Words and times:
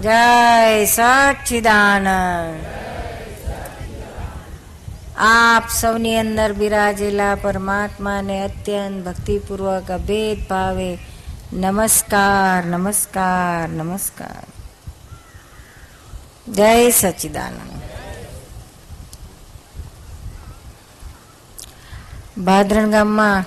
જય 0.00 0.84
સચિદાનંદ. 0.84 2.64
આપ 5.16 5.68
સૌની 5.80 6.16
અંદર 6.16 6.52
બિરાજેલા 6.52 7.34
પરમાત્માને 7.34 8.44
અત્યંત 8.44 9.06
ભક્તિપૂર્વક 9.06 9.90
અભેદ 9.90 10.48
ભાવે 10.48 10.98
નમસ્કાર 11.52 12.64
નમસ્કાર 12.64 13.68
નમસ્કાર. 13.68 14.42
જય 16.52 16.90
સચિદાનંદ. 16.90 17.82
ભાદરણ 22.40 22.90
ગામમાં 22.90 23.44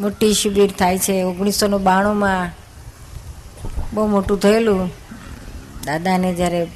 મોટી 0.00 0.34
શિબિર 0.34 0.72
થાય 0.72 0.98
છે. 0.98 1.22
ઓગણીસો 1.22 1.66
નું 1.66 1.82
બાણુંમાં 1.82 2.59
બહુ 3.92 4.06
મોટું 4.06 4.40
થયેલું. 4.40 4.90
દાદાને 5.84 6.34
જ્યારે 6.34 6.66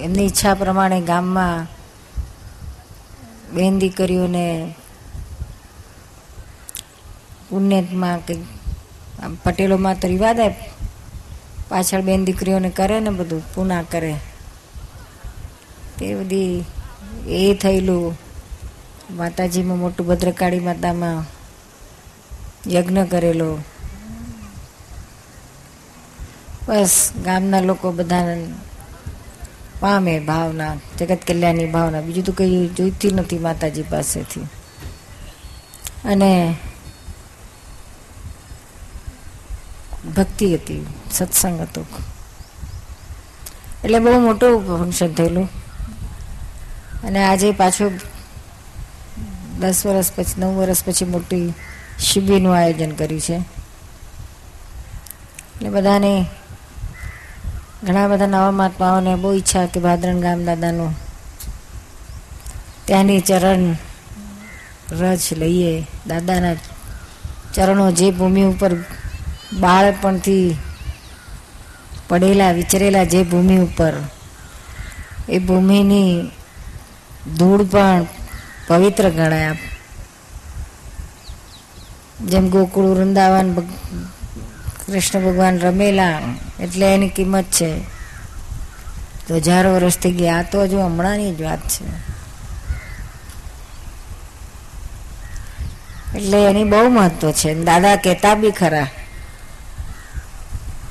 એમની 0.00 0.26
ઈચ્છા 0.26 0.54
પ્રમાણે 0.54 1.00
ગામમાં 1.00 1.66
બેન 3.54 3.78
દીકરીઓને 3.78 4.74
પુણ્યમાં 7.48 8.26
કંઈક 8.26 8.42
આમ 9.22 9.34
પટેલોમાં 9.34 10.00
તો 10.00 10.08
રિવાજ 10.08 10.38
પાછળ 11.68 12.00
બેન 12.00 12.24
દીકરીઓને 12.24 12.70
કરે 12.70 13.00
ને 13.00 13.10
બધું, 13.10 13.42
પૂના 13.54 13.82
કરે. 13.82 14.14
તે 15.98 16.14
બધી 16.14 16.64
એ 17.26 17.54
થયેલું. 17.54 18.18
માતાજીમાં 19.10 19.78
મોટું 19.78 20.06
ભદ્રકાળી 20.06 20.58
માતામાં 20.58 21.41
યજ્ઞ 22.70 23.04
કરેલો. 23.04 23.58
બસ, 26.68 27.12
ગામના 27.24 27.60
લોકો 27.60 27.92
બધા 27.92 28.36
પામે 29.80 30.20
ભાવના, 30.20 30.76
જગત 30.98 31.18
કલ્યાણની 31.26 31.66
ભાવના. 31.66 32.00
બીજું 32.00 32.24
તો 32.24 32.32
કંઈ 32.32 32.68
જોઈતી 32.68 33.10
નથી 33.10 33.38
માતાજી 33.38 33.82
પાસેથી. 33.82 34.40
અને 36.04 36.56
ભક્તિ 40.16 40.54
હતી, 40.54 40.86
સત્સંગ 41.12 41.60
હતો. 41.60 41.86
એટલે 43.84 43.98
બહુ 43.98 44.20
મોટું 44.20 44.78
ફંક્શન 44.78 45.12
થયેલું. 45.12 45.48
અને 47.04 47.24
આજે 47.24 47.52
પાછું 47.52 47.92
દસ 49.60 49.86
વર્ષ 49.86 50.12
પછી, 50.12 50.40
નવ 50.40 50.48
વર્ષ 50.48 50.84
પછી 50.84 51.04
મોટી 51.04 51.54
શિબિરનું 51.98 52.56
આયોજન 52.56 52.90
કર્યું 52.90 53.20
છે. 53.20 53.34
એટલે 53.34 55.68
બધાને 55.68 56.26
ઘણા 57.84 58.08
બધા 58.08 58.26
નવા 58.26 58.50
મહાત્માઓને 58.50 59.14
બહુ 59.14 59.32
ઈચ્છા 59.32 59.66
કે 59.66 59.80
ભાદરણ 59.80 60.20
ગામ 60.20 60.44
દાદાનું 60.44 60.94
ત્યાંની 62.84 63.20
ચરણ 63.20 63.76
રજ 64.90 65.32
લઈએ. 65.32 65.86
દાદાના 66.06 66.54
ચરણો 67.54 67.92
જે 67.92 68.10
ભૂમિ 68.10 68.44
ઉપર 68.44 68.76
બાળપણથી 69.60 70.56
પડેલા, 72.08 72.52
વિચરેલા 72.52 73.04
જે 73.04 73.22
ભૂમિ 73.22 73.58
ઉપર, 73.58 73.94
એ 75.28 75.38
ભૂમિની 75.38 76.30
ધૂળ 77.38 77.64
પણ 77.64 78.06
પવિત્ર 78.66 79.10
ગણાય. 79.10 79.71
જેમ 82.28 82.50
ગોકુળ, 82.50 82.84
વૃંદાવન 82.84 83.54
કૃષ્ણ 84.86 85.20
ભગવાન 85.20 85.58
રમેલા, 85.58 86.20
એટલે 86.60 86.94
એની 86.94 87.08
કિંમત 87.08 87.44
છે. 87.44 87.80
તો 89.28 89.34
હજારો 89.36 89.74
વર્ષથી 89.74 90.12
ગયા. 90.12 90.42
તો 90.42 90.62
હજુ 90.62 90.78
હમણાંની 90.78 91.34
જ 91.34 91.42
વાત 91.42 91.58
છે. 91.68 92.12
એટલે 96.16 96.44
એની 96.44 96.64
બહુ 96.64 96.88
મહત્વ 96.88 97.30
છે. 97.30 97.54
દાદા 97.54 97.96
કહેતા 97.96 98.34
બી 98.34 98.50
ખરા 98.50 98.86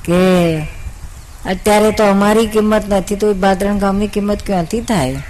કે 0.04 0.60
અત્યારે 1.46 1.90
તો 1.92 2.04
અમારી 2.04 2.46
કિંમત 2.46 2.88
નથી, 2.88 3.16
તો 3.16 3.34
ભાદરણ 3.34 3.78
ગામની 3.78 4.08
કિંમત 4.08 4.42
ક્યાંથી 4.46 4.80
થાય? 4.80 5.22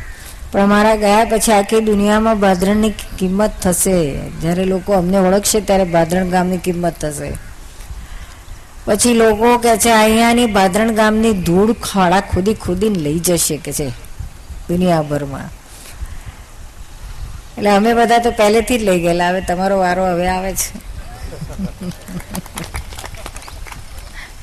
પણ 0.53 0.61
અમારા 0.61 0.97
ગયા 0.97 1.25
પછી 1.25 1.53
આખી 1.53 1.81
દુનિયામાં 1.81 2.41
ભાદરણની 2.41 2.91
કિંમત 2.91 3.53
થશે. 3.63 4.29
જ્યારે 4.29 4.65
લોકો 4.65 4.93
અમને 4.93 5.19
ઓળખશે, 5.19 5.61
ત્યારે 5.61 5.85
ભાદરણ 5.85 6.29
ગામની 6.29 6.57
કિંમત 6.57 7.01
થશે. 7.01 7.33
પછી 8.85 9.15
લોકો 9.15 9.59
કે 9.59 9.77
છે, 9.77 9.91
અહીંયાની 9.91 10.47
ભાદરણ 10.47 10.95
ગામની 10.95 11.33
ધૂળ 11.33 11.73
ખાડા 11.73 12.21
ખોદી 12.21 12.55
ખોદીને 12.55 12.99
લઈ 12.99 13.19
જશે, 13.19 13.57
કે 13.57 13.73
છે 13.73 13.93
દુનિયાભરમાં. 14.69 15.51
એટલે 17.59 17.71
અમે 17.71 17.95
બધા 17.95 18.19
તો 18.19 18.31
પહેલેથી 18.31 18.79
જ 18.79 18.83
લઈ 18.83 19.01
ગયેલા. 19.01 19.29
હવે 19.29 19.41
તમારો 19.41 19.79
વારો 19.79 20.07
હવે 20.07 20.29
આવે 20.29 20.55
છે. 20.55 20.73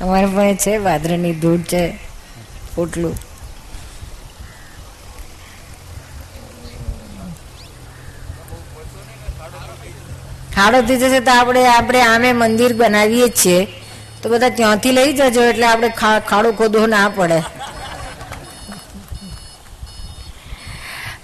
અમારે 0.01 0.27
પણ 0.27 0.55
છે 0.55 0.77
વાદળની 0.77 1.33
ધૂળ 1.33 1.57
છે, 1.57 1.99
પોટલું. 2.75 3.28
ખાડો 10.59 10.79
થઈ 10.87 10.99
જશે 11.01 11.19
તો 11.27 11.31
આપણે 11.39 11.61
આપણે 11.73 11.99
આમે 12.11 12.29
મંદિર 12.41 12.71
બનાવીએ 12.79 13.27
જ 13.29 13.35
છીએ. 13.41 13.59
તો 14.21 14.25
બધા 14.31 14.55
ત્યાંથી 14.57 14.95
લઈ 14.97 15.11
જજો 15.17 15.41
એટલે 15.51 15.65
આપણે 15.71 15.89
ખાડો 16.29 16.49
ખોદવો 16.59 16.85
ના 16.93 17.07
પડે. 17.17 17.39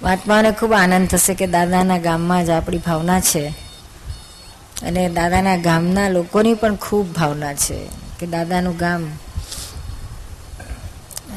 મહાત્માને 0.04 0.50
ખૂબ 0.60 0.74
આનંદ 0.80 1.08
થશે 1.12 1.34
કે 1.40 1.46
દાદાના 1.56 2.04
ગામમાં 2.08 2.46
જ 2.48 2.50
આપણી 2.58 2.84
ભાવના 2.88 3.22
છે. 3.30 3.44
અને 4.88 5.04
દાદાના 5.18 5.60
ગામના 5.68 6.08
લોકોની 6.16 6.58
પણ 6.62 6.76
ખૂબ 6.86 7.08
ભાવના 7.18 7.54
છે 7.64 7.78
કે 8.20 8.26
દાદાનું 8.34 8.76
ગામ 8.84 9.04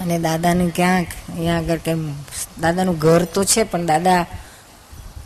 અને 0.01 0.17
દાદાનું 0.27 0.71
ક્યાંક, 0.79 1.09
અહીંયા 1.31 1.61
આગળ 1.61 1.81
કેમ, 1.87 2.01
દાદાનું 2.63 2.97
ઘર 3.05 3.23
તો 3.35 3.41
છે 3.53 3.63
પણ 3.71 3.87
દાદા 3.91 4.23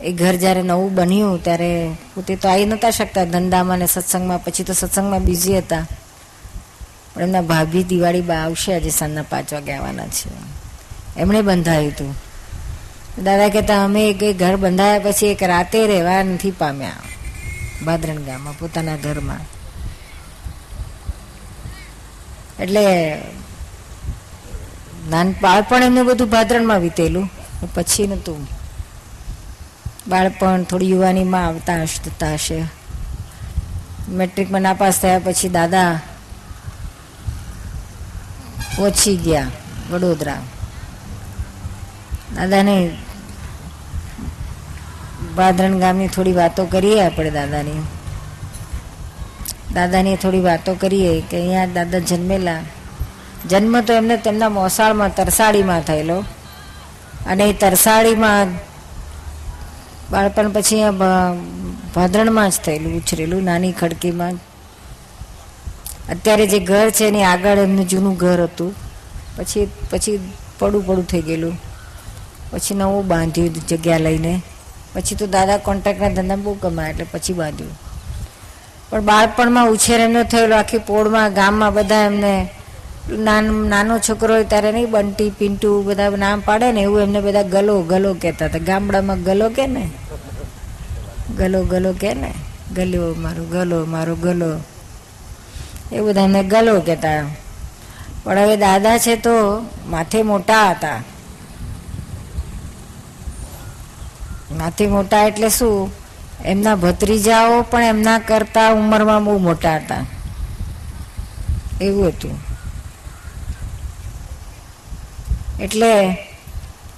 એ 0.03 0.11
ઘર 0.11 0.35
જ્યારે 0.35 0.61
નવું 0.61 0.95
બન્યું 0.95 1.43
ત્યારે 1.43 1.95
પોતે 2.15 2.35
તો 2.35 2.49
આવી 2.49 2.65
નહોતા 2.65 2.89
શકતા 2.89 3.23
ધંધામાં 3.23 3.77
ને 3.77 3.85
સત્સંગમાં. 3.85 4.43
પછી 4.43 4.63
તો 4.63 4.73
સત્સંગમાં 4.73 5.23
બિઝી 5.23 5.57
હતા. 5.57 5.85
પણ 7.13 7.21
એમના 7.21 7.41
ભાભી 7.41 7.83
દિવાળી 7.83 8.21
બા 8.21 8.35
આવશે, 8.35 8.73
આજે 8.73 8.89
સાંજના 8.89 9.21
પાંચ 9.21 9.53
વાગે 9.53 9.71
આવવાના 9.71 10.07
છે. 10.07 10.29
એમણે 11.19 11.41
બંધાયું 11.41 11.91
હતું. 11.91 12.15
દાદા 13.23 13.49
કહેતા, 13.49 13.83
અમે 13.83 14.09
એક 14.09 14.39
ઘર 14.39 14.55
બંધાયા 14.55 14.99
પછી 14.99 15.27
એક 15.27 15.43
રાતે 15.43 15.87
રહેવા 15.87 16.23
નથી 16.23 16.51
પામ્યા. 16.51 16.91
ભાદરણ 17.85 18.15
ગામમાં, 18.15 18.59
પોતાના 18.59 18.95
ઘરમાં. 18.95 19.39
એટલે 22.59 23.15
નાન, 25.09 25.35
બાળપણ 25.41 25.83
એમનું 25.83 26.05
બધું 26.05 26.29
ભાદરણમાં 26.29 26.79
વીતેલું. 26.79 27.29
પછી 27.75 28.07
નતું. 28.07 28.62
બાળપણ 30.09 30.63
થોડી 30.63 30.89
યુવાનીમાં 30.89 31.45
આવતા 31.45 31.85
થતા 31.85 32.33
હશે. 32.33 32.63
મેટ્રિકમાં 34.09 34.61
નાપાસ 34.61 34.99
થયા 35.01 35.19
પછી 35.19 35.49
દાદા 35.49 35.99
પહોંચી 38.75 39.15
ગયા, 39.15 39.47
વડોદરા. 39.91 40.41
દાદાને 42.35 42.75
ભાદરણ 45.35 45.79
ગામની 45.79 46.07
થોડી 46.07 46.33
વાતો 46.33 46.65
કરીએ 46.65 47.05
આપણે 47.05 47.29
દાદાની. 47.29 47.81
દાદાની 49.73 50.15
થોડી 50.15 50.41
વાતો 50.41 50.75
કરીએ 50.75 51.21
કે 51.21 51.37
અહીંયા 51.37 51.65
દાદા 51.65 51.99
જન્મેલા. 51.99 52.61
જન્મ 53.49 53.81
તો 53.81 53.93
એમને 53.93 54.17
તેમના 54.17 54.49
મોસાળમાં 54.49 55.15
તરસાડીમાં 55.15 55.81
થયેલો. 55.81 56.19
અને 57.25 57.43
એ 57.43 57.53
તરસાડીમાં 57.53 58.47
બાળપણ 60.13 60.49
પછી 60.51 60.81
ભાદરણમાં 61.95 62.49
જ 62.49 62.53
થયેલું, 62.65 62.97
ઉછરેલું 62.97 63.43
નાની 63.43 63.71
ખડકીમાં. 63.71 64.33
અત્યારે 66.09 66.45
જે 66.47 66.59
ઘર 66.59 66.87
છે 66.89 67.03
એની 67.07 67.23
આગળ 67.23 67.57
એમનું 67.57 67.87
જૂનું 67.87 68.15
ઘર 68.15 68.39
હતું. 68.43 68.71
પછી 69.37 69.67
પછી 69.91 70.19
પડું 70.59 70.85
પડું 70.87 71.05
થઈ 71.07 71.21
ગયેલું. 71.21 71.55
પછી 72.51 72.75
નવું 72.75 73.07
બાંધ્યું 73.07 73.53
જગ્યા 73.69 73.97
લઈને. 73.97 74.33
પછી 74.93 75.15
તો 75.15 75.25
દાદા 75.27 75.57
કોન્ટ્રાક્ટના 75.57 76.09
ધંધા 76.09 76.35
બહુ 76.35 76.53
કમાયા 76.53 76.89
એટલે 76.89 77.05
પછી 77.11 77.33
બાંધ્યું. 77.33 77.73
પણ 78.89 79.01
બાળપણમાં 79.01 79.69
ઉછેર 79.69 79.99
એમનો 79.99 80.23
થયેલો, 80.23 80.55
આખી 80.55 80.77
પોળમાં, 80.89 81.33
ગામમાં 81.33 81.73
બધા 81.73 82.01
એમને 82.05 82.33
નાનો 83.69 83.95
છોકરો 83.99 84.33
હોય 84.35 84.43
ત્યારે 84.43 84.71
નહીં, 84.71 84.91
બંટી, 84.91 85.29
પિન્ટુ 85.29 85.81
બધા 85.81 86.09
નામ 86.09 86.43
પાડે 86.45 86.71
ને 86.71 86.81
એવું 86.81 87.01
એમને 87.01 87.19
બધા 87.21 87.43
ગલો 87.55 87.81
ગલો 87.81 88.13
કહેતા 88.21 88.45
હતા. 88.45 88.65
ગામડામાં 88.67 89.23
ગલો 89.23 89.49
કે 89.49 89.67
ને? 89.67 89.85
ગલો 91.37 91.63
ગલો 91.63 91.93
કે 91.93 92.13
ને 92.13 92.33
ગલ્યો 92.75 93.15
મારો, 93.17 93.43
ગલો 93.43 93.85
મારો, 93.85 94.15
ગલો. 94.15 94.59
એ 95.91 95.99
બધા 95.99 96.21
એમને 96.21 96.43
ગલો 96.43 96.79
કહેતા. 96.79 97.23
પણ 98.23 98.37
હવે 98.37 98.57
દાદા 98.57 98.97
છે 98.97 99.15
તો 99.15 99.65
માથે 99.87 100.23
મોટા 100.23 100.71
હતા. 100.71 101.03
માથે 104.51 104.87
મોટા 104.87 105.23
એટલે 105.23 105.49
શું? 105.49 105.91
એમના 106.45 106.75
ભત્રીજાઓ 106.75 107.61
પણ 107.61 107.83
એમના 107.83 108.19
કરતા 108.19 108.69
ઉંમરમાં 108.69 109.23
બહુ 109.23 109.37
મોટા 109.37 109.75
હતા. 109.75 110.05
એવું 111.81 112.07
હતું. 112.07 112.39
એટલે 115.59 116.17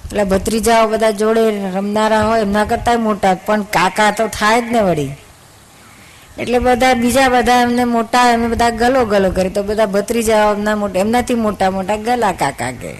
એટલે 0.06 0.24
ભત્રીજાઓ 0.24 0.88
બધા 0.88 1.12
જોડે 1.12 1.70
રમનારા 1.76 2.22
હોય, 2.22 2.42
એમના 2.42 2.66
કરતા 2.66 2.98
મોટા 2.98 3.34
પણ 3.34 3.62
કાકા 3.62 4.12
તો 4.12 4.28
થાય 4.28 4.62
જ 4.62 4.66
ને 4.72 4.82
વળી. 4.82 5.16
એટલે 6.38 6.60
બધા 6.60 6.94
બીજા 6.94 7.30
બધા 7.30 7.62
એમને 7.62 7.84
મોટા, 7.84 8.32
એમને 8.32 8.48
બધા 8.48 8.70
ગલો 8.70 9.06
ગલો 9.06 9.32
કરે. 9.32 9.50
તો 9.50 9.64
બધા 9.64 9.86
ભત્રીજાઓ 9.86 10.54
એમના 10.54 10.76
મોટા, 10.76 11.00
એમનાથી 11.00 11.34
મોટા 11.34 11.72
મોટા 11.72 11.98
ગલા 11.98 12.32
કાકા 12.32 12.72
કે 12.72 12.94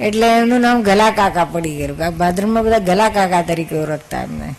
એટલે 0.00 0.38
એમનું 0.38 0.60
નામ 0.60 0.82
ગલા 0.82 1.10
કાકા 1.10 1.44
પડી 1.44 1.76
ગયું. 1.76 2.16
ભાદરમાં 2.16 2.64
બધા 2.64 2.78
ગલા 2.78 3.08
કાકા 3.08 3.42
તરીકે 3.42 3.76
ઓળખતા 3.76 4.22
એમને. 4.22 4.54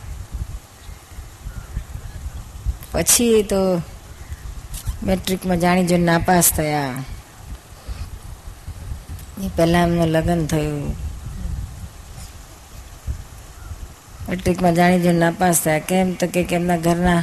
પછી 2.91 3.43
તો 3.43 3.81
મેટ્રિકમાં 5.03 5.59
જાણી 5.59 5.85
જોઈને 5.85 6.05
નાપાસ 6.05 6.51
થયા. 6.51 6.93
એ 9.43 9.47
પહેલાં 9.57 9.83
એમનું 9.83 10.07
લગ્ન 10.07 10.45
થયું. 10.45 11.02
મેટ્રિકમાં 14.27 14.75
જાણી 14.79 15.03
જોઈને 15.05 15.21
નાપાસ 15.25 15.57
થયા. 15.63 15.87
કેમ 15.89 16.07
તો 16.19 16.25
કે 16.33 16.41
એમના 16.57 16.83
ઘરના 16.85 17.21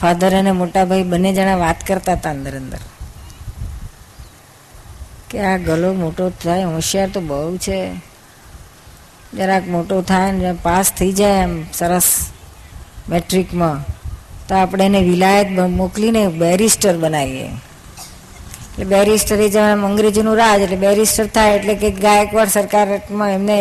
ફાધર 0.00 0.32
અને 0.40 0.52
મોટા 0.60 0.84
ભાઈ 0.90 1.10
બંને 1.12 1.30
જણા 1.38 1.62
વાત 1.64 1.78
કરતા 1.88 2.16
હતા 2.18 2.34
અંદર 2.36 2.54
અંદર. 2.62 2.82
કે 5.28 5.36
આ 5.50 5.56
ગલો 5.66 5.90
મોટો 6.02 6.24
થાય, 6.42 6.66
હોશિયાર 6.74 7.10
તો 7.14 7.20
બહુ 7.30 7.56
છે. 7.64 7.78
જરાક 9.36 9.64
મોટો 9.74 9.96
થાય 10.10 10.32
ને 10.32 10.50
પાસ 10.66 10.86
થઈ 10.98 11.12
જાય 11.20 11.42
એમ 11.46 11.54
સરસ 11.78 12.08
મેટ્રિકમાં, 13.10 13.78
તો 14.48 14.52
આપણે 14.54 14.84
એને 14.90 15.00
વિલાયત 15.10 15.48
મોકલીને 15.80 16.22
બેરિસ્ટર 16.42 16.94
બનાવીએ. 17.02 17.48
એટલે 18.68 18.84
બેરિસ્ટર 18.94 19.38
એ 19.44 19.48
જણામાં 19.54 19.90
અંગ્રેજીનું 19.90 20.36
રાજ, 20.42 20.60
એટલે 20.64 20.78
બેરિસ્ટર 20.86 21.26
થાય 21.34 21.56
એટલે 21.58 21.74
કે 21.82 21.88
ગાયકવાડ 22.04 22.54
સરકારમાં 22.56 23.32
એમને 23.38 23.58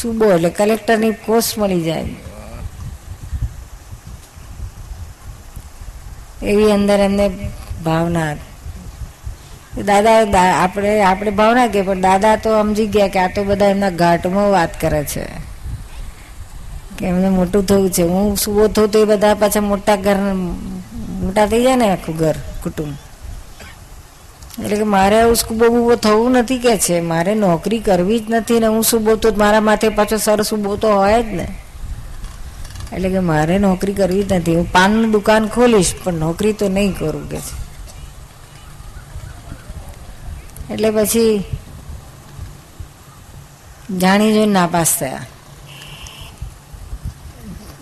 સુબો 0.00 0.32
એટલે 0.32 0.50
કલેક્ટરની 0.50 1.10
પોસ્ટ 1.10 1.58
મળી 1.58 1.82
જાય. 1.82 2.08
એવી 6.42 6.72
અંદર 6.72 6.98
એમને 7.00 7.26
ભાવના 7.84 8.34
દાદા 9.86 10.42
આપણે 10.62 11.00
આપણે 11.02 11.30
ભાવના 11.30 11.66
કે, 11.66 11.82
પણ 11.82 12.00
દાદા 12.00 12.36
તો 12.36 12.50
સમજી 12.62 12.86
ગયા 12.86 13.08
કે 13.08 13.18
આ 13.18 13.30
તો 13.34 13.44
બધા 13.44 13.66
એમના 13.66 13.90
ઘાટમાં 13.90 14.50
વાત 14.50 14.80
કરે 14.80 15.04
છે. 15.04 15.24
કે 16.98 17.06
એમને 17.06 17.28
મોટું 17.28 17.66
થયું 17.66 17.90
છે. 17.90 18.02
હું 18.02 18.36
સુબો 18.36 18.68
થયું 18.68 18.90
તો 18.90 18.98
એ 18.98 19.04
બધા 19.04 19.34
પાછા 19.34 19.60
મોટા 19.60 19.96
ઘર, 19.96 20.16
મોટા 21.24 21.46
થઈ 21.46 21.62
જાય 21.62 21.76
ને 21.76 21.90
આખું 21.92 22.16
ઘર, 22.16 22.36
કુટુંબ. 22.62 22.94
એટલે 24.64 24.76
કે 24.76 24.82
મારે 24.82 25.34
સુબો 25.34 25.68
બુબો 25.68 25.94
થવું 25.96 26.32
નથી 26.32 26.58
કે 26.58 26.78
છે. 26.78 27.00
મારે 27.00 27.34
નોકરી 27.34 27.78
કરવી 27.78 28.20
જ 28.20 28.22
નથી 28.30 28.60
ને 28.60 28.66
હું 28.66 28.82
સુબો 28.82 29.16
તો 29.16 29.34
મારા 29.36 29.60
માથે 29.60 29.88
પાછો 29.88 30.16
સર 30.16 30.42
સુબો 30.42 30.76
તો 30.76 30.88
હોય 30.88 31.22
જ 31.22 31.26
ને. 31.26 31.58
એટલે 32.92 33.08
કે 33.08 33.18
મારે 33.18 33.58
નોકરી 33.58 33.92
કરવી 33.92 34.22
જ 34.22 34.32
નથી. 34.32 34.56
હું 34.56 34.72
પાનની 34.72 35.10
દુકાન 35.10 35.48
ખોલીશ, 35.48 35.94
પણ 36.04 36.14
નોકરી 36.14 36.52
તો 36.52 36.68
નહીં 36.68 36.98
કરું 36.98 37.30
કે 37.30 37.36
છે. 37.36 37.66
એટલે 40.72 40.90
પછી 40.90 41.44
જાણી 43.98 44.32
જોઈને 44.32 44.52
નાપાસ 44.52 44.96
થયા. 44.98 45.26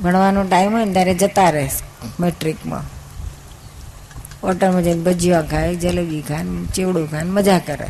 ભણવાનો 0.02 0.44
ટાઈમ 0.44 0.72
હોય 0.72 0.84
ને 0.84 0.92
ત્યારે 0.92 1.14
જતા 1.14 1.50
રહે 1.50 1.70
મેટ્રિકમાં. 2.20 2.94
હોટલમાં 4.44 4.82
જઈને 4.82 5.02
ભજીયા 5.02 5.43
ખાય, 5.43 5.75
જલેબી 5.75 6.20
ખાય, 6.20 6.44
ચેવડું 6.75 7.11
ખાય, 7.11 7.23
મજા 7.23 7.58
કરે. 7.58 7.87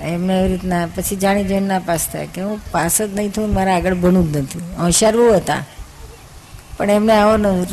એમને 0.00 0.40
એવી 0.40 0.48
રીતના 0.48 0.86
પછી 0.86 1.16
જાણી 1.16 1.44
જોઈને 1.44 1.66
ના 1.66 1.78
પાસ 1.78 2.08
થાય 2.12 2.26
કે 2.26 2.40
હું 2.40 2.60
પાસ 2.72 3.02
જ 3.02 3.14
નહીં 3.14 3.30
થયું, 3.30 3.54
મારા 3.54 3.76
આગળ 3.76 3.94
ભણવું 3.94 4.32
જ 4.32 4.36
નથી. 4.36 4.58
હોશિયાર 4.58 5.16
બહુ 5.16 5.34
હતા. 5.34 5.64
પણ 6.76 6.90
એમને 6.90 7.12
આવો 7.12 7.36
ને 7.36 7.66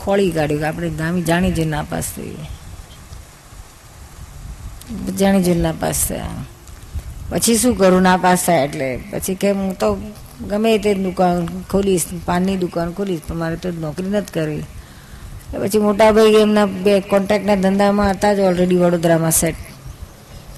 ખોળી 0.00 0.30
કાઢ્યું 0.30 0.68
આપણે 0.68 0.90
ધામી 0.90 1.22
જાણી 1.22 1.52
જોઈને 1.52 1.70
ના 1.70 1.82
પાસ 1.82 2.04
થઈએ. 2.16 2.36
જાણી 5.12 5.42
જોઈને 5.42 5.60
ના 5.60 5.72
પાસ 5.72 6.08
થયા. 6.08 6.26
પછી 7.30 7.58
શું 7.58 7.78
કરું? 7.78 8.02
ના 8.02 8.16
પાસ 8.16 8.44
થાય 8.46 8.64
એટલે. 8.64 8.96
પછી 8.96 9.34
કે 9.34 9.50
હું 9.50 9.74
તો 9.74 9.98
ગમે 10.40 10.78
તે 10.78 10.94
દુકાન 10.94 11.48
ખોલીશ, 11.70 12.06
પાનની 12.24 12.56
દુકાન 12.56 12.90
ખોલીશ, 12.92 13.22
પણ 13.28 13.36
મારે 13.36 13.56
તો 13.56 13.70
નોકરી 13.70 14.10
નથી 14.10 14.32
કરવી. 14.32 14.64
પછી 15.60 15.78
મોટા 15.78 16.10
ભાઈ 16.12 16.40
એમના 16.42 16.66
બે 16.66 17.00
કોન્ટ્રાક્ટના 17.00 17.56
ધંધામાં 17.56 18.10
હતા 18.10 18.34
જ 18.34 18.40
ઓલરેડી 18.40 18.80
વડોદરામાં 18.82 19.32
સેટ 19.32 19.56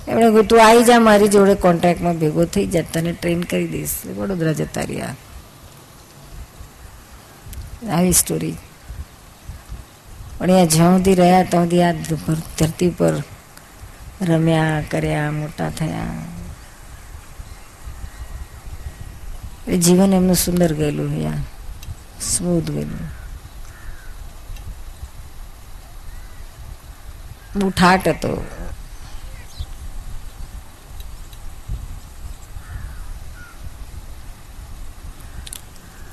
એમણે 0.09 0.29
કહ્યું 0.31 0.49
તું 0.49 0.61
આવી 0.65 0.85
જા, 0.85 1.01
મારી 1.01 1.29
જોડે 1.29 1.55
કોન્ટ્રાક્ટમાં 1.55 2.19
ભેગો 2.19 2.45
થઈ 2.45 2.67
જા, 2.67 2.85
તને 2.93 3.13
ટ્રેન 3.13 3.41
કરી 3.51 3.69
દઈશ. 3.69 3.97
વડોદરા 4.19 4.53
જતા 4.53 4.85
રહ્યા. 4.91 5.15
આવી 7.97 8.13
સ્ટોરી 8.13 8.57
પણ 10.39 10.51
અહીંયા 10.51 10.73
જ્યાં 10.75 10.97
સુધી 10.97 11.15
રહ્યા 11.15 11.45
ત્યાં 11.51 11.67
સુધી 11.67 11.83
આ 11.83 11.93
ધરતી 12.59 12.91
પર 12.99 13.15
રમ્યા, 14.21 14.81
કર્યા, 14.91 15.31
મોટા 15.31 15.71
થયા. 15.71 16.36
જીવન 19.75 20.13
એમનું 20.13 20.35
સુંદર 20.35 20.73
ગયેલું 20.73 21.23
યા 21.23 21.33
સ્મૂથ 22.21 22.71
ગયેલું 22.71 23.17
બહુ 27.59 27.71
ઠાટ 27.71 28.09
હતો 28.09 28.45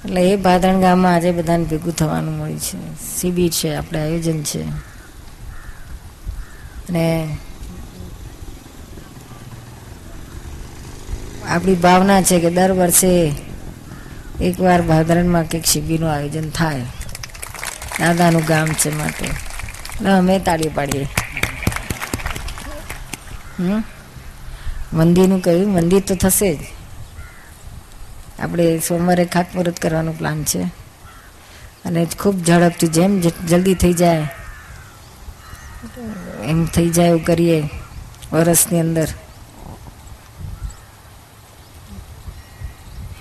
એટલે 0.05 0.31
એ 0.31 0.36
ભાદરણ 0.36 0.79
ગામમાં 0.79 1.15
આજે 1.15 1.31
બધાને 1.31 1.63
ભેગું 1.63 1.95
થવાનું 1.95 2.38
મળ્યું 2.38 2.60
છે. 2.60 3.22
શિબિર 3.22 3.51
છે, 3.51 3.75
આપણે 3.75 4.00
આયોજન 4.00 4.43
છે. 4.43 4.63
અને 6.89 7.38
આપણી 11.50 11.75
ભાવના 11.75 12.21
છે 12.21 12.39
કે 12.39 12.50
દર 12.50 12.71
વર્ષે 12.71 13.31
એકવાર 14.41 14.81
ભાદરણમાં 14.81 15.43
કંઈક 15.43 15.65
શિબિરનું 15.65 16.12
આયોજન 16.12 16.50
થાય. 16.50 16.81
દાદાનું 18.00 18.43
ગામ 18.45 18.67
છે 18.67 18.97
માટે. 18.97 19.27
અમે 20.09 20.39
તાળી 20.39 20.69
પાડીએ. 20.69 21.07
હમ? 23.59 23.83
મંદિરનું 24.93 25.41
કહ્યું, 25.41 25.73
મંદિર 25.73 26.01
તો 26.07 26.15
થશે 26.15 26.55
જ. 26.55 26.59
આપણે 28.39 28.79
સોમવારે 28.79 29.25
ખાતમુહૂર્ત 29.25 29.79
કરવાનો 29.79 30.12
પ્લાન 30.12 30.43
છે. 30.43 30.62
અને 31.85 32.05
ખૂબ 32.19 32.43
ઝડપથી 32.43 32.88
જેમ 32.88 33.21
જલ્દી 33.21 33.73
થઈ 33.73 33.93
જાય, 33.93 34.27
એમ 36.43 36.65
થઈ 36.65 36.89
જાય 36.89 37.07
એવું 37.07 37.25
કરીએ 37.25 37.69
વર્ષની 38.33 38.79
અંદર. 38.79 39.07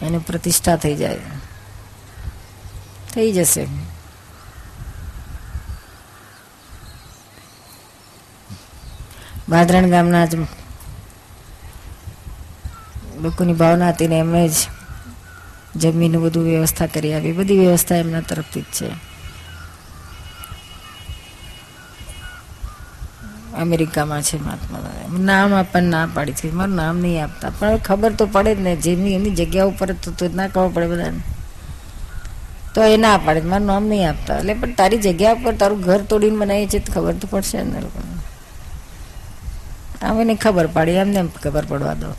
એની 0.03 0.19
પ્રતિષ્ઠા 0.19 0.77
થઈ 0.77 0.95
જાય. 0.95 1.19
થઈ 3.15 3.33
જશે. 3.33 3.67
ભાદરણ 9.49 9.91
ગામના 9.91 10.27
જ 10.27 10.35
લોકોની 13.21 13.53
ભાવના 13.53 13.89
હતી 13.89 14.09
ને 14.09 14.19
એમણે 14.19 14.49
જ 14.49 14.53
જમીનનું 15.77 16.23
બધું 16.23 16.45
વ્યવસ્થા 16.45 16.87
કરી 16.87 17.15
આપી. 17.15 17.33
બધી 17.33 17.59
વ્યવસ્થા 17.59 17.97
એમના 17.97 18.21
તરફથી 18.21 18.61
જ 18.61 18.65
છે. 18.65 19.12
અમેરિકામાં 23.63 24.23
છે 24.23 24.37
મહાત્મા 24.39 24.79
નામ 25.21 25.55
આપણને 25.55 25.89
ના 25.89 26.09
પાડી 26.15 26.33
છે 26.33 26.51
મારું 26.51 26.75
નામ 26.75 27.01
નહીં 27.01 27.25
આપતા. 27.25 27.51
પણ 27.59 27.77
ખબર 27.77 28.13
તો 28.13 28.27
પડે 28.27 28.55
જ 28.55 28.61
ને, 28.61 28.77
જેની 28.77 29.15
એની 29.15 29.31
જગ્યા 29.31 29.65
ઉપર 29.65 29.93
તો 29.93 30.29
ના 30.35 30.49
ખબર 30.49 30.69
પડે 30.69 30.87
બધાને. 30.87 31.21
તો 32.75 32.85
એ 32.85 32.97
ના 32.97 33.19
પાડે. 33.19 33.41
મારું 33.41 33.67
નામ 33.67 33.85
નહીં 33.85 34.09
આપતા. 34.09 34.39
એટલે 34.39 34.55
પણ 34.55 34.75
તારી 34.75 34.99
જગ્યા 34.99 35.33
ઉપર 35.33 35.55
તારું 35.55 35.81
ઘર 35.81 36.03
તોડીને 36.03 36.37
બનાવીએ 36.37 36.67
છીએ 36.67 36.81
તો 36.81 36.93
ખબર 36.93 37.13
તો 37.13 37.29
પડશે 37.31 37.63
ને 37.63 37.81
લોકોને. 37.81 38.13
આમ 40.03 40.37
ખબર 40.37 40.67
પાડી. 40.67 40.93
એમને 40.93 41.29
ખબર 41.43 41.65
પડવા 41.65 41.95
દો. 41.95 42.13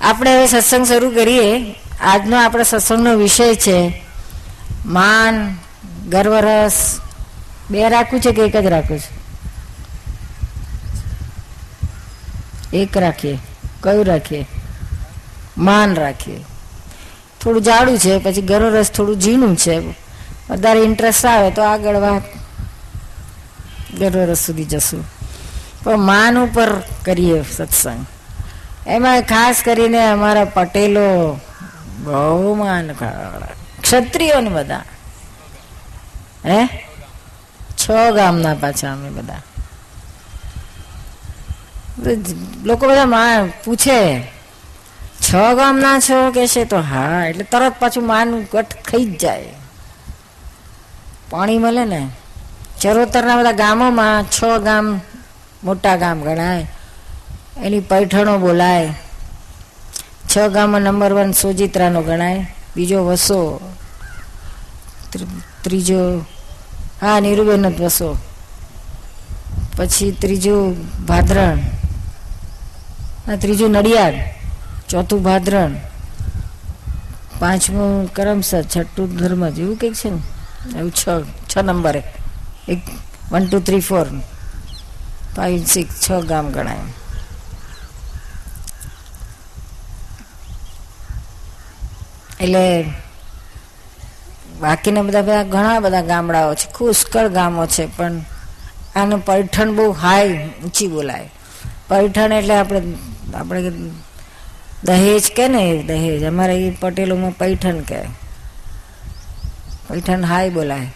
આપણે 0.00 0.30
હવે 0.36 0.46
સત્સંગ 0.46 0.86
શરૂ 0.86 1.10
કરીએ. 1.10 1.74
આજનો 2.00 2.36
આપણા 2.36 2.62
સત્સંગનો 2.62 3.14
વિષય 3.14 3.54
છે 3.54 3.78
માન, 4.86 5.56
ગર્વરસ, 6.08 7.00
બે 7.70 7.88
રાખવું 7.88 8.20
છે 8.20 8.32
કે 8.32 8.42
એક 8.42 8.56
જ 8.56 8.66
રાખવું 8.66 8.98
છે? 8.98 9.20
એક 12.76 12.96
રાખીએ. 12.96 13.38
કયું 13.82 14.06
રાખીએ? 14.06 14.46
માન 15.58 15.94
રાખીએ. 15.94 16.44
થોડું 17.40 17.62
જાડું 17.62 17.98
છે, 17.98 18.18
પછી 18.18 18.42
ગર્વરસ 18.42 18.90
થોડું 18.90 19.20
ઝીણું 19.20 19.56
છે. 19.56 19.78
વધારે 20.50 20.80
ઇન્ટરેસ્ટ 20.80 21.26
આવે 21.26 21.50
તો 21.50 21.62
આગળ 21.62 21.96
વાત 21.96 22.22
ગર્વરસ 23.98 24.38
સુધી 24.38 24.64
જશું. 24.64 25.04
પણ 25.84 25.98
માન 25.98 26.38
ઉપર 26.38 26.82
કરીએ 27.04 27.42
સત્સંગ. 27.42 28.06
એમાં 28.86 29.22
ખાસ 29.22 29.62
કરીને 29.64 30.08
અમારા 30.08 30.44
પટેલો 30.44 31.40
બહુ 32.04 32.54
માન 32.54 32.92
ક્ષત્રિયોને 33.90 34.50
બધા. 34.50 34.82
હે? 36.46 36.66
છ 37.76 37.90
ગામના 38.14 38.54
પાછા 38.54 38.92
અમે 38.92 39.10
બધા. 39.10 39.34
લોકો 42.64 42.88
બધા 42.88 43.04
પૂછે, 43.64 44.20
છ 45.20 45.32
ગામના 45.32 46.00
છો? 46.00 46.30
કે 46.30 46.46
છે 46.46 46.64
તો, 46.64 46.80
હા. 46.80 47.26
એટલે 47.26 47.44
તરત 47.44 47.72
પાછું 47.78 48.06
માન 48.06 48.46
ગટ 48.52 48.66
થઈ 48.66 49.04
જ 49.04 49.20
જાય. 49.20 49.48
પાણી 51.30 51.58
મળે 51.58 51.84
ને. 51.84 52.08
ચરોતરના 52.80 53.36
બધા 53.36 53.52
ગામોમાં 53.52 54.24
છ 54.24 54.58
ગામ, 54.58 55.00
મોટા 55.64 55.96
ગામ 55.96 56.20
ગણાય. 56.20 56.66
એની 57.62 57.80
પૈઠણો 57.80 58.38
બોલાય. 58.38 58.94
છ 60.36 60.38
ગામમાં 60.38 60.80
નંબર 60.80 61.12
વન 61.12 61.32
સોજિત્રાનો 61.32 62.02
ગણાય. 62.02 62.54
બીજો 62.76 63.04
વસો. 63.04 63.60
ત્રીજો, 65.62 66.18
હા, 67.00 67.20
નીરુબેન 67.20 67.70
જ 67.70 67.80
વસો. 67.80 68.16
પછી 69.76 70.12
ત્રીજું 70.12 70.76
ભાદરણ. 71.06 71.58
ત્રીજું 73.36 73.70
નડિયાદ. 73.70 74.14
ચોથું 74.88 75.22
ભાદરણ. 75.22 75.74
પાંચમું 77.38 78.12
કરમસદ, 78.12 78.64
છઠ્ઠું 78.76 79.16
ધર્મ 79.16 79.46
એવું 79.46 79.78
કંઈક 79.78 79.94
છે 79.94 80.10
ને? 80.10 80.78
એવું 80.78 80.90
છ 80.90 81.24
છ 81.48 81.58
નંબરે. 81.58 82.02
એક 82.68 82.78
one 83.32 83.46
two 83.46 83.60
three 83.60 83.80
four 83.80 84.06
five 85.36 85.64
six 85.64 86.10
છ 86.10 86.12
ગામ 86.12 86.50
ગણાય. 86.50 86.76
એટલે 92.40 92.84
બાકીના 94.60 95.02
બધા 95.02 95.22
બધા 95.22 95.42
ઘણા 95.42 95.80
બધા 95.80 96.02
ગામડાઓ 96.02 96.54
છે, 96.54 96.78
પુષ્કળ 96.78 97.28
ગામો 97.28 97.66
છે, 97.66 97.96
પણ 97.96 98.20
આને 98.96 99.16
પૈઠણ 99.16 99.74
બહુ 99.74 99.90
હાઈ, 99.90 100.48
ઊંચી 100.64 100.86
બોલાય. 100.86 101.30
પૈઠણ 101.88 102.32
એટલે 102.32 102.54
આપણે 102.54 102.82
આપણે 103.34 103.70
દહેજ 104.84 105.32
કે 105.36 105.48
ને 105.48 105.82
દહેજ? 105.82 106.24
અમારે 106.24 106.66
એ 106.66 106.70
પટેલોમાં 106.70 107.30
પૈઠણ 107.30 107.80
કહે 107.80 108.02
પૈઠણ 109.88 110.24
હાઈ 110.24 110.50
બોલાય. 110.50 110.86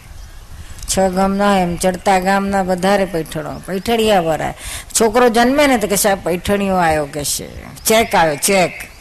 છ 0.84 0.98
ગામના 0.98 1.58
એમ, 1.58 1.76
ચડતા 1.76 2.18
ગામના 2.18 2.62
વધારે 2.62 3.04
પૈઠણો 3.04 3.58
પૈઠણિયા 3.66 4.22
ભરાય 4.22 4.54
છોકરો 5.00 5.28
જન્મે 5.28 5.66
ને 5.66 5.78
તો 5.78 5.86
કે 5.86 5.96
સાહેબ 5.96 6.24
પૈઠણીઓ 6.24 6.74
આવ્યો 6.74 7.06
કે 7.06 7.24
છે? 7.24 7.48
ચેક 7.84 8.14
આવ્યો, 8.14 8.36
ચેક. 8.36 8.93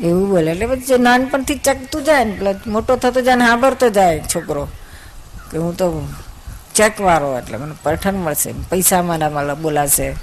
એવું 0.00 0.28
બોલે. 0.28 0.50
એટલે 0.50 0.66
પછી 0.66 0.98
નાનપણથી 0.98 1.58
ચકતું 1.58 2.04
જાય 2.04 2.24
ને 2.24 2.30
એટલે 2.30 2.54
મોટો 2.66 2.96
થતો 2.96 3.20
જાય 3.20 3.36
ને 3.36 3.46
સાંભળતો 3.46 3.88
જાય 3.88 4.20
છોકરો, 4.34 4.68
કે 5.50 5.58
હું 5.58 5.76
તો 5.76 6.08
ચેક 6.74 7.00
વાળો 7.00 7.38
એટલે 7.38 7.56
મને 7.58 7.74
પઠન 7.82 8.14
મળશે. 8.14 8.52
પૈસા 8.52 9.02
મારા 9.02 9.30
મારા 9.30 9.54
બોલાશે. 9.54 10.14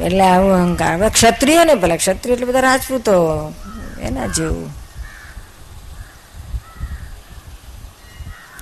એટલે 0.00 0.20
આવું 0.20 0.52
અહંકાર 0.52 0.94
હવે 0.94 1.08
ક્ષત્રિય 1.08 1.64
ને 1.64 1.74
પેલા. 1.74 1.96
ક્ષત્રિય 1.96 2.34
એટલે 2.34 2.46
બધા 2.46 2.60
રાજપૂતો. 2.60 3.52
એના 4.00 4.26
જેવું. 4.26 4.70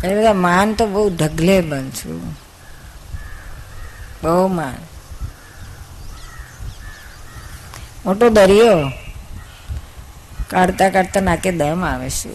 એટલે 0.05 0.19
બધા 0.19 0.33
માન 0.33 0.73
તો 0.73 0.87
બહુ 0.87 1.09
ઢગલે 1.11 1.61
બનશું 1.61 2.35
બહુ 4.23 4.47
માન. 4.47 4.75
મોટો 8.07 8.29
દરિયો. 8.29 8.93
કાઢતા 10.51 10.89
કાઢતા 10.89 11.21
નાકે 11.21 11.53
દમ 11.53 11.85
આવે 11.85 12.11
છે. 12.11 12.31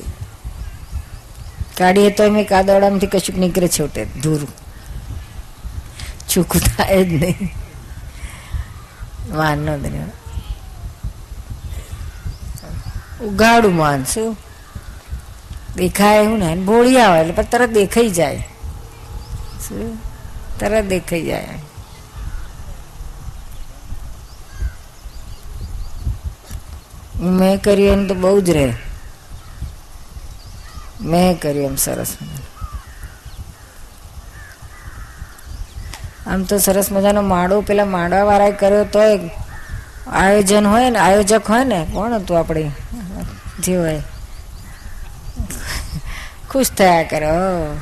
કાઢીએ 1.78 2.10
તો 2.10 2.28
અમે 2.28 2.44
કાદવડામાંથી 2.44 3.08
કશુંક 3.08 3.40
નીકળે 3.40 3.68
છોટે, 3.68 4.06
ધૂરું. 4.06 4.64
ચૂકું 6.30 6.62
થાય 6.62 7.06
જ 7.06 7.14
નહીં. 7.14 7.54
માનનો 9.30 9.78
દરિયો 9.78 10.12
ઉગાડું 13.26 13.76
માન 13.76 14.04
શું 14.04 14.38
દેખાય 15.76 16.24
એવું 16.24 16.40
ને, 16.40 16.56
ભોળી 16.56 17.00
આવે 17.00 17.22
એટલે 17.22 17.44
તરત 17.44 17.70
દેખાઈ 17.70 18.10
જાય. 18.10 18.48
શું? 19.68 19.98
તરત 20.60 20.86
દેખાઈ 20.86 21.22
જાય. 21.22 21.48
મેં 27.24 27.62
કર્યું 27.62 27.94
એમ 27.94 28.08
તો 28.08 28.16
બહુ 28.16 28.40
જ 28.42 28.50
રહે. 28.50 28.74
મેં 31.02 31.40
કર્યું 31.40 31.66
એમ 31.66 31.76
સરસ 31.76 32.12
આમ 36.28 36.44
તો 36.44 36.58
સરસ 36.58 36.92
મજાનો 36.92 37.22
માળો, 37.22 37.62
પેલા 37.62 37.86
માળવા 37.86 38.24
વાળાએ 38.24 38.52
કર્યો 38.52 38.84
તો 38.84 39.00
આયોજન 40.12 40.66
હોય 40.68 40.90
ને, 40.90 41.00
આયોજક 41.00 41.50
હોય 41.50 41.64
ને, 41.64 41.80
કોણ 41.94 42.14
હતું 42.14 42.40
આપણે? 42.40 42.72
જે 43.60 43.76
હોય. 43.78 44.02
ખુશ 46.50 46.72
થયા 46.78 47.04
કરો 47.04 47.78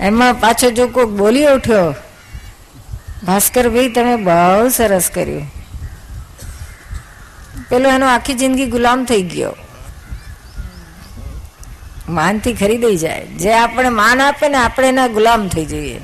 એમાં 0.00 0.34
પાછો 0.34 0.70
જો 0.70 0.86
કોઈક 0.88 1.08
બોલી 1.08 1.46
ઉઠ્યો, 1.46 1.94
ભાસ્કરભાઈ, 3.24 3.88
તમે 3.88 4.16
બહુ 4.16 4.68
સરસ 4.68 5.10
કર્યું. 5.14 5.57
પેલો 7.68 7.88
એનો 7.88 8.06
આખી 8.06 8.34
જિંદગી 8.34 8.66
ગુલામ 8.66 9.04
થઈ 9.04 9.22
ગયો. 9.22 9.54
માનથી 12.08 12.54
ખરીદાઈ 12.54 12.96
જાય. 12.96 13.26
જે 13.26 13.52
આપણે 13.52 13.88
માન 13.88 14.20
આપે 14.20 14.48
ને 14.48 14.56
આપણે 14.56 14.88
એના 14.88 15.06
ગુલામ 15.06 15.48
થઈ 15.48 15.64
જઈએ. 15.64 16.00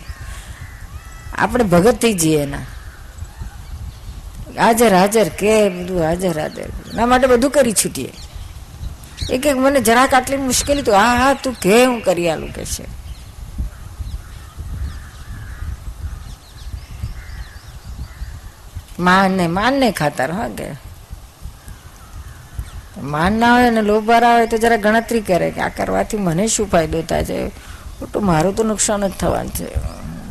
આપણે 1.38 1.64
ભગત 1.64 1.94
થઈ 1.94 2.14
જઈએ 2.14 2.42
એના. 2.42 2.58
હાજર 4.58 4.94
હાજર, 4.94 5.28
કે 5.28 5.68
બધું 5.68 6.02
હાજર 6.02 6.40
હાજર. 6.40 6.62
એના 6.62 7.06
માટે 7.06 7.26
બધું 7.26 7.50
કરી 7.50 7.72
છૂટીએ. 7.72 8.12
એક 9.30 9.46
એક 9.46 9.56
મને 9.56 9.80
જરાક 9.80 10.14
આટલી 10.14 10.36
મુશ્કેલી 10.36 10.82
તો, 10.82 10.92
હા 10.94 11.14
હા, 11.14 11.34
તું 11.34 11.54
કે, 11.54 11.84
હું 11.84 12.04
કરી 12.04 12.28
આલું, 12.28 12.52
કે 12.52 12.64
છે. 12.64 12.84
માન 18.98 19.30
ને 19.30 19.46
માન 19.46 19.74
ને 19.74 19.92
ખાતર, 19.92 20.30
હા, 20.30 20.48
કે. 20.48 20.93
માન 23.02 23.32
ના 23.32 23.54
હોય 23.54 23.70
ને 23.70 23.82
લોભાર 23.82 24.24
આવે 24.24 24.46
તો 24.46 24.56
જરા 24.56 24.76
ગણતરી 24.76 25.20
કરે 25.20 25.50
કે 25.50 25.60
આ 25.60 25.68
કરવાથી 25.68 26.16
મને 26.16 26.46
શું 26.46 26.70
ફાયદો 26.70 27.02
થાય 27.02 27.24
છે? 27.24 27.48
તો 28.12 28.20
મારું 28.20 28.54
તો 28.54 28.62
નુકસાન 28.62 29.08
જ 29.08 29.10
થવાનું 29.10 29.54
છે. 29.54 29.68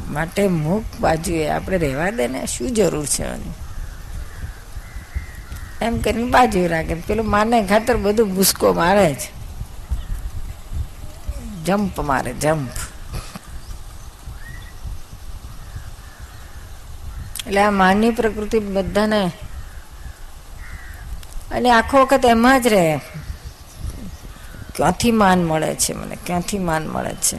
માટે 0.09 0.47
મુખ 0.47 0.83
બાજુએ, 0.99 1.49
આપણે 1.49 1.77
રહેવા 1.77 2.09
દે 2.09 2.27
ને, 2.27 2.45
શું 2.45 2.73
જરૂર 2.73 3.05
છે 3.05 3.25
એમ 5.81 5.97
કરીને 5.99 6.31
બાજુ 6.31 6.67
રાખે. 6.67 6.93
પેલું 6.93 7.29
માને 7.29 7.65
ખાતર 7.67 7.97
બધું 7.97 8.35
ભૂસકો 8.35 8.73
મારે 8.73 9.13
જ. 9.13 9.17
જમ્પ 11.65 12.01
મારે 12.01 12.33
જમ્પ 12.33 12.69
એટલે 17.47 17.61
આ 17.61 17.71
માનની 17.71 18.09
પ્રકૃતિ 18.09 18.59
બધાને 18.59 19.31
અને 21.53 21.69
આખો 21.69 22.01
વખત 22.01 22.25
એમાં 22.25 22.61
જ 22.61 22.67
રહે. 22.67 22.97
ક્યાંથી 24.75 25.11
માન 25.11 25.43
મળે 25.43 25.75
છે 25.75 25.93
મને? 25.93 26.17
ક્યાંથી 26.25 26.59
માન 26.59 26.87
મળે 26.87 27.13
છે? 27.13 27.37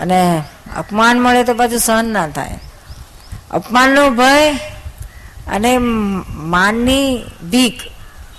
અને 0.00 0.42
અપમાન 0.76 1.20
મળે 1.20 1.44
તો 1.44 1.54
પાછું 1.54 1.78
સહન 1.78 2.12
ના 2.12 2.28
થાય. 2.28 2.58
અપમાનનો 3.50 4.10
ભય 4.10 4.56
અને 5.46 5.78
માનની 6.34 7.24
ભીખ 7.50 7.80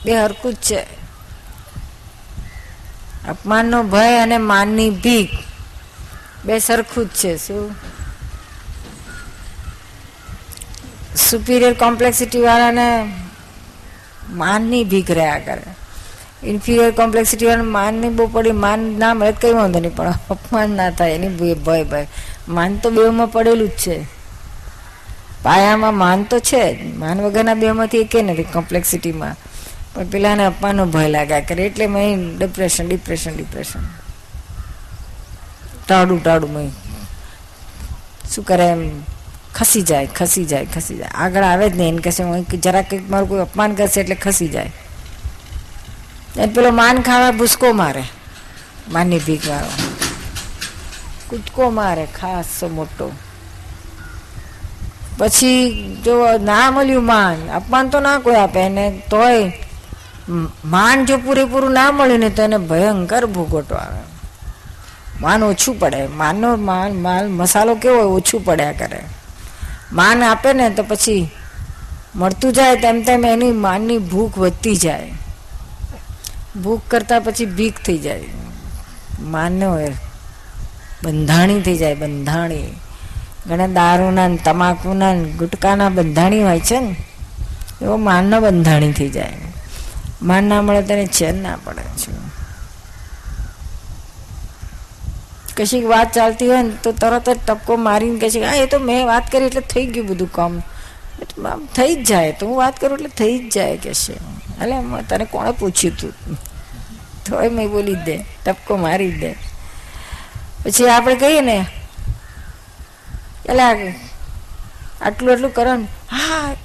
બે 0.05 0.17
હરકું 0.17 0.53
જ 0.53 0.55
છે. 0.55 0.83
અપમાનનો 3.27 3.83
ભય 3.83 4.17
અને 4.17 4.37
માનની 4.37 4.89
ભીખ 4.89 5.29
બે 6.45 6.59
સરખું 6.59 7.05
જ 7.05 7.09
છે. 7.09 7.37
શું? 7.37 7.75
સુપિરિયર 11.29 11.73
કોમ્પ્લેક્સિટી 11.73 12.41
વાળાને 12.41 13.13
માનની 14.33 14.83
ભીખ 14.83 15.11
રહ્યા 15.11 15.39
કરે. 15.39 15.61
ઇન્ફિરિયર 16.43 16.91
કોમ્પ્લેક્સિટી 16.91 17.45
વાળા 17.45 17.63
માનની 17.63 18.09
બહુ 18.09 18.27
પડી, 18.27 18.51
માન 18.51 18.79
ના 18.79 19.13
મળે 19.13 19.31
કઈ 19.31 19.53
વાંધો 19.53 19.79
નહીં, 19.79 19.95
પણ 19.95 20.13
અપમાન 20.29 20.69
ના 20.69 20.89
થાય, 20.89 21.11
એની 21.11 21.27
ભય 21.27 21.83
ભય. 21.83 22.07
માન 22.47 22.77
તો 22.77 22.89
બેમાં 22.89 23.27
પડેલું 23.27 23.69
જ 23.69 23.71
છે. 23.71 24.03
પાયામાં 25.43 25.97
માન 25.97 26.23
તો 26.23 26.39
છે 26.39 26.63
જ. 26.75 26.95
માન 26.95 27.21
વગરના 27.21 27.53
બેમાંથી 27.53 27.97
એકે 27.97 28.21
નથી 28.21 28.43
કોમ્પ્લેક્સિટીમાં 28.43 29.35
પણ 29.93 30.05
પેલાને 30.05 30.45
અપમાનનો 30.45 30.85
ભય 30.85 31.07
લાગ્યા 31.07 31.39
કરે, 31.39 31.65
એટલે 31.65 31.87
મેં 31.87 32.37
ડિપ્રેશન 32.37 32.87
ડિપ્રેશન 32.87 33.37
ડિપ્રેશન 33.37 33.79
ટાળું 35.87 36.23
ટાળું 36.23 36.53
મેં. 36.53 36.71
શું 38.35 38.45
કરે 38.45 38.63
એમ? 38.63 39.01
ખસી 39.59 39.81
જાય 39.81 40.07
ખસી 40.07 40.45
જાય 40.45 40.65
ખસી 40.65 40.97
જાય. 40.97 41.09
આગળ 41.15 41.43
આવે 41.43 41.69
જ 41.69 41.77
નહીં. 41.77 41.89
એને 41.89 41.97
કહેશે, 41.97 42.23
હું 42.23 42.45
જરા 42.45 42.81
કંઈક 42.81 43.09
મારું 43.09 43.29
કોઈ 43.29 43.39
અપમાન 43.39 43.73
કરશે 43.73 44.01
એટલે 44.01 44.15
ખસી 44.15 44.47
જાય. 44.47 44.71
એટલે 46.29 46.45
પેલો 46.45 46.71
માન 46.71 47.01
ખાવા 47.01 47.31
ભૂસકો 47.31 47.73
મારે. 47.73 48.03
માનની 48.91 49.19
ભીખ 49.19 49.49
વાળો 49.49 49.71
કૂદકો 51.29 51.69
મારે, 51.69 52.05
ખાસ 52.05 52.63
મોટો. 52.63 53.11
પછી 55.17 55.97
જો 56.05 56.13
ના 56.37 56.71
મળ્યું 56.71 57.05
માન, 57.05 57.49
અપમાન 57.49 57.89
તો 57.89 57.99
ના 57.99 58.19
કોઈ 58.19 58.35
આપે. 58.35 58.59
એને 58.59 59.01
તોય 59.09 59.53
માન 60.65 61.05
જો 61.05 61.17
પૂરેપૂરું 61.17 61.71
ના 61.71 61.91
મળ્યું 61.91 62.19
ને 62.19 62.29
તો 62.29 62.43
એને 62.43 62.57
ભયંકર 62.57 63.25
ભૂગોટો 63.25 63.75
આવે. 63.75 64.01
માન 65.21 65.43
ઓછું 65.43 65.79
પડે. 65.79 66.07
માનનો 66.07 66.55
માલ 66.55 66.93
માલ 66.93 67.27
મસાલો 67.29 67.75
કેવો 67.75 68.01
ઓછું 68.15 68.45
પડ્યા 68.45 68.71
કરે. 68.71 68.99
માન 69.93 70.23
આપે 70.23 70.53
ને 70.53 70.69
તો 70.69 70.83
પછી 70.83 71.29
મળતું 72.15 72.53
જાય 72.53 72.75
તેમ 72.75 73.03
તેમ 73.03 73.25
એની 73.25 73.51
માનની 73.51 73.97
ભૂખ 73.97 74.37
વધતી 74.37 74.75
જાય. 74.75 75.11
ભૂખ 76.63 76.81
કરતા 76.87 77.19
પછી 77.19 77.45
ભીખ 77.45 77.73
થઈ 77.85 77.97
જાય. 77.97 78.23
માનને 79.21 79.65
હોય 79.65 79.95
બંધાણી 81.03 81.61
થઈ 81.61 81.77
જાય, 81.77 81.95
બંધાણી. 81.95 82.75
ઘણા 83.47 83.67
દારૂના 83.67 84.35
તમાકુના 84.35 85.13
ગુટકાના 85.13 85.89
બંધાણી 85.89 86.43
હોય 86.43 86.59
છે 86.59 86.79
ને, 86.79 86.95
એવો 87.81 87.97
માનનો 87.97 88.41
બંધાણી 88.41 88.91
થઈ 88.91 89.09
જાય. 89.09 89.33
માન 90.21 90.43
ના 90.43 90.61
મળે 90.61 90.81
તેને 90.81 91.05
ચેન 91.05 91.43
ના 91.43 91.57
પડે. 91.63 91.81
છે 91.81 92.28
કશીક 95.59 95.85
વાત 95.85 96.13
ચાલતી 96.13 96.47
હોય 96.47 96.61
ને 96.61 96.69
તો 96.83 96.91
તરત 96.91 97.29
જ 97.29 97.39
ટપકો 97.47 97.75
મારીને 97.75 98.19
કહેશે 98.19 98.45
હા, 98.45 98.55
એ 98.55 98.65
તો 98.65 98.79
મેં 98.79 99.05
વાત 99.05 99.31
કરી 99.31 99.45
એટલે 99.45 99.61
થઈ 99.61 99.85
ગયું 99.85 100.07
બધું 100.07 100.31
કામ. 100.31 100.61
થઈ 101.75 101.95
જ 101.95 102.07
જાય. 102.07 102.31
તો 102.31 102.47
હું 102.47 102.57
વાત 102.57 102.79
કરું 102.79 102.97
એટલે 102.97 103.09
થઈ 103.09 103.39
જ 103.39 103.53
જાય 103.53 103.77
કે 103.77 103.93
છે 103.93 104.13
એટલે 104.13 105.01
તને 105.09 105.25
કોણે 105.25 105.51
પૂછ્યું 105.51 105.97
તું? 105.97 106.13
તોય 107.25 107.49
મેં 107.49 107.69
બોલી 107.71 107.95
દે, 107.95 108.17
ટપકો 108.45 108.77
મારી 108.77 109.11
દે. 109.11 109.31
પછી 110.63 110.89
આપણે 110.89 111.15
કહીએ 111.15 111.41
ને 111.41 111.65
એટલે 113.45 113.63
આટલું 115.01 115.31
આટલું 115.31 115.53
કરો 115.53 115.75
ને. 115.75 115.87
હા. 116.11 116.55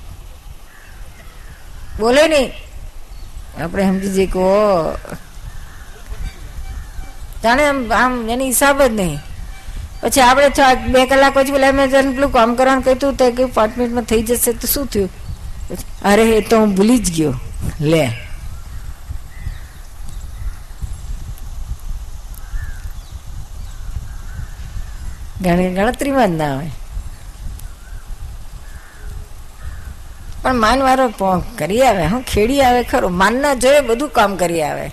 બોલે 1.98 2.28
નહીં. 2.28 2.52
આપણે 3.64 3.82
સમજી 3.82 4.08
જઈએ 4.08 4.26
કે 4.26 4.38
જાણે 7.44 7.94
આમ 7.94 8.30
એની 8.30 8.46
હિસાબ 8.46 8.82
જ 8.82 8.90
નહીં. 8.90 9.18
પછી 10.02 10.20
આપણે 10.20 10.50
છ 10.50 10.60
બે 10.88 11.06
કલાક 11.06 11.34
પછી 11.34 11.52
પેલા 11.52 11.73
મેં 11.73 11.90
તને 11.90 12.12
પેલું 12.12 12.32
કામ 12.32 12.54
કરવાનું 12.54 12.84
કહ્યું 12.84 13.16
તે 13.16 13.30
કે 13.30 13.45
પાંચ 13.45 13.78
મિનિટમાં 13.78 14.02
થઈ 14.02 14.23
જશે 14.23 14.52
તો 14.52 14.66
શું 14.66 14.86
થયું? 14.86 15.10
અરે, 16.04 16.23
એ 16.23 16.40
તો 16.40 16.58
હું 16.58 16.75
ભૂલી 16.75 16.99
જ 16.99 17.16
ગયો. 17.16 17.34
લે. 17.80 18.10
ગણતરીમાં 25.42 26.28
જ 26.28 26.30
ના 26.30 26.45
આવે. 26.54 26.71
પણ 30.42 30.54
માનવારો 30.54 31.08
કરી 31.58 31.82
આવે, 31.82 32.06
હું, 32.06 32.23
ખેડી 32.23 32.62
આવે, 32.62 32.82
ખરું. 32.82 33.12
માનના 33.12 33.54
જોઈએ 33.54 33.80
બધું 33.80 34.08
કામ 34.08 34.36
કરી 34.36 34.62
આવે. 34.62 34.90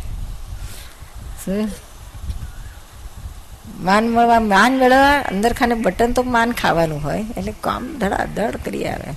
માન 3.82 4.10
મળવા, 4.10 4.40
માન 4.40 4.78
મેળવવા 4.78 5.20
અંદર 5.20 5.54
ખાને 5.54 5.76
બટન 5.76 6.12
તો 6.12 6.24
માન 6.24 6.52
ખાવાનું 6.52 7.04
હોય, 7.04 7.26
એટલે 7.38 7.54
કામ 7.62 7.98
ધડાધડ 7.98 8.58
કરી 8.66 8.88
આવે. 8.88 9.16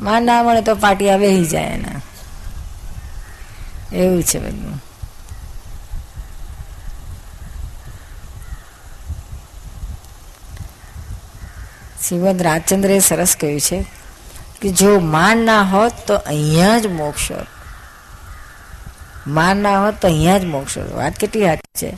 માન 0.00 0.22
ના 0.26 0.42
મળે 0.42 0.62
તો 0.62 0.74
પાટિયા 0.74 1.16
બેસી 1.16 1.46
જાય 1.46 1.64
એના. 1.64 2.00
એવું 3.92 4.22
છે 4.22 4.38
બધું. 4.38 4.78
શ્રીમદ 12.02 12.42
રાજચંદ્રે 12.42 12.98
સરસ 12.98 13.36
કહ્યું 13.40 13.60
છે 13.60 13.84
કે 14.60 14.68
જો 14.68 15.00
માન 15.00 15.38
ના 15.38 15.62
હોત 15.62 15.92
તો 16.06 16.14
અહીંયા 16.14 16.78
જ 16.78 16.86
મોક્ષ 16.86 17.32
હોત. 17.32 17.59
માન 19.38 19.56
ના 19.64 19.78
હોત 19.82 19.96
તો 20.02 20.06
અહીંયા 20.08 20.38
જ 20.42 20.46
મોક્ષ 20.54 20.76
વાત 21.00 21.14
કેટલી 21.20 21.48
સાચી 21.48 21.74
છે. 21.80 21.90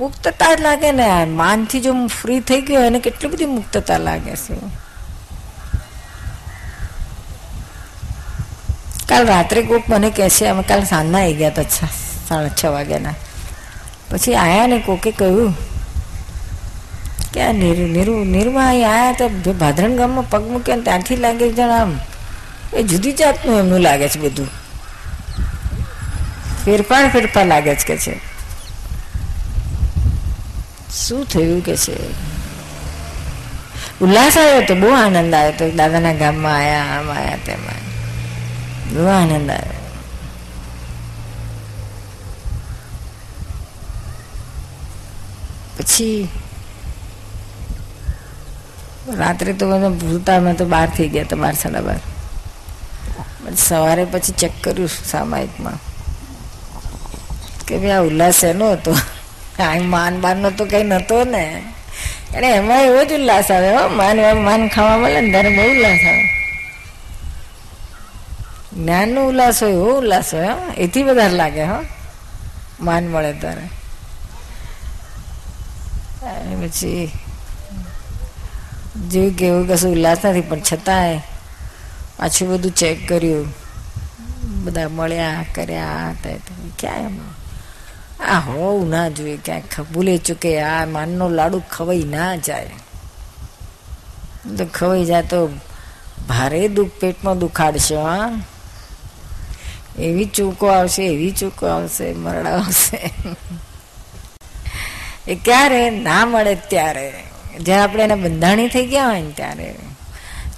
મુક્તતા 0.00 0.52
જ 0.56 0.60
લાગે 0.66 0.90
ને 0.98 1.08
માનથી 1.40 1.80
જો 1.86 1.92
ફ્રી 2.18 2.40
થઈ 2.48 2.60
ગયો 2.66 2.84
એને 2.90 2.98
કેટલી 3.06 3.30
બધી 3.32 3.50
મુક્તતા 3.56 3.98
લાગે 4.06 4.34
છે. 4.44 4.54
કાલ 9.08 9.26
રાત્રે 9.32 9.62
કોઈક 9.70 9.88
મને 9.92 10.08
કહે 10.16 10.28
છે, 10.36 10.44
અમે 10.52 10.62
કાલ 10.70 10.82
સાંજના 10.92 11.22
આવી 11.22 11.38
ગયા 11.40 11.54
હતા 11.56 11.88
સાડા 12.28 12.54
છ 12.58 12.62
વાગ્યાના. 12.76 13.16
પછી 14.10 14.36
આયા 14.44 14.70
ને 14.72 14.78
કોકે 14.86 15.10
કહ્યું 15.20 15.54
કે 17.32 17.42
આ 17.46 17.52
નિરુ, 17.62 17.84
નીરુ 17.94 18.14
નિરમા 18.34 18.68
અહીં 18.68 18.88
આવ્યા 18.90 19.18
તો 19.18 19.52
ભાદરણ 19.62 19.98
ગામમાં 19.98 20.30
પગ 20.30 20.42
મૂક્યા 20.52 20.76
ને 20.80 20.86
ત્યાંથી 20.86 21.20
લાગે 21.24 21.46
જણ 21.58 21.74
આમ. 21.80 21.92
એ 22.78 22.82
જુદી 22.90 23.14
જાતનું 23.20 23.58
એમનું 23.62 23.82
લાગે 23.88 24.08
છે 24.08 24.18
બધું. 24.22 24.50
ફેરફાર 26.64 27.10
ફેરફાર 27.10 27.46
લાગે 27.46 27.74
છે 27.74 27.84
કે 27.84 27.96
છે. 27.96 28.14
શું 31.06 31.26
થયું 31.26 31.64
કે 31.64 31.76
છે? 31.76 31.96
ઉલ્લાસ 34.00 34.38
આવ્યો 34.38 34.60
તો 34.68 34.74
બહુ 34.74 34.88
આનંદ 34.88 35.34
આવ્યો 35.34 35.52
તો 35.58 35.70
દાદાના 35.70 36.12
ગામમાં 36.12 36.56
આવ્યા 36.56 36.84
આમ 36.84 37.10
આવ્યા 37.10 37.36
તેમાં 37.46 37.82
બહુ 38.94 39.06
આનંદ 39.06 39.50
આવ્યો. 39.50 39.80
પછી 45.78 46.28
રાત્રે 49.18 49.52
તો 49.52 49.66
મને 49.66 49.88
ભૂલતા 49.88 50.40
મેં 50.40 50.56
તો 50.56 50.64
બહાર 50.64 50.88
થઈ 50.90 51.08
ગયા 51.08 51.24
હતા 51.24 51.36
બાર 51.36 51.54
સાડા 51.54 51.80
બાર. 51.80 52.00
સવારે 53.56 54.04
પછી 54.04 54.32
ચેક 54.32 54.52
કર્યું 54.62 54.88
સામાયિકમાં. 54.88 55.89
કે 57.70 57.78
ભાઈ 57.78 57.90
આ 57.90 58.00
ઉલ્લાસ 58.02 58.44
એનો 58.44 58.72
હતો. 58.72 58.92
માન 59.86 60.20
બાનનો 60.20 60.50
તો 60.50 60.64
કઈ 60.64 60.84
નતો 60.84 61.24
ને. 61.24 61.62
એને 62.34 62.48
એમાં 62.50 62.82
એવો 62.82 63.04
જ 63.04 63.12
ઉલ્લાસ 63.12 63.50
આવે, 63.50 63.70
હો. 63.76 63.88
માન 63.88 64.16
માન 64.44 64.68
ખાવા 64.68 64.96
મળે 64.96 65.20
ને 65.20 65.30
ત્યારે 65.30 65.50
બહુ 65.56 65.64
ઉલ્લાસ 65.70 66.00
આવે. 66.08 66.24
જ્ઞાનનો 68.72 69.28
ઉલ્લાસ 69.28 69.62
હોય, 69.62 69.72
એવો 69.72 69.98
ઉલ્લાસ 69.98 70.34
હોય 70.34 70.48
એથી 70.78 71.02
વધારે 71.02 71.34
લાગે, 71.34 71.64
હો. 71.64 71.78
માન 72.80 73.08
મળે 73.08 73.32
ત્યારે. 73.32 73.66
પછી 76.60 77.10
જેવું 79.08 79.32
કે 79.32 79.46
એવું 79.46 79.68
કશું 79.68 79.92
ઉલ્લાસ 79.92 80.18
નથી, 80.24 80.40
પણ 80.40 80.60
છતાંય 80.72 81.18
પાછું 82.16 82.48
બધું 82.48 82.72
ચેક 82.72 83.08
કર્યું. 83.08 83.46
બધા 84.64 84.88
મળ્યા, 84.88 85.44
કર્યા 85.54 86.14
ક્યાં 86.78 86.98
એમ? 86.98 87.18
આ 88.28 88.40
હોવું 88.40 88.90
ના 88.90 89.08
જોઈએ, 89.08 89.38
ક્યાંક 89.44 89.80
ભૂલે 89.80 90.16
ચૂકે, 90.18 90.60
આ 90.60 90.86
માનનો 90.86 91.28
લાડુ 91.28 91.62
ખવાઈ 91.70 92.02
ના 92.02 92.36
જાય. 92.36 92.70
તો 94.58 94.66
ખવાઈ 94.74 95.04
જાય 95.04 95.22
તો 95.22 95.46
ભારે 96.28 96.68
દુઃખ 96.68 96.90
પેટમાં 97.00 97.38
દુખાડશે, 97.38 97.96
હા. 97.96 98.42
એવી 99.98 100.24
ચૂકો 100.24 100.66
આવશે, 100.66 101.06
એવી 101.06 101.30
ચૂકો 101.30 101.66
આવશે, 101.66 102.12
મરડા 102.12 102.50
આવશે. 102.50 103.12
એ 105.28 105.34
ક્યારે? 105.34 105.90
ના 105.90 106.26
મળે 106.26 106.54
ત્યારે. 106.54 107.12
જ્યારે 107.60 107.82
આપણે 107.82 108.02
એને 108.02 108.14
બંધાણી 108.14 108.68
થઈ 108.68 108.86
ગયા 108.86 109.06
હોય 109.06 109.22
ને 109.22 109.30
ત્યારે. 109.30 109.74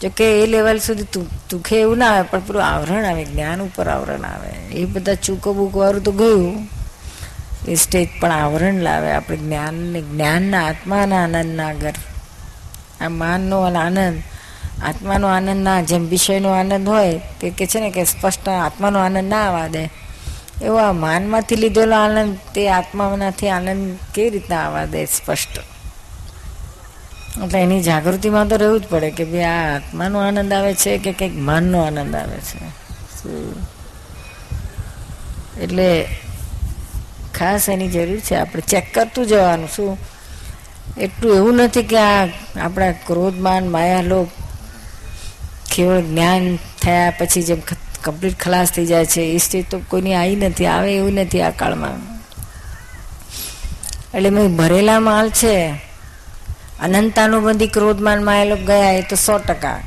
જોકે 0.03 0.43
એ 0.43 0.47
લેવલ 0.47 0.79
સુધી 0.79 1.03
દુખે 1.51 1.77
એવું 1.77 1.99
ના 1.99 2.11
આવે, 2.11 2.23
પણ 2.23 2.41
પૂરું 2.41 2.65
આવરણ 2.65 3.05
આવે, 3.05 3.25
જ્ઞાન 3.25 3.63
ઉપર 3.63 3.89
આવરણ 3.89 4.25
આવે. 4.25 4.51
એ 4.51 4.85
બધા 4.85 5.15
ચૂકો 5.15 5.55
બૂકો 5.55 5.81
વાળું 5.81 6.03
તો 6.03 6.13
ગયું. 6.13 6.69
એ 7.69 7.75
સ્ટેજ 7.75 8.09
પણ 8.21 8.33
આવરણ 8.33 8.75
લાવે, 8.75 9.13
આપણે 9.13 9.37
જ્ઞાન 9.37 9.93
જ્ઞાનના 9.93 10.67
આત્માના 10.67 11.25
આનંદના 11.25 11.73
ઘર. 11.73 11.93
આ 13.01 13.09
માનનો 13.09 13.61
આનંદ, 13.61 14.23
આત્માનો 14.85 15.27
આનંદ 15.27 15.63
ના, 15.63 15.81
જેમ 15.81 16.09
વિષયનો 16.09 16.49
આનંદ 16.49 16.89
હોય, 16.89 17.21
તે 17.41 17.51
કે 17.51 17.67
છે 17.67 17.81
ને 17.81 17.91
કે 17.91 18.05
સ્પષ્ટ 18.05 18.49
આત્માનો 18.49 18.99
આનંદ 18.99 19.29
ના 19.29 19.47
આવવા 19.47 19.69
દે 19.69 19.91
એવો 20.63 20.77
આ 20.77 20.93
માનમાંથી 20.93 21.57
લીધેલો 21.57 21.97
આનંદ, 21.97 22.39
તે 22.55 22.69
આત્મામાંથી 22.69 23.49
આનંદ 23.49 23.99
કેવી 24.15 24.31
રીતના 24.31 24.57
આવવા 24.57 24.85
દે 24.85 25.05
સ્પષ્ટ? 25.05 25.59
એટલે 27.45 27.59
એની 27.59 27.83
જાગૃતિમાં 27.83 28.49
તો 28.49 28.57
રહેવું 28.57 28.81
જ 28.81 28.87
પડે 28.87 29.11
કે 29.11 29.25
ભાઈ 29.25 29.43
આ 29.43 29.77
આત્માનો 29.77 30.19
આનંદ 30.19 30.53
આવે 30.53 30.75
છે 30.75 30.99
કે 30.99 31.13
કંઈક 31.13 31.37
માનનો 31.37 31.83
આનંદ 31.83 32.17
આવે 32.17 32.37
છે. 32.37 32.83
એટલે 35.61 36.05
ખાસ 37.35 37.69
એની 37.69 37.89
જરૂર 37.89 38.19
છે. 38.19 38.35
આપણે 38.35 38.63
ચેક 38.69 38.95
કરતું 38.95 39.27
જવાનું 39.27 39.69
શું? 39.69 39.99
એટલું 40.99 41.37
એવું 41.37 41.55
નથી 41.55 41.83
કે 41.83 41.97
આ 41.97 42.27
આપણા 42.61 42.93
ક્રોધમાન, 42.93 43.69
માયાલોક 43.69 44.29
કેવળ 45.75 46.01
જ્ઞાન 46.01 46.59
થયા 46.83 47.13
પછી 47.19 47.43
જેમ 47.43 47.59
કમ્પ્લીટ 48.03 48.41
ખલાસ 48.41 48.73
થઈ 48.73 48.87
જાય 48.87 49.07
છે. 49.07 49.21
એ 49.21 49.39
સ્ટેજ 49.39 49.65
તો 49.71 49.81
કોઈની 49.89 50.15
આવી 50.15 50.37
નથી, 50.37 50.67
આવે 50.67 50.97
એવું 50.97 51.15
નથી 51.15 51.43
આ 51.43 51.51
કાળમાં. 51.51 52.13
એટલે 54.15 54.31
મેં 54.31 54.57
ભરેલા 54.57 55.01
માલ 55.01 55.31
છે. 55.31 55.71
અનંતાનુબંધી 56.83 57.67
ક્રોધમાન 57.67 58.25
માયેલો 58.25 58.57
ગયા 58.57 58.93
એ 58.93 59.03
તો 59.03 59.17
સો 59.17 59.39
ટકા. 59.39 59.81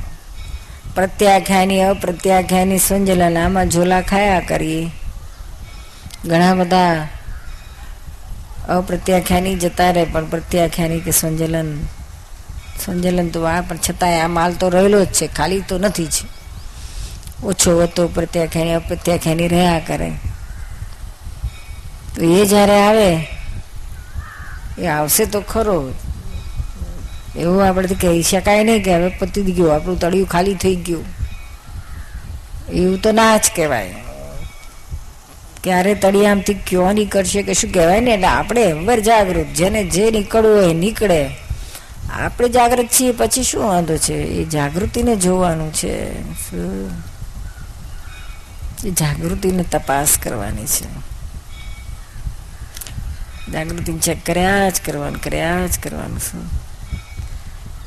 પ્રત્યાખ્યાની 0.95 1.81
અપ્રત્યાખ્યાની 1.81 2.77
સંજલન 2.77 3.37
આમાં 3.37 3.69
ઝોલા 3.69 4.01
ખાયા 4.01 4.39
કરીએ 4.39 4.89
ઘણા 6.25 6.53
બધા 6.53 7.07
અપ્રત્યાખ્યાની 8.69 9.55
જતા 9.55 9.91
રહે, 9.91 10.05
પણ 10.05 10.25
પ્રત્યાખ્યાની 10.25 10.99
કે 10.99 11.11
સંજલન 11.11 11.79
સંજલન 12.85 13.29
તો 13.29 13.43
આ, 13.43 13.61
પણ 13.61 13.77
છતાંય 13.89 14.19
આ 14.19 14.27
માલ 14.27 14.53
તો 14.53 14.69
રહેલો 14.69 15.05
જ 15.05 15.07
છે, 15.07 15.27
ખાલી 15.27 15.61
તો 15.61 15.77
નથી 15.77 16.05
જ. 16.05 16.23
ઓછો 17.43 17.81
હતો, 17.81 18.07
પ્રત્યાખ્યાની, 18.07 18.73
અપ્રત્યાખ્યાની 18.73 19.47
રહ્યા 19.47 19.79
કરે. 19.79 20.11
તો 22.15 22.21
એ 22.21 22.45
જ્યારે 22.45 22.81
આવે, 22.81 23.27
એ 24.79 24.87
આવશે 24.87 25.25
તો 25.25 25.41
ખરો. 25.41 25.93
એવું 27.37 27.67
આપણે 27.67 27.87
કહી 27.87 28.21
શકાય 28.21 28.63
નહીં 28.63 28.83
કે 28.83 28.95
હવે 28.95 29.09
પતી 29.09 29.41
ગયું, 29.41 29.75
આપણું 29.75 29.99
તળિયું 29.99 30.27
ખાલી 30.27 30.53
થઈ 30.53 30.75
ગયું. 30.75 31.05
એવું 32.73 33.01
તો 33.01 33.11
ના 33.11 33.37
જ 33.37 33.51
કહેવાય. 33.55 34.04
ક્યારે 35.65 35.95
તળિયામથી 35.95 36.53
ક્યો 36.53 36.91
નીકળશે 36.91 37.41
કે 37.41 37.53
શું 37.53 37.71
કહેવાય 37.71 37.99
ને? 37.99 38.11
એટલે 38.11 38.27
આપણે 38.27 38.61
એવર 38.61 38.99
જાગૃત, 38.99 39.45
જેને 39.45 39.83
જે 39.83 40.11
નીકળવું 40.11 40.63
હોય 40.63 40.73
નીકળે. 40.73 41.29
આપણે 42.13 42.49
જાગૃત 42.49 42.87
છીએ, 42.99 43.11
પછી 43.11 43.43
શું 43.43 43.63
વાંધો 43.63 43.97
છે? 43.97 44.13
એ 44.13 44.45
જાગૃતિને 44.45 45.15
જોવાનું 45.15 45.73
છે. 45.73 46.21
એ 48.87 48.91
જાગૃતિને 48.91 49.63
તપાસ 49.63 50.07
કરવાની 50.23 50.65
છે. 50.65 51.05
જાગૃતિ 53.51 53.93
ચેક 53.93 54.25
કર્યા 54.25 54.69
જ 54.69 54.81
કરવાનું, 54.85 55.21
કર્યા 55.21 55.67
જ 55.67 55.79
કરવાનું 55.83 56.19
શું? 56.19 56.49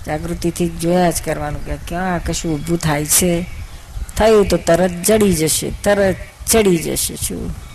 જાગૃતિથી 0.07 0.69
જોયા 0.69 1.11
જ 1.11 1.23
કરવાનું 1.25 1.67
કે 1.67 1.77
ક્યાં, 1.88 2.25
કશું 2.25 2.55
ઊભું 2.55 2.79
થાય 2.79 3.07
છે? 3.07 3.47
થયું 4.17 4.49
તો 4.49 4.57
તરત 4.57 4.91
જડી 4.91 5.33
જશે, 5.33 5.73
તરત 5.85 6.17
ચડી 6.51 6.77
જશે, 6.77 7.17
શું? 7.17 7.67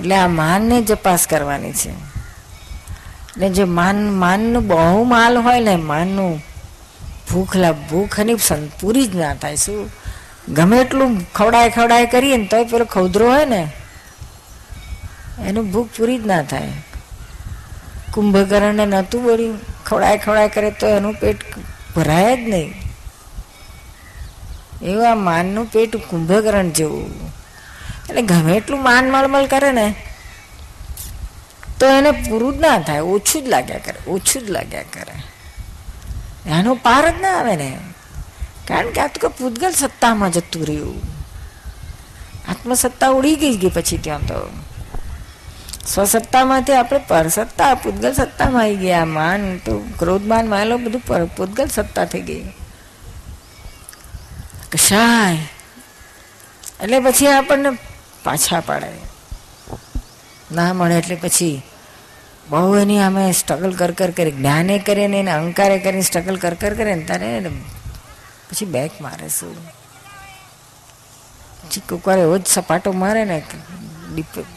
એટલે 0.00 0.14
આ 0.14 0.28
માનને 0.28 0.82
જપાસ 0.82 1.26
કરવાની 1.26 1.72
છે. 1.72 1.90
ને 3.36 3.50
જે 3.50 3.64
માન, 3.64 4.10
માનનું 4.10 4.68
બહુ 4.68 5.04
માલ 5.04 5.38
હોય 5.38 5.60
ને, 5.60 5.76
માનનું 5.76 6.42
ભૂખ 7.32 7.56
ભૂખ 7.90 8.18
એની 8.18 8.34
પૂરી 8.80 9.06
જ 9.06 9.16
ના 9.16 9.34
થાય. 9.34 9.56
શું? 9.56 9.90
ગમે 10.48 10.78
એટલું 10.78 11.32
ખવડાય 11.32 11.70
ખવડાય 11.70 12.06
કરીએ 12.06 12.36
ને, 12.36 12.44
તોય 12.44 12.64
પેલો 12.64 12.84
ખૌદરો 12.84 13.32
હોય 13.32 13.44
ને, 13.44 13.72
એનું 15.46 15.72
ભૂખ 15.72 15.88
પૂરી 15.98 16.18
જ 16.18 16.26
ના 16.26 16.42
થાય. 16.42 16.72
કુંભકર્ણને 18.14 18.86
નહોતું 18.86 19.22
બોલ્યું, 19.22 19.58
ખવડાય 19.86 20.18
ખવડાય 20.18 20.48
કરે 20.48 20.70
તો 20.70 20.86
એનું 20.86 21.12
પેટ 21.12 21.36
ભરાય 21.96 22.36
જ 22.36 22.48
નહીં. 22.48 22.74
એવું 24.82 25.10
આ 25.10 25.14
માનનું 25.14 25.72
પેટ 25.72 25.96
કુંભકરણ 25.96 26.70
જેવું. 26.70 27.29
એટલે 28.10 28.22
ગમે 28.22 28.52
એટલું 28.52 28.82
માન 28.82 29.10
મળમળ 29.10 29.46
કરે 29.46 29.72
ને, 29.72 29.94
તો 31.80 31.86
એને 31.86 32.10
પૂરું 32.10 32.56
જ 32.56 32.60
ના 32.60 32.78
થાય, 32.78 33.00
ઓછું 33.00 33.42
જ 33.42 33.48
લાગ્યા 33.48 33.78
કરે, 33.78 34.10
ઓછું 34.10 34.46
જ 34.46 34.50
લાગ્યા 34.50 34.82
કરે. 34.82 35.16
એનો 36.50 36.74
પાર 36.74 37.10
જ 37.10 37.20
ના 37.20 37.38
આવે 37.38 37.56
ને. 37.56 37.78
કારણ 38.68 38.90
કે 38.90 39.00
આ 39.00 39.06
તો 39.06 39.28
પૂતગલ 39.28 39.72
સત્તામાં 39.72 40.32
જતું 40.32 40.66
રહ્યું. 40.66 41.02
આત્મસત્તા 42.48 43.08
ઉડી 43.08 43.36
ગઈ 43.36 43.56
ગઈ 43.56 43.68
પછી 43.68 43.98
ત્યાં 43.98 44.20
તો. 44.20 44.50
સ્વસત્તામાંથી 45.86 46.72
આપણે 46.72 46.98
પરસત્તા 46.98 47.74
પૂતગલ 47.74 48.12
સત્તામાં 48.12 48.62
આવી 48.62 48.76
ગયા. 48.76 49.04
માન 49.04 49.58
તો 49.58 49.78
ક્રોધમાન 49.98 50.48
માયલો 50.48 50.78
બધું 50.78 51.36
પૂતગલ 51.36 51.66
સત્તા 51.66 52.04
થઈ 52.04 52.20
ગઈ. 52.20 52.44
કશાય. 54.72 55.38
એટલે 56.80 57.00
પછી 57.00 57.26
આપણને 57.26 57.89
પાછા 58.24 58.60
પાડે. 58.60 58.92
ના 60.52 60.72
મળે 60.72 60.98
એટલે 60.98 61.14
પછી 61.14 61.62
બહુ 62.48 62.76
એની 62.76 63.02
અમે 63.02 63.32
સ્ટ્રગલ 63.32 63.72
કર 63.72 63.90
કર 63.90 64.10
કરી, 64.10 64.30
જ્ઞાને 64.30 64.78
કરીને 64.78 65.20
એને 65.20 65.30
અહંકારે 65.30 65.78
કરીને 65.78 66.02
સ્ટ્રગલ 66.02 66.36
કર 66.36 66.54
કર 66.54 66.74
કરે 66.74 66.94
ને 66.94 67.04
તારે 67.04 67.48
પછી 68.50 68.66
બેક 68.66 69.00
મારે 69.00 69.28
શું? 69.28 69.56
પછી 71.62 71.80
કોઈક 71.80 72.06
વાર 72.08 72.18
એવો 72.18 72.38
જ 72.38 72.46
સપાટો 72.46 72.92
મારે 72.92 73.24
ને 73.24 73.42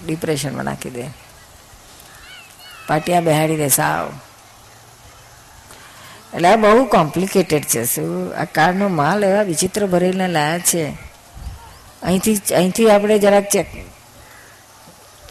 ડિપ્રેશનમાં 0.05 0.65
નાખી 0.65 0.89
દે. 0.89 1.05
પાટિયા 2.87 3.21
બેહાડી 3.21 3.57
દે 3.57 3.67
સાવ. 3.69 4.11
એટલે 6.33 6.47
આ 6.47 6.55
બહુ 6.55 6.85
કોમ્પ્લિકેટેડ 6.85 7.63
છે 7.63 7.85
શું? 7.85 8.35
આ 8.35 8.43
કારનો 8.43 8.87
માલ 8.87 9.23
એવા 9.23 9.41
વિચિત્ર 9.41 9.85
ભરેલા 9.85 10.27
લાયા 10.27 10.59
છે. 10.59 11.12
અહીંથી 12.03 12.35
અહીંથી 12.59 12.89
આપણે 12.91 13.17
જરાક 13.25 13.49
ચેક 13.49 13.67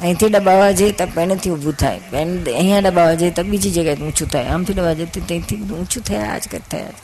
અહીંથી 0.00 0.28
દબાવવા 0.28 0.72
જઈએ 0.78 0.92
તો 0.98 1.06
પેનથી 1.14 1.50
ઊભું 1.50 1.74
થાય. 1.82 2.00
પેન 2.12 2.28
અહીંયા 2.44 2.80
દબાવવા 2.80 3.14
જઈએ 3.14 3.30
તો 3.30 3.42
બીજી 3.42 3.70
જગ્યાએ 3.70 4.04
ઊંચું 4.06 4.28
થાય. 4.28 4.46
આમથી 4.54 4.76
દબાવવા 4.78 4.98
જઈએ 5.00 5.10
ત્યાંથી 5.26 5.60
ઊંચું 5.78 6.02
થયા 6.02 6.38
જ 6.38 6.48
કર 6.52 6.62
થયા. 6.70 6.94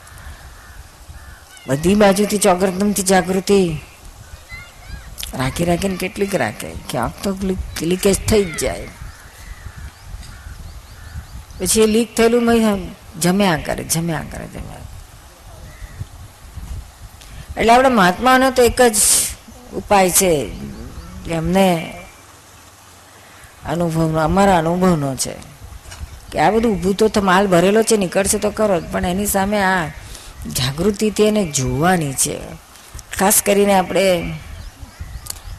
બધી 1.68 1.94
બાજુથી 1.94 2.38
ચોગરદમથી 2.38 3.02
જાગૃતિ. 3.02 3.60
રાખી 5.38 5.64
રાખીને 5.64 5.96
કેટલીક 5.96 6.34
રાખે. 6.34 6.70
ક્યાંક 6.90 7.14
તો 7.22 7.30
લીકેજ 7.82 8.16
થઈ 8.28 8.44
જ 8.44 8.58
જાય. 8.58 8.88
પછી 11.58 11.82
એ 11.82 11.86
લીક 11.86 12.16
થયેલું 12.16 12.44
જમ્યા 13.20 13.56
કરે 13.66 13.84
જમ્યા 13.84 14.24
કરે, 14.32 14.46
જમ્યા 14.54 14.84
એટલે 17.56 17.72
આપણે 17.72 17.88
મહાત્માનો 17.88 18.50
તો 18.50 18.62
એક 18.62 18.80
જ 18.82 18.96
ઉપાય 19.74 20.10
છે. 20.10 20.50
એમને 21.30 21.94
અનુભવનો, 23.66 24.18
અમારા 24.18 24.58
અનુભવનો 24.58 25.16
છે. 25.16 25.34
કે 26.32 26.38
આ 26.38 26.50
બધું 26.50 26.72
ઊભું 26.72 26.94
તો 26.94 27.22
માલ 27.22 27.46
ભરેલો 27.46 27.82
છે, 27.82 27.96
નીકળશે 27.96 28.38
તો 28.38 28.50
કરો 28.50 28.80
પણ 28.92 29.04
એની 29.04 29.26
સામે 29.26 29.62
આ 29.62 29.86
જાગૃતિથી 30.56 31.22
એને 31.22 31.44
જોવાની 31.44 32.12
છે. 32.12 32.40
ખાસ 33.18 33.42
કરીને 33.46 33.74
આપણે 33.74 34.34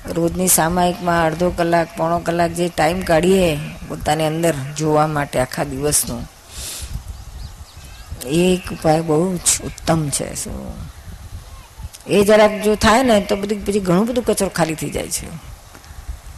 રોજની 0.10 0.48
સામાયિકમાં 0.48 1.26
અડધો 1.26 1.50
કલાક, 1.50 1.98
પોણો 1.98 2.20
કલાક 2.20 2.52
જે 2.52 2.70
ટાઈમ 2.70 3.02
કાઢીએ 3.02 3.58
પોતાની 3.88 4.26
અંદર 4.26 4.54
જોવા 4.78 5.08
માટે 5.08 5.40
આખા 5.40 5.64
દિવસનું 5.64 6.30
એક 8.28 8.72
ઉપાય 8.72 9.02
બહુ 9.02 9.38
જ 9.38 9.62
ઉત્તમ 9.64 10.10
છે. 10.10 10.36
શું 10.36 10.89
એ 12.10 12.24
જરાક 12.24 12.62
જો 12.62 12.76
થાય 12.76 13.04
ને 13.04 13.22
તો 13.22 13.36
બધું 13.36 13.66
પછી 13.66 13.80
ઘણું 13.80 14.06
બધું 14.06 14.26
કચરો 14.26 14.50
ખાલી 14.50 14.74
થઈ 14.74 14.90
જાય 14.90 15.10
છે. 15.10 15.28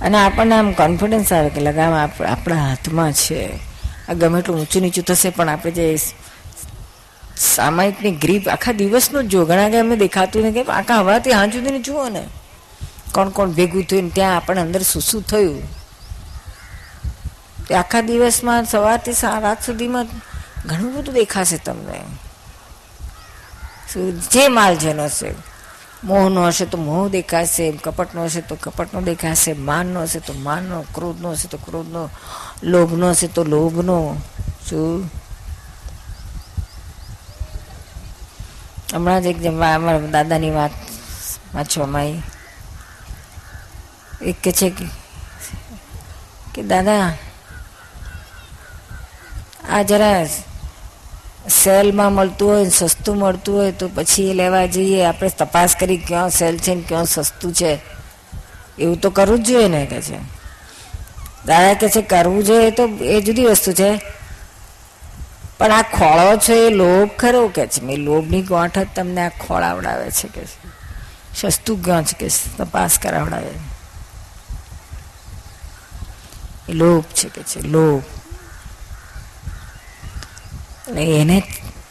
અને 0.01 0.17
આપણને 0.17 0.55
આમ 0.55 0.71
કોન્ફિડન્સ 0.71 1.33
આવે 1.33 1.49
કે 1.49 1.61
લગામ 1.61 1.93
આપણા 1.93 2.55
હાથમાં 2.55 3.13
છે. 3.13 3.41
આ 4.09 4.13
ગમે 4.13 4.39
એટલું 4.39 4.59
ઊંચું 4.59 4.81
નીચું 4.81 5.03
થશે, 5.03 5.29
પણ 5.29 5.49
આપણે 5.49 5.71
જે 5.71 5.97
સામાયિકની 7.37 8.11
ગ્રીપ, 8.11 8.49
આખા 8.49 8.71
દિવસનું 8.71 9.27
જો 9.27 9.45
ઘણા 9.45 9.69
કે 9.69 9.79
અમે 9.79 9.95
દેખાતું 9.95 10.43
ને 10.43 10.51
કે 10.51 10.63
આખા 10.71 10.95
હવાથી 10.95 11.31
હાં 11.31 11.51
સુધીને 11.51 11.79
જુઓ 11.79 12.09
ને. 12.09 12.23
કોણ 13.13 13.29
કોણ 13.29 13.51
ભેગું 13.51 13.83
થયું 13.83 14.03
ને 14.03 14.09
ત્યાં 14.09 14.35
આપણને 14.35 14.61
અંદર 14.61 14.81
શું 14.81 15.01
શું 15.01 15.23
થયું. 15.27 15.61
તે 17.67 17.75
આખા 17.75 18.01
દિવસમાં 18.01 18.65
સવારથી 18.65 19.11
રાત 19.41 19.65
સુધીમાં 19.65 20.07
ઘણું 20.65 20.93
બધું 20.95 21.13
દેખાશે 21.13 21.57
તમને. 21.57 21.99
જે 24.31 24.47
માલ 24.47 24.75
જેનો 24.75 25.07
છે. 25.09 25.50
મોહનો 26.03 26.47
હશે 26.47 26.65
તો 26.65 26.77
મોહ 26.77 27.09
દેખાશે, 27.09 27.71
કપટનો 27.71 28.23
હશે 28.23 28.41
તો 28.41 28.55
કપટનો 28.55 29.01
દેખાશે, 29.01 29.53
માનનો 29.53 30.01
હશે 30.01 30.19
તો 30.19 30.33
માનનો, 30.33 30.85
ક્રોધનો 30.93 31.31
હશે 31.31 31.47
તો 31.47 31.57
ક્રોધનો, 31.57 32.09
લોભનો 32.63 33.09
હશે 33.09 33.27
તો 33.27 33.43
લોભનો. 33.43 34.17
શું? 34.69 35.09
હમણાં 38.93 39.21
જ 39.21 39.25
એક 39.25 39.45
અમારા 39.45 39.99
દાદાની 39.99 40.49
વાત 40.49 40.71
વાંચવામાં 41.55 42.01
આવી. 42.01 42.21
એક 44.21 44.35
કે 44.43 44.51
છે 44.51 44.69
કે 46.55 46.63
દાદા, 46.63 47.13
આ 49.69 49.81
જરા 49.81 50.25
સેલમાં 51.49 52.13
મળતું 52.13 52.49
હોય 52.49 52.69
સસ્તું 52.69 53.17
મળતું 53.17 53.57
હોય 53.57 53.71
તો 53.71 53.89
પછી 53.95 54.29
એ 54.29 54.33
લેવા 54.33 54.65
જઈએ. 54.65 55.03
આપણે 55.03 55.29
તપાસ 55.29 55.75
કરી 55.79 55.97
ક્યાં 55.97 56.29
સેલ 56.29 56.57
છે 56.57 56.75
ને 56.75 56.83
ક્યાં 56.87 57.05
સસ્તું 57.05 57.53
છે. 57.53 57.79
એવું 58.79 59.01
તો 59.01 59.09
કરવું 59.09 59.43
જ 59.43 59.47
જોઈએ 59.47 59.67
ને, 59.67 59.85
કે 59.85 60.01
છે. 60.01 60.17
દાદા 61.45 61.73
કે 61.73 61.89
છે, 61.89 62.01
કરવું 62.01 62.43
જોઈએ 62.43 62.71
તો 62.71 62.87
એ 62.87 63.21
જુદી 63.21 63.45
વસ્તુ 63.45 63.71
છે. 63.71 64.01
પણ 65.57 65.71
આ 65.71 65.81
ખોળો 65.81 66.37
છે 66.37 66.53
એ 66.53 66.69
લોભ 66.69 67.09
ખરો 67.19 67.47
કે 67.47 67.67
છે? 67.67 67.81
મેં 67.81 67.97
લોભની 67.97 68.41
ગોઠ 68.41 68.79
જ 68.79 68.87
તમને 68.95 69.21
આ 69.21 69.29
ખોળાવડાવે 69.29 70.11
છે 70.11 70.27
કે 70.27 70.45
છે? 70.45 70.69
સસ્તું 71.49 71.83
ક્યાં 71.83 72.03
છે? 72.03 72.17
કે 72.19 72.29
તપાસ 72.57 72.99
કરાવડાવે. 72.99 73.51
લોભ 76.69 77.03
છે 77.03 77.29
કે 77.29 77.43
છે? 77.43 77.67
લોભ. 77.67 78.20
એટલે 80.87 81.19
એને 81.19 81.43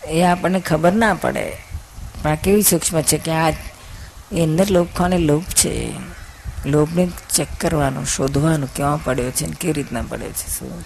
એ 0.04 0.22
આપણને 0.22 0.60
ખબર 0.60 0.92
ના 0.92 1.14
પડે. 1.14 1.52
પણ 2.22 2.30
આ 2.30 2.34
કેવી 2.34 2.62
સૂક્ષ્મ 2.62 3.00
છે 3.00 3.18
કે 3.18 3.30
આ 3.30 3.50
એ 4.32 4.42
અંદર 4.42 4.70
લોકોને 4.70 5.18
લોભ 5.18 5.44
છે. 5.44 5.92
લોભને 6.66 7.08
ચેક 7.34 7.48
કરવાનું, 7.60 8.06
શોધવાનું 8.06 8.74
ક્યાં 8.74 9.04
પડ્યો 9.04 9.30
છે 9.30 9.46
ને 9.46 9.52
કેવી 9.60 9.72
રીતના 9.72 10.02
પડ્યો 10.02 10.28
છે, 10.28 10.58
શું? 10.58 10.84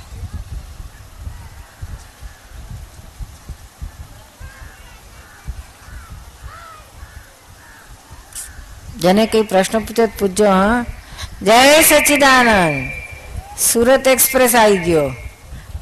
જેને 8.98 9.26
કઈ 9.26 9.42
પ્રશ્ન 9.42 9.78
પૂછે 9.78 10.06
પૂછજો, 10.06 10.46
હા? 10.46 10.84
જય 11.42 11.82
સચિદાનંદ. 11.82 12.90
સુરત 13.60 14.08
એક્સપ્રેસ 14.08 14.54
આવી 14.54 14.78
ગયો. 14.78 15.12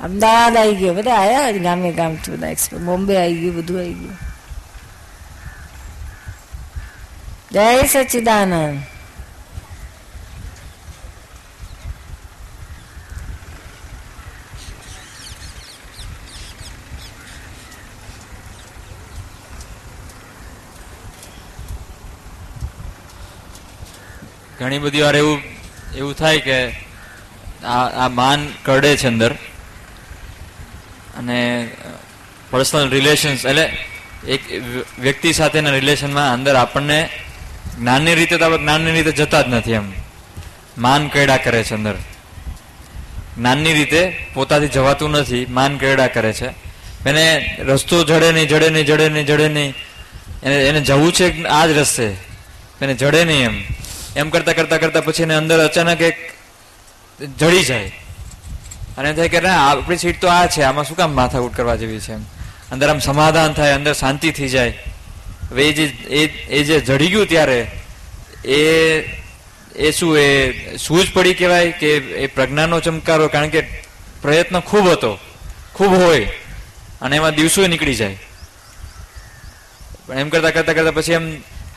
અમદાવાદ 0.02 0.56
આવી 0.56 0.74
ગયો 0.74 0.94
બધા 0.94 1.14
આવ્યા 1.14 1.52
ગામે 1.52 1.92
ગામ 1.92 2.16
બધા 2.28 2.46
એક્સપ્રેસ 2.48 2.82
બોમ્બે 2.82 3.16
આવી 3.16 3.40
ગયું 3.40 3.56
બધું 3.56 3.80
આવી 3.80 3.94
ગયું 3.94 4.18
જય 7.52 7.86
સચિદાનંદ 7.86 8.80
ઘણી 24.58 24.78
બધી 24.78 25.00
વાર 25.00 25.16
એવું 25.16 25.40
એવું 25.94 26.14
થાય 26.14 26.38
કે 26.38 26.58
આ 27.64 27.86
આ 27.86 28.08
માન 28.08 28.52
કરડે 28.64 28.96
છે 28.96 29.06
અંદર. 29.06 29.51
અને 31.18 31.68
પર્સનલ 32.50 32.88
રિલેશન્સ 32.90 33.44
એટલે 33.44 33.64
એક 34.28 34.42
વ્યક્તિ 34.98 35.32
સાથેના 35.32 35.76
રિલેશનમાં 35.78 36.32
અંદર 36.32 36.54
આપણને 36.54 36.98
જ્ઞાનની 37.78 38.14
રીતે 38.14 38.36
તો 38.38 38.44
આપણે 38.44 38.62
જ્ઞાનની 38.64 38.92
રીતે 38.92 39.12
જતા 39.12 39.42
જ 39.42 39.48
નથી 39.54 39.72
એમ. 39.72 39.86
માન 40.78 41.02
કરડા 41.08 41.36
કરે 41.36 41.62
છે 41.64 41.74
અંદર. 41.74 41.96
જ્ઞાનની 43.36 43.72
રીતે 43.72 44.00
પોતાથી 44.34 44.68
જવાતું 44.68 45.10
નથી, 45.10 45.46
માન 45.46 45.72
કરડા 45.78 46.08
કરે 46.08 46.32
છે. 46.32 46.48
એને 47.06 47.26
રસ્તો 47.68 48.04
જડે 48.04 48.28
નહીં 48.32 48.48
જડે 48.48 48.68
નહીં 48.70 48.86
જડે 48.86 49.08
નહીં 49.08 49.26
જડે 49.26 49.48
નહીં. 49.48 49.74
એને 50.42 50.56
એને 50.68 50.80
જવું 50.80 51.12
છે 51.12 51.26
આ 51.46 51.66
જ 51.66 51.70
રસ્તે, 51.78 52.08
એને 52.80 52.94
જડે 52.94 53.24
નહીં 53.24 53.44
એમ. 53.46 53.56
એમ 54.16 54.30
કરતા 54.30 54.52
કરતા 54.52 54.78
કરતા 54.78 55.00
પછી 55.00 55.22
એને 55.22 55.34
અંદર 55.34 55.58
અચાનક 55.66 56.00
એક 56.00 56.18
જડી 57.38 57.64
જાય. 57.64 57.90
અને 58.98 59.10
થાય 59.16 59.28
કે 59.34 59.40
ના 59.40 59.58
આપણી 59.66 60.02
સીટ 60.04 60.20
તો 60.20 60.28
આ 60.28 60.46
છે, 60.46 60.62
આમાં 60.62 60.84
શું 60.88 60.96
કામ 61.00 61.12
માથાકૂટ 61.20 61.54
કરવા 61.58 61.76
જેવી 61.82 62.00
છે 62.06 62.16
અંદર 62.72 62.88
આમ 62.90 63.00
સમાધાન 63.00 63.54
થાય, 63.54 63.74
અંદર 63.78 63.94
શાંતિ 63.94 64.32
થઈ 64.38 64.48
જાય. 64.48 64.74
હવે 65.50 65.62
એ 65.68 65.72
જે 65.78 65.84
એ 66.58 66.64
જે 66.68 66.76
જડી 66.88 67.10
ગયું 67.12 67.26
ત્યારે, 67.32 67.60
એ 68.44 68.60
એ 69.76 69.92
શું, 69.92 70.16
એ 70.16 70.78
સૂઝ 70.78 71.10
પડી 71.16 71.36
કહેવાય 71.40 71.72
કે 71.80 71.90
એ 72.24 72.26
પ્રજ્ઞાનો 72.36 72.80
ચમકારો, 72.80 73.28
કારણ 73.28 73.52
કે 73.54 73.60
પ્રયત્ન 74.22 74.60
ખૂબ 74.70 74.86
હતો, 74.92 75.12
ખૂબ 75.76 75.92
હોય, 76.02 76.28
અને 77.00 77.16
એમાં 77.16 77.34
દિવસો 77.34 77.66
નીકળી 77.68 77.98
જાય. 78.00 78.18
પણ 80.06 80.18
એમ 80.24 80.30
કરતા 80.30 80.52
કરતા 80.56 80.74
કરતા 80.74 80.96
પછી 80.98 81.18
એમ 81.20 81.26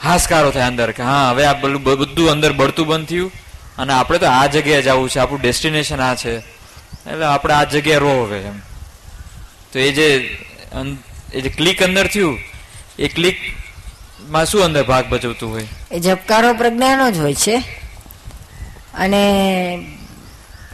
હાશકારો 0.05 0.49
થાય 0.55 0.67
અંદર 0.71 0.89
કે 0.91 1.03
હા, 1.03 1.31
હવે 1.31 1.43
આ 1.45 1.55
બધું 1.59 2.31
અંદર 2.35 2.51
બળતું 2.59 2.87
બંધ 2.87 3.07
થયું, 3.09 3.31
અને 3.77 3.93
આપણે 3.93 4.17
તો 4.23 4.27
આ 4.31 4.47
જગ્યાએ 4.47 4.83
જવું 4.87 5.09
છે, 5.09 5.19
આપણું 5.19 5.41
ડેસ્ટિનેશન 5.43 6.01
આ 6.09 6.15
છે. 6.15 6.33
એટલે 7.11 7.25
આપણે 7.25 7.53
આ 7.53 7.63
જગ્યાએ 7.63 7.99
રહો 7.99 8.23
હવે 8.23 8.39
એમ. 8.39 8.59
તો 9.73 9.79
એ 9.79 9.91
જે 9.91 10.37
એ 11.33 11.41
જે 11.41 11.49
ક્લિક 11.49 11.83
અંદર 11.83 12.07
થયું, 12.07 12.39
એ 12.99 13.07
ક્લિકમાં 13.07 14.45
શું 14.45 14.63
અંદર 14.63 14.83
ભાગ 14.83 15.05
ભજવતું 15.05 15.51
હોય? 15.51 15.67
એ 15.91 15.99
ઝબકારો 15.99 16.53
પ્રજ્ઞાનો 16.53 17.11
જ 17.11 17.17
હોય 17.17 17.33
છે. 17.33 17.57
અને 18.93 19.23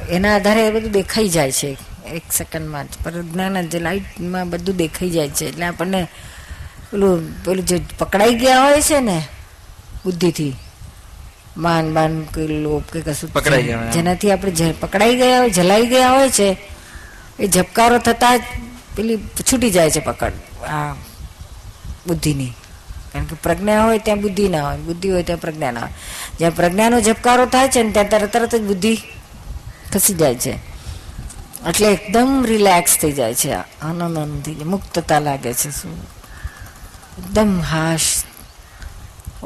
એના 0.10 0.36
આધારે 0.36 0.68
એ 0.68 0.72
બધું 0.72 0.92
દેખાઈ 0.92 1.30
જાય 1.30 1.52
છે. 1.52 1.78
એક 2.08 2.32
સેકન્ડમાં 2.32 2.86
જ. 2.86 3.04
પ્રજ્ઞાના 3.04 3.62
જે 3.62 3.80
લાઈટમાં 3.80 4.50
બધું 4.50 4.78
દેખાઈ 4.78 5.10
જાય 5.10 5.30
છે. 5.30 5.46
એટલે 5.46 5.66
આપણને 5.66 6.08
પેલું 6.92 7.44
પેલું 7.46 7.66
જે 7.66 7.82
પકડાઈ 7.98 8.36
ગયા 8.36 8.62
હોય 8.62 8.82
છે 8.82 9.00
ને, 9.00 9.28
બુદ્ધિથી 10.06 10.54
માન 11.58 11.94
બાન 11.94 12.22
કે 12.22 12.48
લોભ 12.48 12.84
કે 12.84 13.02
કશું 13.02 13.34
પકડાઈ 13.34 13.64
ગયા 13.64 13.92
જેનાથી 13.92 14.32
આપણે 14.32 14.74
પકડાઈ 14.82 15.16
ગયા 15.16 15.40
હોય 15.40 15.50
જલાઈ 15.50 15.86
ગયા 15.86 16.10
હોય 16.10 16.30
છે 16.30 16.58
એ 17.40 17.48
ઝબકારો 17.48 17.98
થતા 17.98 18.38
જ 18.38 18.42
પેલી 18.96 19.18
છૂટી 19.18 19.70
જાય 19.70 19.90
છે 19.90 20.00
પકડ 20.00 20.32
આ 20.68 20.94
બુદ્ધિની. 22.08 22.54
કારણ 23.14 23.26
કે 23.26 23.36
પ્રજ્ઞા 23.44 23.84
હોય 23.84 23.98
ત્યાં 23.98 24.22
બુદ્ધિ 24.22 24.48
ના 24.48 24.68
હોય 24.68 24.78
બુદ્ધિ 24.78 25.10
હોય 25.10 25.24
ત્યાં 25.24 25.40
પ્રજ્ઞા 25.40 25.72
ના 25.72 25.80
હોય. 25.80 25.92
જ્યાં 26.40 26.56
પ્રજ્ઞાનો 26.56 27.02
ઝબકારો 27.02 27.46
થાય 27.46 27.68
છે 27.68 27.84
ને 27.84 27.92
ત્યાં 27.92 28.10
તરત 28.10 28.34
તરત 28.34 28.56
જ 28.56 28.62
બુદ્ધિ 28.62 28.98
ખસી 29.94 30.14
જાય 30.14 30.36
છે. 30.36 30.52
એટલે 31.70 31.88
એકદમ 31.88 32.46
રિલેક્સ 32.48 32.98
થઈ 33.02 33.12
જાય 33.12 33.34
છે 33.34 33.54
આનંદ 33.54 34.44
થઈ 34.44 34.54
જાય 34.54 34.64
મુક્તતા 34.64 35.20
લાગે 35.20 35.54
છે. 35.54 35.72
શું? 35.72 36.04
એકદમ 37.20 37.62
હાશ 37.62 38.24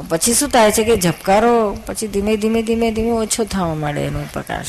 પછી 0.02 0.34
શું 0.34 0.48
થાય 0.48 0.72
છે 0.72 0.84
કે 0.84 0.96
ઝબકારો 0.96 1.78
પછી 1.86 2.06
ધીમે 2.06 2.36
ધીમે 2.36 2.62
ધીમે 2.62 2.92
ધીમે 2.92 3.10
ઓછો 3.10 3.44
થવા 3.44 3.74
માંડે 3.74 4.00
એનો 4.00 4.24
પ્રકાશ 4.32 4.66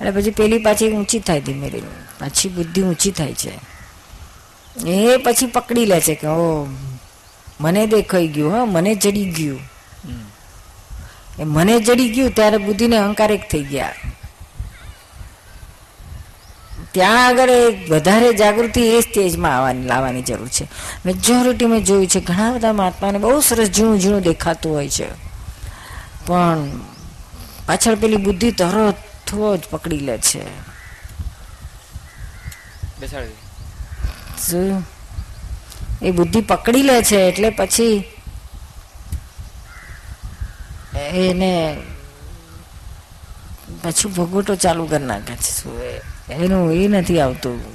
એટલે 0.00 0.10
પછી 0.10 0.30
પેલી 0.30 0.58
પાછી 0.58 0.92
ઊંચી 0.92 1.18
થાય 1.18 1.40
ધીમે 1.40 1.70
ધીમે. 1.70 1.88
પાછી 2.20 2.48
બુદ્ધિ 2.48 2.82
ઊંચી 2.82 3.10
થાય 3.10 3.34
છે. 3.34 3.52
એ 4.86 5.16
પછી 5.16 5.46
પકડી 5.46 5.86
લે 5.86 6.00
છે 6.00 6.14
કે 6.14 6.26
ઓ 6.26 6.66
મને 7.60 7.86
દેખાઈ 7.86 8.28
ગયું 8.28 8.52
હા 8.52 8.64
મને 8.64 8.94
જડી 8.94 9.24
ગયું. 9.24 9.60
એ 11.38 11.44
મને 11.44 11.80
જડી 11.80 12.08
ગયું 12.08 12.30
ત્યારે 12.30 12.56
બુદ્ધિને 12.56 12.96
અહંકાર 12.96 13.32
એક 13.32 13.48
થઈ 13.50 13.62
ગયા. 13.62 13.92
ત્યાં 16.92 17.26
આગળ 17.26 17.50
વધારે 17.90 18.32
જાગૃતિ 18.32 18.80
એ 18.80 19.00
સ્ટેજમાં 19.00 19.56
આવવાની 19.56 19.86
લાવવાની 19.86 20.22
જરૂર 20.22 20.48
છે. 20.48 20.68
મેજોરિટી 21.06 21.66
મેં 21.66 21.84
જોયું 21.84 22.06
છે 22.06 22.20
ઘણા 22.20 22.52
બધા 22.52 22.72
મહાત્માને 22.72 23.18
બહુ 23.18 23.40
સરસ 23.40 23.70
ઝીણું 23.70 24.00
ઝીણું 24.00 24.20
દેખાતું 24.20 24.74
હોય 24.74 24.88
છે. 24.88 25.08
પણ 26.26 26.80
પાછળ 27.66 27.94
પેલી 27.94 28.16
બુદ્ધિ 28.16 28.50
તરત 28.50 28.94
જ 29.34 29.60
પકડી 29.70 29.98
લે 29.98 30.18
છે. 30.18 30.42
એ 36.02 36.10
બુદ્ધિ 36.10 36.40
પકડી 36.40 36.82
લે 36.82 37.02
છે 37.02 37.16
એટલે 37.16 37.50
પછી 37.50 38.04
એને 40.94 41.76
પાછું 43.84 44.12
ભગોટો 44.12 44.54
ચાલુ 44.54 44.86
કરી 44.86 45.04
નાખે 45.04 45.36
છે. 45.36 45.62
શું 45.62 46.13
એનું 46.30 46.72
એ 46.72 46.88
નથી 46.88 47.20
આવતું. 47.20 47.74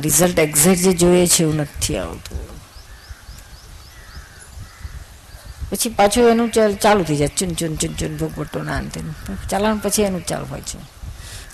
રિઝલ્ટ 0.00 0.38
એક્ઝેક્ટ 0.38 0.82
જે 0.82 0.92
જોઈએ 0.92 1.26
છે 1.26 1.42
એવું 1.42 1.56
નથી 1.56 1.98
આવતું. 1.98 2.54
પછી 5.70 5.88
પાછું 5.88 6.30
એનું 6.30 6.50
ચાલુ 6.78 7.02
થઈ 7.02 7.16
જાય. 7.16 7.28
ચૂન 7.28 7.54
ચૂન 7.54 7.76
ચૂન 7.76 7.94
ચૂન, 7.94 8.16
ભોગવટો 8.16 8.62
ના 8.62 8.76
અંતે. 8.76 9.00
ચાલવાનું 9.50 9.82
પછી 9.82 10.02
એનું 10.02 10.26
ચાલુ 10.26 10.44
હોય 10.44 10.60
છે. 10.60 10.78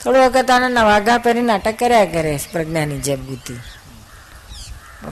થોડું 0.05 0.23
વખત 0.23 0.51
આને 0.51 0.81
વાઘા 0.81 1.19
પહેરી 1.19 1.43
નાટક 1.43 1.79
કર્યા 1.79 2.05
કરે 2.05 2.39
પ્રજ્ઞાની 2.53 2.99
જેમ 2.99 3.27
બુદ્ધિ. 3.27 3.55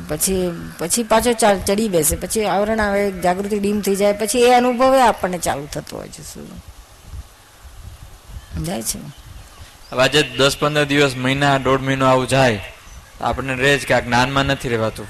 પછી 0.08 0.50
પછી 0.78 1.02
પાછો 1.02 1.32
ચડી 1.66 1.88
બેસે. 1.88 2.16
પછી 2.16 2.44
આવરણ 2.44 2.80
આવે, 2.80 3.12
જાગૃતિ 3.12 3.58
ડીમ 3.58 3.80
થઈ 3.80 3.96
જાય. 3.96 4.12
પછી 4.12 4.38
એ 4.40 4.52
અનુભવે 4.52 5.02
આપણને 5.02 5.38
ચાલુ 5.38 5.66
થતો 5.66 5.96
હોય 5.96 6.08
છે. 6.08 6.22
શું? 6.22 6.77
જાય 8.66 8.82
છે? 8.82 8.98
હવે 9.92 10.02
આજે 10.02 10.22
દસ 10.22 10.56
પંદર 10.58 10.84
દિવસ 10.84 11.16
મહિના 11.16 11.58
દોઢ 11.58 11.80
મહિનો 11.80 12.06
આવું 12.06 12.28
જાય 12.28 12.56
આપણે 13.20 13.52
આપણને 13.52 13.62
રહે 13.62 13.78
જ 13.78 13.86
કે 13.86 13.94
આ 13.94 14.00
જ્ઞાનમાં 14.00 14.44
નથી 14.44 14.68
રહેવાતું. 14.68 15.06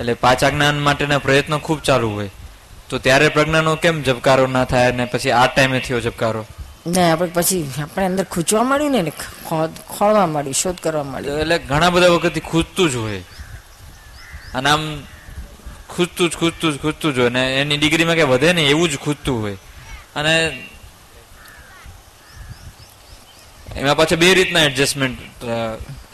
એટલે 0.00 0.14
પાછા 0.14 0.50
જ્ઞાન 0.50 0.78
માટેના 0.78 1.18
પ્રયત્નો 1.18 1.58
ખૂબ 1.58 1.80
ચાલુ 1.80 2.10
હોય. 2.10 2.30
તો 2.88 2.98
ત્યારે 2.98 3.28
પ્રજ્ઞાનો 3.28 3.76
કેમ 3.76 4.02
જબકારો 4.02 4.46
ના 4.46 4.64
થાય 4.64 4.92
ને 4.92 5.04
પછી 5.04 5.30
આ 5.30 5.46
ટાઈમે 5.46 5.80
થયો 5.80 6.00
જબકારો? 6.00 6.46
ને 6.86 7.10
આપણે 7.10 7.30
પછી 7.34 7.70
આપણે 7.82 8.06
અંદર 8.06 8.24
ખૂંચવા 8.24 8.62
મળ્યું 8.62 8.92
ને 8.92 9.10
ખોદ 9.48 9.70
ખોળવા 9.88 10.26
મળ્યું 10.26 10.54
શોધ 10.54 10.76
કરવા 10.82 11.02
મળ્યું 11.02 11.40
એટલે 11.40 11.58
ઘણા 11.58 11.90
બધા 11.90 12.08
વખતથી 12.08 12.40
ખૂંચતું 12.40 12.90
જ 12.90 12.96
હોય. 12.96 13.18
અને 14.54 14.70
આમ 14.70 15.02
ખૂંચતું 15.88 16.30
જ 16.30 16.36
ખૂંચતું 16.36 16.72
જ 16.72 16.76
ખૂંચતું 16.80 17.14
જ 17.14 17.18
હોય. 17.18 17.28
ને 17.28 17.60
એની 17.60 17.76
ડિગ્રીમાં 17.76 18.14
કે 18.14 18.22
વધે 18.22 18.52
ને 18.52 18.62
એવું 18.62 18.88
જ 18.88 18.96
ખૂંચતું 18.96 19.42
હોય. 19.42 19.56
અને 20.16 20.66
એમાં 23.76 23.96
પાછા 23.96 24.16
બે 24.16 24.34
રીતના 24.34 24.60
એડજસ્ટમેન્ટ 24.60 25.44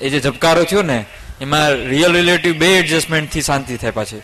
એ 0.00 0.08
જે 0.08 0.20
ઝબકારો 0.20 0.64
થયો 0.64 0.82
ને, 0.82 1.04
એમાં 1.40 1.70
રિયલ 1.70 2.12
રિલેટિવ 2.12 2.52
બે 2.56 2.66
એડજસ્ટમેન્ટથી 2.66 3.42
શાંતિ 3.42 3.76
થાય 3.76 3.90
પાછી. 3.90 4.22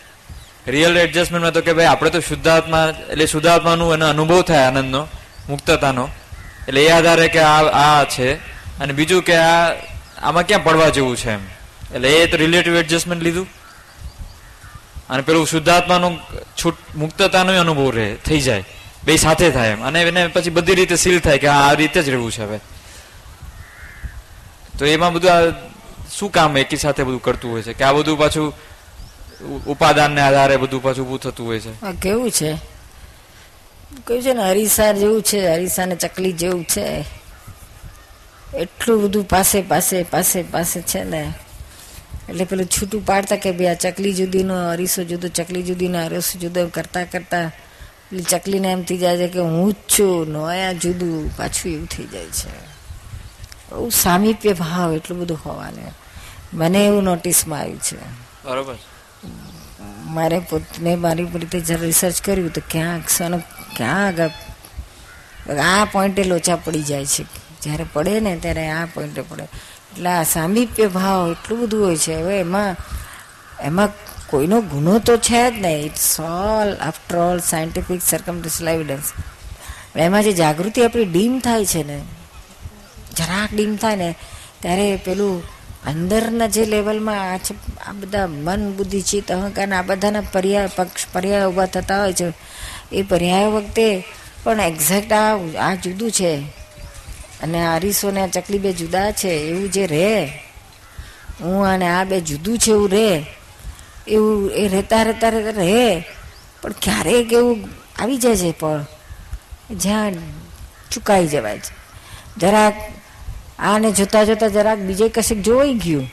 રિયલ 0.67 0.97
એડજસ્ટમેન્ટમાં 0.97 1.53
તો 1.53 1.61
કે 1.61 1.73
ભાઈ 1.73 1.85
આપણે 1.85 2.09
તો 2.09 2.19
શુદ્ધાત્મા, 2.19 2.93
એટલે 3.09 3.25
શુદ્ધાત્માનું 3.25 3.93
એનો 3.93 4.07
અનુભવ 4.07 4.41
થાય 4.41 4.57
આનંદનો, 4.57 5.07
મુક્તતાનો. 5.49 6.09
એટલે 6.67 6.83
એ 6.83 6.89
આધારે 6.89 7.27
કે 7.27 7.39
આ 7.39 7.63
આ 7.63 8.03
છે. 8.03 8.33
અને 8.79 8.93
બીજું 8.93 9.21
કે 9.21 9.35
આ, 9.35 9.73
આમાં 10.21 10.47
ક્યાં 10.47 10.63
પડવા 10.63 10.89
જેવું 10.89 11.17
છે 11.17 11.31
એમ. 11.31 11.39
એટલે 11.95 12.09
એ 12.09 12.25
તો 12.25 12.37
રિલેટિવ 12.37 12.75
એડજસ્ટમેન્ટ 12.75 13.23
લીધું. 13.23 13.47
અને 15.09 15.21
પેલું 15.21 15.47
શુદ્ધાત્માનું 15.47 16.19
છૂટ, 16.63 16.77
મુક્તતાનો 16.95 17.59
અનુભવ 17.59 17.91
રહે, 17.91 18.15
થઈ 18.25 18.41
જાય. 18.41 18.63
બે 19.03 19.17
સાથે 19.17 19.49
થાય 19.49 19.69
એમ. 19.69 19.83
અને 19.83 20.01
એને 20.01 20.27
પછી 20.27 20.49
બધી 20.49 20.75
રીતે 20.75 20.95
સીલ 20.95 21.19
થાય 21.19 21.37
કે 21.37 21.47
આ 21.47 21.73
રીતે 21.73 22.03
જ 22.03 22.09
રહેવું 22.09 22.31
છે 22.31 22.43
હવે. 22.43 22.59
તો 24.79 24.85
એમાં 24.85 25.13
બધું 25.13 25.53
શું 26.11 26.31
કામ 26.31 26.57
એકી 26.57 26.77
સાથે 26.77 27.03
બધું 27.03 27.21
કરતું 27.21 27.51
હોય 27.51 27.61
છે? 27.61 27.73
કે 27.73 27.83
આ 27.83 27.93
બધું 27.93 28.19
પાછું 28.19 28.53
ઉપાદાનને 29.67 30.21
આધારે 30.21 30.57
બધું 30.57 30.83
પાછું 30.83 31.05
ઊભું 31.05 31.19
થતું 31.19 31.47
હોય 31.47 31.59
છે? 31.59 31.91
કેવું 32.01 32.31
છે? 32.31 32.53
કહ્યું 34.07 34.23
છે 34.23 34.33
ને? 34.33 34.49
હરીસા 34.49 34.91
જેવું 34.91 35.21
છે 35.21 35.47
હરીસા 35.47 35.85
ને 35.85 35.95
ચકલી 35.95 36.31
જેવું 36.31 36.63
છે. 36.63 37.01
એટલું 38.57 39.03
બધું 39.03 39.23
પાસે 39.27 39.61
પાસે 39.61 40.03
પાસે 40.03 40.43
પાસે 40.43 40.81
છે 40.81 41.03
ને. 41.03 41.33
એટલે 42.29 42.45
પેલું 42.45 42.65
છૂટું 42.65 43.05
પાડતા 43.05 43.35
કે 43.35 43.51
ભાઈ 43.51 43.67
આ 43.67 43.73
ચકલી 43.73 44.13
જુદીનો 44.13 44.69
અરીસો 44.69 45.03
જુદો, 45.03 45.27
ચકલી 45.27 45.63
જુદીનો 45.63 46.05
અરીસો 46.05 46.39
જુદો 46.39 46.67
કરતા 46.67 47.03
કરતા 47.03 47.51
પેલી 48.09 48.23
ચકલીને 48.23 48.71
એમ 48.71 48.83
થઈ 48.83 48.97
જાય 48.97 49.17
છે 49.17 49.27
કે 49.27 49.39
હું 49.39 49.73
જ 49.73 49.75
છું, 49.75 50.31
નોયા 50.31 50.73
જુદું, 50.73 51.37
પાછું 51.37 51.71
એવું 51.71 51.87
થઈ 51.87 52.03
જાય 52.03 52.25
છે. 52.25 52.76
સામીપ્ય 53.91 54.53
ભાવ 54.53 54.93
એટલું 54.93 55.19
બધું 55.19 55.39
હોવાને. 55.45 55.91
મને 56.53 56.85
એવું 56.85 57.03
નોટિસમાં 57.03 57.59
આવ્યું 57.59 57.79
છે. 57.79 57.97
બરોબર. 58.45 58.75
મારે 60.05 60.39
પોતને 60.39 60.95
મારી 60.95 61.23
રીતે 61.23 61.59
જ્યારે 61.59 61.85
રિસર્ચ 61.85 62.21
કર્યું 62.21 62.53
તો 62.53 62.61
ક્યાં 62.71 62.99
ક્ષણ 62.99 63.37
ક્યાં 63.75 64.07
આગળ 64.07 64.29
આ 65.57 65.85
પોઈન્ટે 65.85 66.23
લોચા 66.23 66.55
પડી 66.55 66.81
જાય 66.81 67.05
છે. 67.05 67.23
જ્યારે 67.61 67.85
પડે 67.93 68.19
ને 68.19 68.37
ત્યારે 68.37 68.69
આ 68.69 68.85
પોઈન્ટે 68.85 69.21
પડે. 69.21 69.43
એટલે 69.43 70.09
આ 70.09 70.23
સામીપ્ય 70.23 70.87
ભાવ 70.87 71.31
એટલું 71.31 71.59
બધું 71.59 71.85
હોય 71.85 71.97
છે. 71.97 72.15
હવે 72.15 72.39
એમાં 72.39 72.75
એમાં 73.59 73.89
કોઈનો 74.29 74.61
ગુનો 74.61 74.99
તો 74.99 75.17
છે 75.17 75.51
જ 75.51 75.61
નહીં. 75.61 75.85
It's 75.85 76.19
all 76.19 76.75
after 76.75 77.17
all 77.17 77.39
scientific 77.39 78.01
circumstantial 78.01 78.69
evidence 78.69 79.03
એમાં 79.95 80.23
જે 80.23 80.33
જાગૃતિ 80.33 80.85
આપણી 80.85 81.05
ડીમ 81.05 81.39
થાય 81.39 81.65
છે 81.65 81.83
ને 81.83 82.01
જરાક 83.17 83.53
ડીમ 83.53 83.75
થાય 83.75 83.95
ને, 83.95 84.15
ત્યારે 84.61 84.95
પેલું 85.05 85.43
અંદરના 85.87 86.47
જે 86.47 86.65
લેવલમાં 86.65 87.33
આ 87.33 87.37
છે, 87.37 87.53
આ 87.79 87.91
બધા 87.91 88.27
મન, 88.27 88.71
બુદ્ધિ, 88.71 89.01
ચિત્ત, 89.01 89.31
અહંકાર 89.31 89.73
આ 89.73 89.81
બધાના 89.81 90.21
પર્યાય 90.21 90.69
પક્ષ, 90.75 91.05
પર્યાય 91.13 91.45
ઊભા 91.45 91.65
થતા 91.65 91.99
હોય 91.99 92.13
છે, 92.13 92.33
એ 92.91 93.01
પર્યાય 93.01 93.47
વખતે 93.47 94.03
પણ 94.43 94.61
એક્ઝેક્ટ 94.61 95.13
આ 95.13 95.35
આ 95.59 95.75
જુદું 95.75 96.11
છે. 96.11 96.41
અને 97.43 97.65
આ 97.65 97.79
ને 98.03 98.27
ચકલી 98.27 98.57
બે 98.57 98.73
જુદા 98.73 99.11
છે, 99.11 99.29
એવું 99.29 99.71
જે 99.71 99.87
રહે, 99.87 100.25
હું 101.41 101.65
અને 101.67 101.87
આ 101.89 102.03
બે 102.03 102.21
જુદું 102.21 102.57
છે 102.57 102.71
એવું 102.71 102.89
રહે, 102.89 103.25
એવું 104.07 104.51
એ 104.51 104.67
રહેતા 104.67 105.03
રહેતા 105.03 105.29
રહેતા 105.29 105.61
રહે, 105.61 106.03
પણ 106.61 106.71
ક્યારેક 106.71 107.33
એવું 107.33 107.69
આવી 107.99 108.17
જાય 108.17 108.35
છે 108.35 108.51
પણ, 108.51 108.85
જ્યાં 109.71 110.13
ચુકાઈ 110.91 111.27
જવાય 111.27 111.59
છે. 111.59 111.73
જરાક 112.37 112.73
આને 113.59 113.91
જોતા 113.91 114.23
જોતા 114.23 114.47
જરાક 114.47 114.79
બીજે 114.79 115.09
કશેક 115.09 115.41
જોઈ 115.41 115.73
ગયું. 115.73 116.09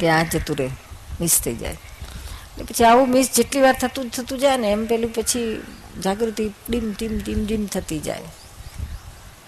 કે 0.00 0.08
આ 0.08 0.24
જતું 0.24 0.56
રહે 0.56 0.68
મિસ 1.20 1.40
થઈ 1.44 1.56
જાય. 1.56 1.76
એટલે 2.50 2.64
પછી 2.64 2.84
આવું 2.84 3.08
મિસ 3.10 3.30
જેટલી 3.34 3.62
વાર 3.62 3.76
થતું 3.80 4.10
થતું 4.10 4.38
જાય 4.38 4.56
ને, 4.56 4.72
એમ 4.72 4.86
પેલું 4.86 5.14
પછી 5.14 5.62
જાગૃતિ 6.04 6.44
ડીમ 6.68 6.92
ટીમ 6.92 7.18
ટીમ 7.18 7.46
ડીમ 7.46 7.66
થતી 7.66 7.98
જાય. 7.98 8.28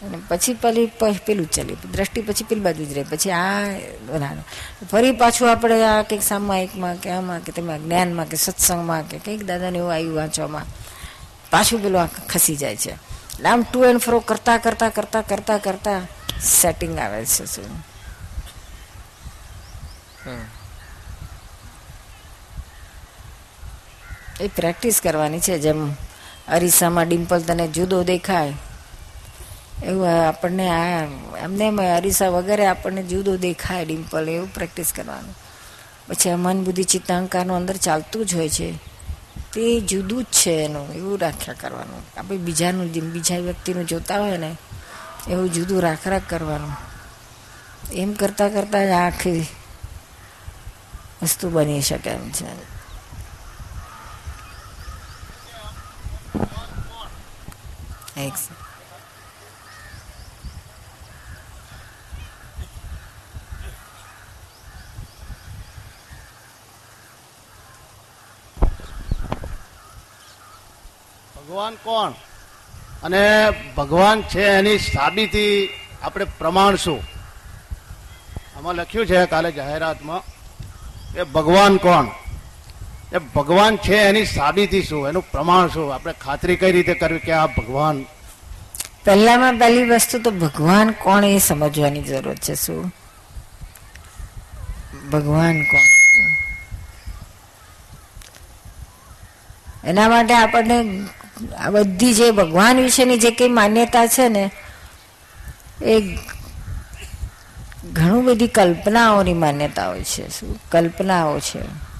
અને 0.03 0.19
પછી 0.29 0.55
પેલી 0.55 0.91
પેલું 1.27 1.51
ચાલે, 1.51 1.75
દ્રષ્ટિ 1.93 2.21
પછી 2.21 2.45
પેલી 2.45 2.61
બાજુ 2.61 2.85
જ 2.85 2.93
રહે, 2.93 3.03
પછી 3.03 3.31
આ 3.31 3.79
બધાનું 4.07 4.45
ફરી 4.91 5.13
પાછું 5.13 5.51
આપણે 5.51 5.85
આ 5.85 6.03
કંઈક 6.03 6.23
સામાયિકમાં 6.23 6.97
કે 6.97 7.11
આમાં 7.11 7.41
કે 7.41 7.53
તેમાં 7.53 7.79
જ્ઞાનમાં 7.79 8.29
કે 8.29 8.37
સત્સંગમાં 8.37 9.09
કે 9.09 9.19
કંઈક 9.19 9.45
દાદાને 9.47 9.79
એવું 9.79 9.93
આવ્યું 9.93 10.17
વાંચવામાં, 10.17 10.67
પાછું 11.51 11.83
પેલું 11.83 12.03
આ 12.03 12.09
ખસી 12.29 12.57
જાય 12.57 12.77
છે. 12.77 12.95
આમ 13.47 13.63
ટુ 13.63 13.85
એન્ડ 13.85 14.01
ફ્રો 14.01 14.21
કરતા 14.21 14.59
કરતા 14.59 14.89
કરતા 14.89 15.23
કરતા 15.23 15.59
કરતા 15.59 16.01
સેટિંગ 16.43 16.99
આવે 16.99 17.25
છે 17.25 17.47
શું? 17.47 17.93
એ 24.41 24.49
પ્રેક્ટિસ 24.49 25.01
કરવાની 25.01 25.41
છે 25.41 25.59
જેમ 25.59 25.93
અરીસામાં 26.49 27.09
ડિમ્પલ 27.09 27.41
તને 27.41 27.69
જુદો 27.69 28.03
દેખાય 28.03 28.53
એવું 29.85 30.29
આપણને 30.29 30.71
આ 30.71 31.07
એમને 31.39 31.91
અરીસા 31.91 32.29
વગેરે 32.29 32.67
આપણને 32.67 33.03
જુદો 33.03 33.37
દેખાય 33.37 33.85
ડિમ્પલ 33.85 34.29
એવું 34.29 34.55
પ્રેક્ટિસ 34.55 34.93
કરવાનું. 34.93 35.35
પછી 36.09 36.31
આ 36.31 36.37
મન 36.37 36.65
બુદ્ધિ 36.65 36.85
ચિત્તાહંકારનું 36.85 37.57
અંદર 37.57 37.77
ચાલતું 37.77 38.27
જ 38.27 38.35
હોય 38.35 38.49
છે. 38.49 38.92
તે 39.53 39.81
જુદું 39.81 40.23
જ 40.23 40.27
છે 40.27 40.51
એનું, 40.51 40.93
એવું 40.95 41.19
રાખ્યા 41.19 41.55
કરવાનું. 41.55 42.03
આપણે 42.19 42.37
બીજાનું 42.37 42.93
જેમ 42.93 43.11
બીજા 43.11 43.37
વ્યક્તિનું 43.37 43.87
જોતા 43.87 44.19
હોય 44.19 44.37
ને, 44.37 44.57
એવું 45.29 45.53
જુદું 45.53 45.83
રાખ 45.83 46.09
રાખ 46.09 46.23
કરવાનું. 46.29 46.73
એમ 47.93 48.13
કરતાં 48.13 48.53
કરતાં 48.53 48.87
જ 48.87 48.91
આખી 48.91 49.47
વસ્તુ 51.23 51.51
બની 51.51 51.83
શકે 51.83 52.11
એમ 52.11 52.31
છે. 52.31 52.73
એક 58.21 58.33
ભગવાન 71.53 71.75
કોણ? 71.75 72.11
અને 73.03 73.51
ભગવાન 73.77 74.23
છે 74.23 74.43
એની 74.43 74.79
સાબિતી 74.79 75.69
આપણે 76.03 76.25
પ્રમાણ 76.25 76.77
શું? 76.77 77.03
આમાં 78.57 78.75
લખ્યું 78.75 79.07
છે 79.07 79.27
કાલે 79.27 79.53
જાહેરાતમાં 79.53 80.21
કે 81.15 81.25
ભગવાન 81.25 81.77
કોણ? 81.77 82.07
એ 83.13 83.19
ભગવાન 83.19 83.77
છે 83.77 83.97
એની 83.97 84.25
સાબિતી 84.25 84.83
શું? 84.83 85.09
એનું 85.09 85.31
પ્રમાણ 85.31 85.69
શું? 85.69 85.95
આપણે 85.95 86.13
ખાતરી 86.13 86.57
કઈ 86.57 86.73
રીતે 86.73 86.95
કરવી 86.95 87.19
કે 87.19 87.33
આ 87.33 87.47
ભગવાન? 87.47 88.05
પહેલામાં 89.05 89.59
પહેલી 89.59 89.85
વસ્તુ 89.85 90.19
તો 90.19 90.31
ભગવાન 90.31 90.91
કોણ 90.91 91.25
એ 91.25 91.39
સમજવાની 91.39 92.03
જરૂર 92.03 92.35
છે 92.35 92.55
શું? 92.55 92.95
ભગવાન 95.13 95.63
કોણ? 95.63 95.89
એના 99.85 100.09
માટે 100.09 100.35
આપણને 100.35 101.07
આ 101.59 101.71
બધી 101.71 102.15
જે 102.15 102.31
ભગવાન 102.31 102.81
વિશેની 102.81 103.19
જે 103.19 103.31
કઈ 103.31 103.49
માન્યતા 103.49 104.07
છે 104.07 104.29
ને, 104.29 104.51
એ 105.83 106.19
ઘણું 107.93 108.25
બધી 108.25 108.47
કલ્પનાઓની 108.47 109.35
માન્યતા 109.35 109.89
હોય 109.89 110.05
છે, 110.05 110.29
શું 110.29 110.61
કલ્પનાઓ 110.71 111.41
છે. 111.41 111.93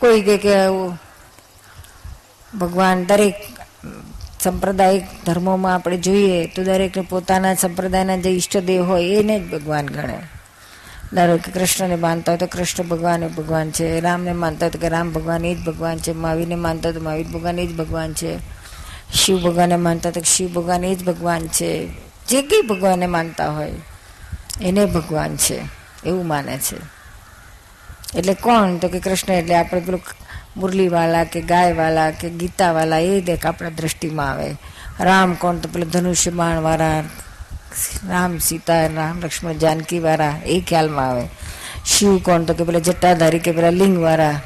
કોઈ 0.00 0.22
કે 0.22 0.36
કે 0.38 0.54
ભગવાન 2.58 3.04
દરેક 3.04 3.34
સંપ્રદાયિક 4.40 5.02
ધર્મોમાં 5.26 5.74
આપણે 5.74 5.96
જોઈએ 5.96 6.46
તો 6.46 6.64
દરેકને 6.64 7.02
પોતાના 7.02 7.54
સંપ્રદાયના 7.54 8.16
જે 8.16 8.30
ઈષ્ટદેવ 8.30 8.84
હોય 8.84 9.04
એને 9.04 9.40
જ 9.40 9.50
ભગવાન 9.50 9.86
ગણે. 9.86 10.18
ધારો 11.12 11.36
કે 11.36 11.52
કૃષ્ણને 11.52 11.96
માનતા 11.96 12.32
હોય 12.32 12.38
તો 12.38 12.46
કૃષ્ણ 12.46 12.84
ભગવાન 12.84 13.22
એ 13.22 13.28
ભગવાન 13.28 13.70
છે, 13.70 14.00
રામને 14.00 14.32
માનતા 14.32 14.66
હોય 14.66 14.70
તો 14.70 14.78
કે 14.78 14.88
રામ 14.88 15.12
ભગવાન 15.12 15.44
એ 15.44 15.54
જ 15.54 15.64
ભગવાન 15.64 15.98
છે, 15.98 16.12
મહાવીરને 16.12 16.54
માનતા 16.54 16.88
હોય 16.88 16.98
તો 16.98 17.04
મહાવીર 17.04 17.26
ભગવાન 17.26 17.58
એ 17.58 17.66
જ 17.66 17.76
ભગવાન 17.76 18.12
છે, 18.12 18.38
શિવ 19.14 19.42
ભગવાનને 19.42 19.76
માનતા 19.76 20.10
તો 20.10 20.20
શિવ 20.20 20.52
ભગવાન 20.52 20.84
એ 20.84 20.94
જ 20.94 21.04
ભગવાન 21.04 21.46
છે, 21.46 21.88
જે 22.28 22.42
કંઈ 22.42 22.66
ભગવાનને 22.66 23.06
માનતા 23.06 23.50
હોય 23.50 23.72
એને 24.60 24.84
ભગવાન 24.84 25.36
છે, 25.36 25.60
એવું 26.06 26.26
માને 26.26 26.58
છે. 26.58 26.96
એટલે 28.18 28.34
કોણ? 28.34 28.76
તો 28.76 28.88
કે 28.88 29.00
કૃષ્ણ 29.00 29.32
એટલે 29.32 29.54
આપણે 29.54 29.80
પેલું 29.80 30.00
મુરલીવાલા 30.56 31.24
કે 31.24 31.40
ગાયવાલા 31.40 32.10
કે 32.10 32.30
ગીતાવાલા 32.30 32.98
એ 32.98 33.20
દેખ 33.20 33.46
આપણા 33.46 33.68
દ્રષ્ટિમાં 33.68 34.30
આવે. 34.30 34.56
રામ 35.00 35.34
કોણ? 35.34 35.56
તો 35.56 35.68
પેલું 35.68 35.90
ધનુષ્ય 35.90 36.30
બાણવાળા 36.30 37.02
રામ 38.08 38.38
સીતા 38.38 38.86
રામ 38.86 39.18
લક્ષ્મણ 39.18 39.52
જાનકી 39.52 39.98
વાળા 39.98 40.34
એ 40.46 40.60
ખ્યાલમાં 40.60 41.08
આવે. 41.08 41.28
શિવ 41.86 42.18
કોણ 42.18 42.42
તો 42.42 42.54
કે 42.54 42.64
પેલા 42.64 42.78
જટાધારી 42.78 43.38
કે 43.38 43.52
પેલા 43.52 43.70
લિંગ 43.70 44.02
વાળા 44.02 44.40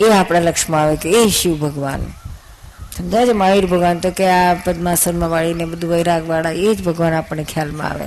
એ 0.00 0.12
આપણા 0.12 0.40
લક્ષમાં 0.40 0.82
આવે 0.82 0.96
કે 0.96 1.10
એ 1.10 1.28
શિવ 1.28 1.58
ભગવાન. 1.58 2.00
સમજાય 2.96 3.26
છે? 3.26 3.32
મહાવીર 3.32 3.66
ભગવાન 3.66 3.98
તો 3.98 4.10
કે 4.10 4.28
આ 4.28 4.54
પદ્માસનમાં 4.54 5.30
વાળીને 5.30 5.64
બધું 5.64 5.90
વૈરાગ 5.90 6.28
વાળા 6.28 6.50
એ 6.50 6.74
જ 6.74 6.84
ભગવાન 6.84 7.12
આપણને 7.12 7.44
ખ્યાલમાં 7.44 7.90
આવે. 7.90 8.06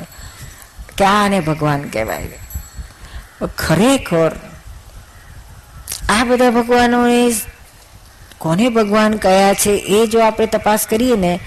કે 0.97 1.05
આને 1.05 1.39
ભગવાન 1.39 1.81
કહેવાય. 1.81 2.27
ખરેખર 3.57 4.31
આ 6.09 6.23
બધા 6.23 6.51
ભગવાનોને 6.51 7.31
કોને 8.37 8.69
ભગવાન 8.69 9.17
કયા 9.17 9.53
છે 9.53 9.69
એ 9.69 10.07
જો 10.07 10.19
આપણે 10.19 10.45
તપાસ 10.45 10.87
કરીએ 10.89 11.15
ને 11.15 11.39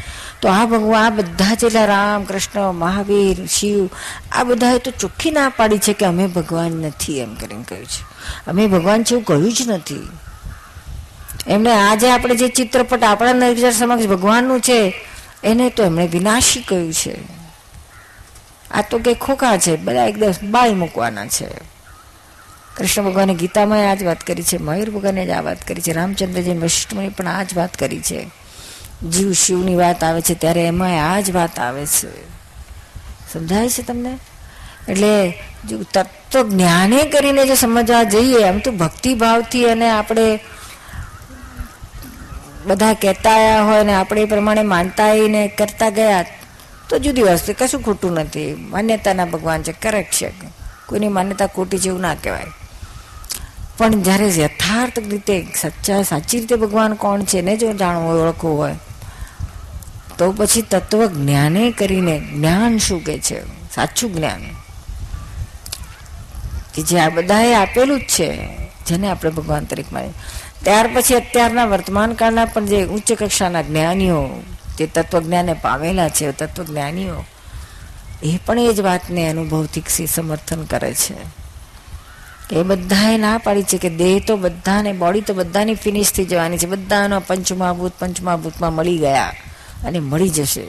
તો 0.42 0.48
આ 0.48 0.66
ભગવાન 0.66 1.04
આ 1.04 1.10
બધા 1.10 1.54
જેટલા 1.54 1.84
રામ, 1.84 2.24
કૃષ્ણ, 2.24 2.72
મહાવીર, 2.72 3.46
શિવ, 3.46 3.88
આ 4.32 4.44
બધાએ 4.44 4.78
તો 4.78 4.90
ચોખ્ખી 4.90 5.30
ના 5.30 5.48
પાડી 5.48 5.78
છે 5.78 5.92
કે 5.92 6.06
અમે 6.06 6.26
ભગવાન 6.26 6.72
નથી 6.72 7.18
એમ 7.18 7.34
કરીને 7.34 7.64
કહ્યું 7.68 7.86
છે. 7.86 8.02
અમે 8.50 8.66
ભગવાન 8.66 9.02
છે 9.02 9.10
એવું 9.10 9.24
કહ્યું 9.24 9.52
જ 9.52 9.62
નથી. 9.66 10.08
એમણે 11.46 11.70
આજે 11.72 12.10
આપણે 12.10 12.36
જે 12.36 12.48
ચિત્રપટ 12.48 13.02
આપણા 13.02 13.32
નજર 13.32 13.70
સમક્ષ 13.70 14.06
ભગવાનનું 14.06 14.60
છે, 14.60 14.94
એને 15.44 15.70
તો 15.70 15.82
એમણે 15.82 16.06
વિનાશી 16.06 16.62
કહ્યું 16.62 16.92
છે. 16.92 17.18
આ 18.70 18.82
તો 18.90 18.98
કે 18.98 19.14
ખોખા 19.14 19.56
છે, 19.56 19.76
બધા 19.76 20.04
એકદમ 20.04 20.32
બાળી 20.50 20.74
મૂકવાના 20.74 21.26
છે. 21.26 21.48
કૃષ્ણ 22.76 23.02
ભગવાને 23.02 23.34
ગીતામાં 23.34 23.90
આ 23.90 23.94
જ 23.94 24.02
વાત 24.02 24.20
કરી 24.20 24.42
છે, 24.42 24.58
મયુર 24.58 24.90
ભગવાને 24.90 25.26
જ 25.26 25.30
આ 25.30 25.40
વાત 25.40 25.68
કરી 25.68 25.82
છે 25.82 25.92
રામચંદ્રજી 25.92 26.58
વશિષ્ઠમુનિ 26.58 27.08
પણ 27.08 27.28
આ 27.28 27.42
જ 27.42 27.56
વાત 27.56 27.76
કરી 27.76 28.00
છે. 28.00 28.39
જીવ 29.08 29.32
શિવની 29.32 29.76
વાત 29.76 30.04
આવે 30.04 30.20
છે, 30.20 30.34
ત્યારે 30.34 30.66
એમાં 30.66 31.14
આ 31.14 31.20
જ 31.20 31.30
વાત 31.30 31.58
આવે 31.58 31.86
છે. 31.86 32.28
સમજાય 33.32 33.68
છે 33.68 33.82
તમને? 33.82 34.18
એટલે 34.88 35.38
જો 35.68 35.82
તત્વ 35.82 36.48
જ્ઞાને 36.48 37.02
કરીને 37.02 37.46
જો 37.46 37.54
સમજવા 37.54 38.02
જઈએ, 38.02 38.44
આમ 38.44 38.58
તો 38.58 38.72
ભક્તિભાવથી 38.72 39.64
અને 39.64 39.90
આપણે 39.90 40.40
બધા 42.66 42.92
કહેતા 42.92 43.30
આવ્યા 43.30 43.62
હોય 43.62 43.84
ને 43.84 43.94
આપણે 43.94 44.20
એ 44.20 44.24
પ્રમાણે 44.24 44.62
માનતા 44.62 45.14
ને 45.14 45.48
કરતા 45.48 45.90
ગયા, 45.90 46.24
તો 46.88 46.98
જુદી 46.98 47.22
વસ્તુ 47.22 47.52
કશું 47.58 47.82
ખોટું 47.82 48.12
નથી. 48.12 48.54
માન્યતાના 48.54 49.24
ભગવાન 49.24 49.62
છે, 49.62 49.72
કરેક્ટ 49.72 50.14
છે. 50.14 50.32
કોઈની 50.86 51.08
માન્યતા 51.08 51.46
ખોટી 51.46 51.76
એવું 51.76 52.00
ના 52.00 52.14
કહેવાય. 52.14 52.46
પણ 53.78 54.02
જ્યારે 54.02 54.40
યથાર્થ 54.40 54.98
રીતે, 54.98 55.46
સચ્ચા 55.60 56.02
સાચી 56.02 56.38
રીતે 56.40 56.56
ભગવાન 56.56 56.94
કોણ 56.94 57.22
છે 57.22 57.40
ને 57.40 57.56
જો 57.56 57.72
જાણવું, 57.72 58.12
ઓળખવું 58.12 58.58
હોય 58.58 58.76
તો 60.20 60.32
પછી 60.32 60.62
તત્વ 60.62 61.06
જ્ઞાને 61.06 61.70
કરીને 61.70 62.20
જ્ઞાન 62.20 62.78
શું 62.78 63.04
કે 63.04 63.18
છે? 63.18 63.46
સાચું 63.74 64.14
જ્ઞાન. 64.14 64.40
કે 66.74 66.82
જે 66.82 66.98
આ 66.98 67.08
બધાએ 67.08 67.54
આપેલું 67.54 68.00
જ 68.00 68.02
છે, 68.02 68.48
જેને 68.86 69.10
આપણે 69.10 69.30
ભગવાન 69.30 69.64
તરીકે 69.64 69.94
માની 69.94 70.08
ત્યાર 70.62 70.90
પછી 70.94 71.14
અત્યારના 71.14 71.64
વર્તમાન 71.64 72.12
કાળના 72.12 72.44
પણ 72.44 72.66
જે 72.66 72.84
ઉચ્ચ 72.84 73.12
કક્ષાના 73.12 73.62
જ્ઞાનીઓ, 73.62 74.28
જે 74.78 74.86
તત્વજ્ઞાને 74.86 75.52
પામેલા 75.52 76.08
છે, 76.08 76.32
તત્વજ્ઞાનીઓ, 76.32 77.24
એ 78.22 78.38
પણ 78.46 78.58
એ 78.58 78.72
જ 78.72 78.80
વાતને 78.80 79.28
અનુભવથી 79.28 80.06
સમર્થન 80.06 80.64
કરે 80.64 80.94
છે. 80.94 81.14
એ 82.54 82.62
બધાએ 82.62 83.18
ના 83.18 83.38
પાડી 83.38 83.62
છે 83.62 83.78
કે 83.78 83.90
દેહ 83.90 84.22
તો 84.26 84.36
બધાને, 84.36 84.92
બોડી 84.92 85.20
તો 85.20 85.34
બધાની 85.34 85.74
ફિનિશ 85.74 86.12
થઈ 86.12 86.24
જવાની 86.24 86.58
છે. 86.58 86.66
બધાનો 86.66 87.20
પંચમહાભૂત, 87.20 87.92
પંચમહાભૂતમાં 87.98 88.74
મળી 88.74 88.98
ગયા. 88.98 89.32
અને 89.84 89.98
મળી 89.98 90.28
જશે. 90.28 90.64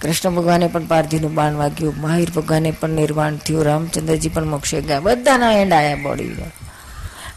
કૃષ્ણ 0.00 0.30
ભગવાને 0.30 0.66
પણ 0.66 0.86
પારધીનું 0.86 1.34
બાણ 1.34 1.54
વાગ્યું. 1.54 1.94
મહાવીર 2.00 2.30
ભગવાને 2.30 2.70
પણ 2.70 2.90
નિર્વાણ 2.90 3.36
થયું. 3.36 3.64
રામચંદ્રજી 3.64 4.28
પણ 4.28 4.44
મોક્ષે 4.44 4.80
ગયા. 4.80 5.00
બધાના 5.00 5.52
એન્ડ 5.52 5.72
આયા 5.72 5.96
બોડી 5.96 6.34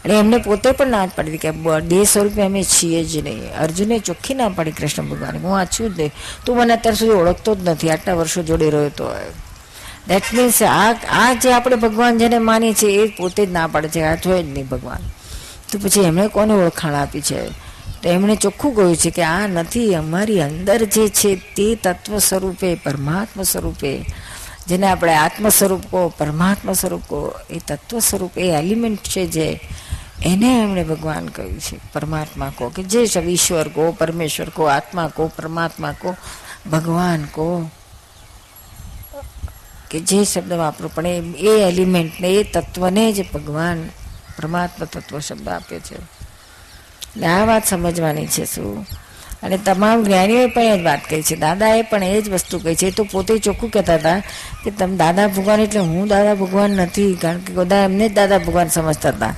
અને 0.04 0.18
એમને 0.18 0.38
પોતે 0.38 0.72
પણ 0.72 0.86
ના 0.86 1.06
પાડી 1.06 1.38
કે 1.38 1.50
બે 1.50 2.04
સ્વરૂપે 2.04 2.42
અમે 2.42 2.62
છીએ 2.64 3.04
જ 3.04 3.16
નહીં. 3.16 3.56
અર્જુને 3.56 3.98
ચોખ્ખી 3.98 4.34
ના 4.34 4.48
પાડી 4.48 4.70
કૃષ્ણ 4.70 5.02
ભગવાને. 5.02 5.38
હું 5.38 5.58
આ 5.58 5.64
છું 5.64 5.94
જ 5.94 5.98
નહીં. 5.98 6.12
તું 6.46 6.56
મને 6.56 6.72
અત્યાર 6.72 6.94
સુધી 6.94 7.12
ઓળખતો 7.12 7.54
જ 7.54 7.68
નથી. 7.68 7.90
આટલા 7.90 8.14
વર્ષો 8.14 8.42
જોડે 8.42 8.70
રહ્યો 8.70 8.88
તો 8.88 9.10
દેટ 10.08 10.22
મીન્સ 10.34 10.62
આ 10.62 10.92
આ 11.10 11.32
જે 11.32 11.52
આપણે 11.52 11.76
ભગવાન 11.76 12.18
જેને 12.18 12.38
માની 12.38 12.74
છે 12.74 12.86
એ 12.86 13.06
પોતે 13.16 13.46
જ 13.46 13.52
ના 13.52 13.66
પાડે 13.66 13.88
છે. 13.88 14.00
આ 14.00 14.14
જોઈએ 14.14 14.42
જ 14.42 14.46
નહીં 14.46 14.68
ભગવાન. 14.68 14.98
તો 15.72 15.78
પછી 15.78 16.00
એમણે 16.00 16.28
કોને 16.28 16.54
ઓળખાણ 16.54 16.94
આપી 16.94 17.20
છે? 17.20 17.65
તો 18.02 18.08
એમણે 18.08 18.36
ચોખ્ખું 18.36 18.74
કહ્યું 18.76 18.96
છે 18.96 19.10
કે 19.10 19.22
આ 19.22 19.46
નથી, 19.46 19.94
અમારી 19.94 20.42
અંદર 20.42 20.84
જે 20.84 21.08
છે 21.08 21.36
તે 21.56 21.74
તત્વ 21.74 22.18
સ્વરૂપે 22.18 22.74
પરમાત્મા 22.74 23.42
સ્વરૂપે 23.42 24.04
જેને 24.68 24.86
આપણે 24.86 25.14
આત્મ 25.14 25.48
સ્વરૂપ 25.48 25.84
કહો 25.90 26.08
પરમાત્મા 26.18 26.72
સ્વરૂપ 26.72 27.04
કહો 27.08 27.32
એ 27.50 27.58
તત્વ 27.58 27.98
સ્વરૂપ 27.98 28.38
એ 28.38 28.46
એલિમેન્ટ 28.50 29.00
છે 29.00 29.26
જે 29.26 29.60
એને 30.24 30.50
એમણે 30.62 30.84
ભગવાન 30.84 31.26
કહ્યું 31.28 31.60
છે 31.60 31.76
પરમાત્મા 31.92 32.52
કહો 32.58 32.68
કે 32.68 32.82
જે 32.82 33.06
છે 33.06 33.20
ઈશ્વર 33.20 33.68
કહો 33.68 33.92
પરમેશ્વર 33.92 34.50
કહો 34.50 34.64
આત્મા 34.64 35.08
કહો 35.08 35.30
પરમાત્મા 35.36 35.92
કહો 35.92 36.16
ભગવાન 36.70 37.24
કહો 37.32 37.70
કે 39.90 40.00
જે 40.00 40.24
શબ્દ 40.24 40.52
વાપરો, 40.52 40.88
પણ 40.88 41.34
એ 41.38 41.52
એલિમેન્ટને, 41.68 42.28
એ 42.28 42.42
તત્વને 42.42 43.12
જ 43.12 43.24
ભગવાન 43.32 43.78
પરમાત્મા 44.36 44.86
તત્વ 44.86 45.18
શબ્દ 45.18 45.48
આપ્યો 45.48 45.80
છે. 45.80 46.15
આ 47.24 47.44
વાત 47.44 47.66
સમજવાની 47.66 48.26
છે 48.26 48.44
શું? 48.44 48.86
અને 49.42 49.58
તમામ 49.58 50.04
જ્ઞાનીઓએ 50.04 50.46
પણ 50.46 50.62
એ 50.62 50.78
જ 50.78 50.82
વાત 50.82 51.00
કહી 51.10 51.22
છે. 51.22 51.36
દાદાએ 51.36 51.82
પણ 51.82 52.04
એ 52.04 52.22
જ 52.22 52.30
વસ્તુ 52.30 52.58
કહી 52.58 52.74
છે. 52.74 52.86
એ 52.86 52.90
તો 52.90 53.04
પોતે 53.04 53.38
ચોખ્ખું 53.38 53.70
કહેતા 53.70 53.94
હતા 53.94 54.18
કે 54.64 54.70
તમે 54.70 54.96
દાદા 54.96 55.26
ભગવાન 55.26 55.60
એટલે 55.60 55.80
હું 55.80 56.08
દાદા 56.08 56.34
ભગવાન 56.34 56.70
નથી, 56.70 57.18
કારણ 57.22 57.38
કે 57.38 57.52
બધા 57.52 57.76
એમને 57.76 58.08
જ 58.08 58.14
દાદા 58.14 58.38
ભગવાન 58.38 58.68
સમજતા 58.68 59.08
હતા. 59.08 59.34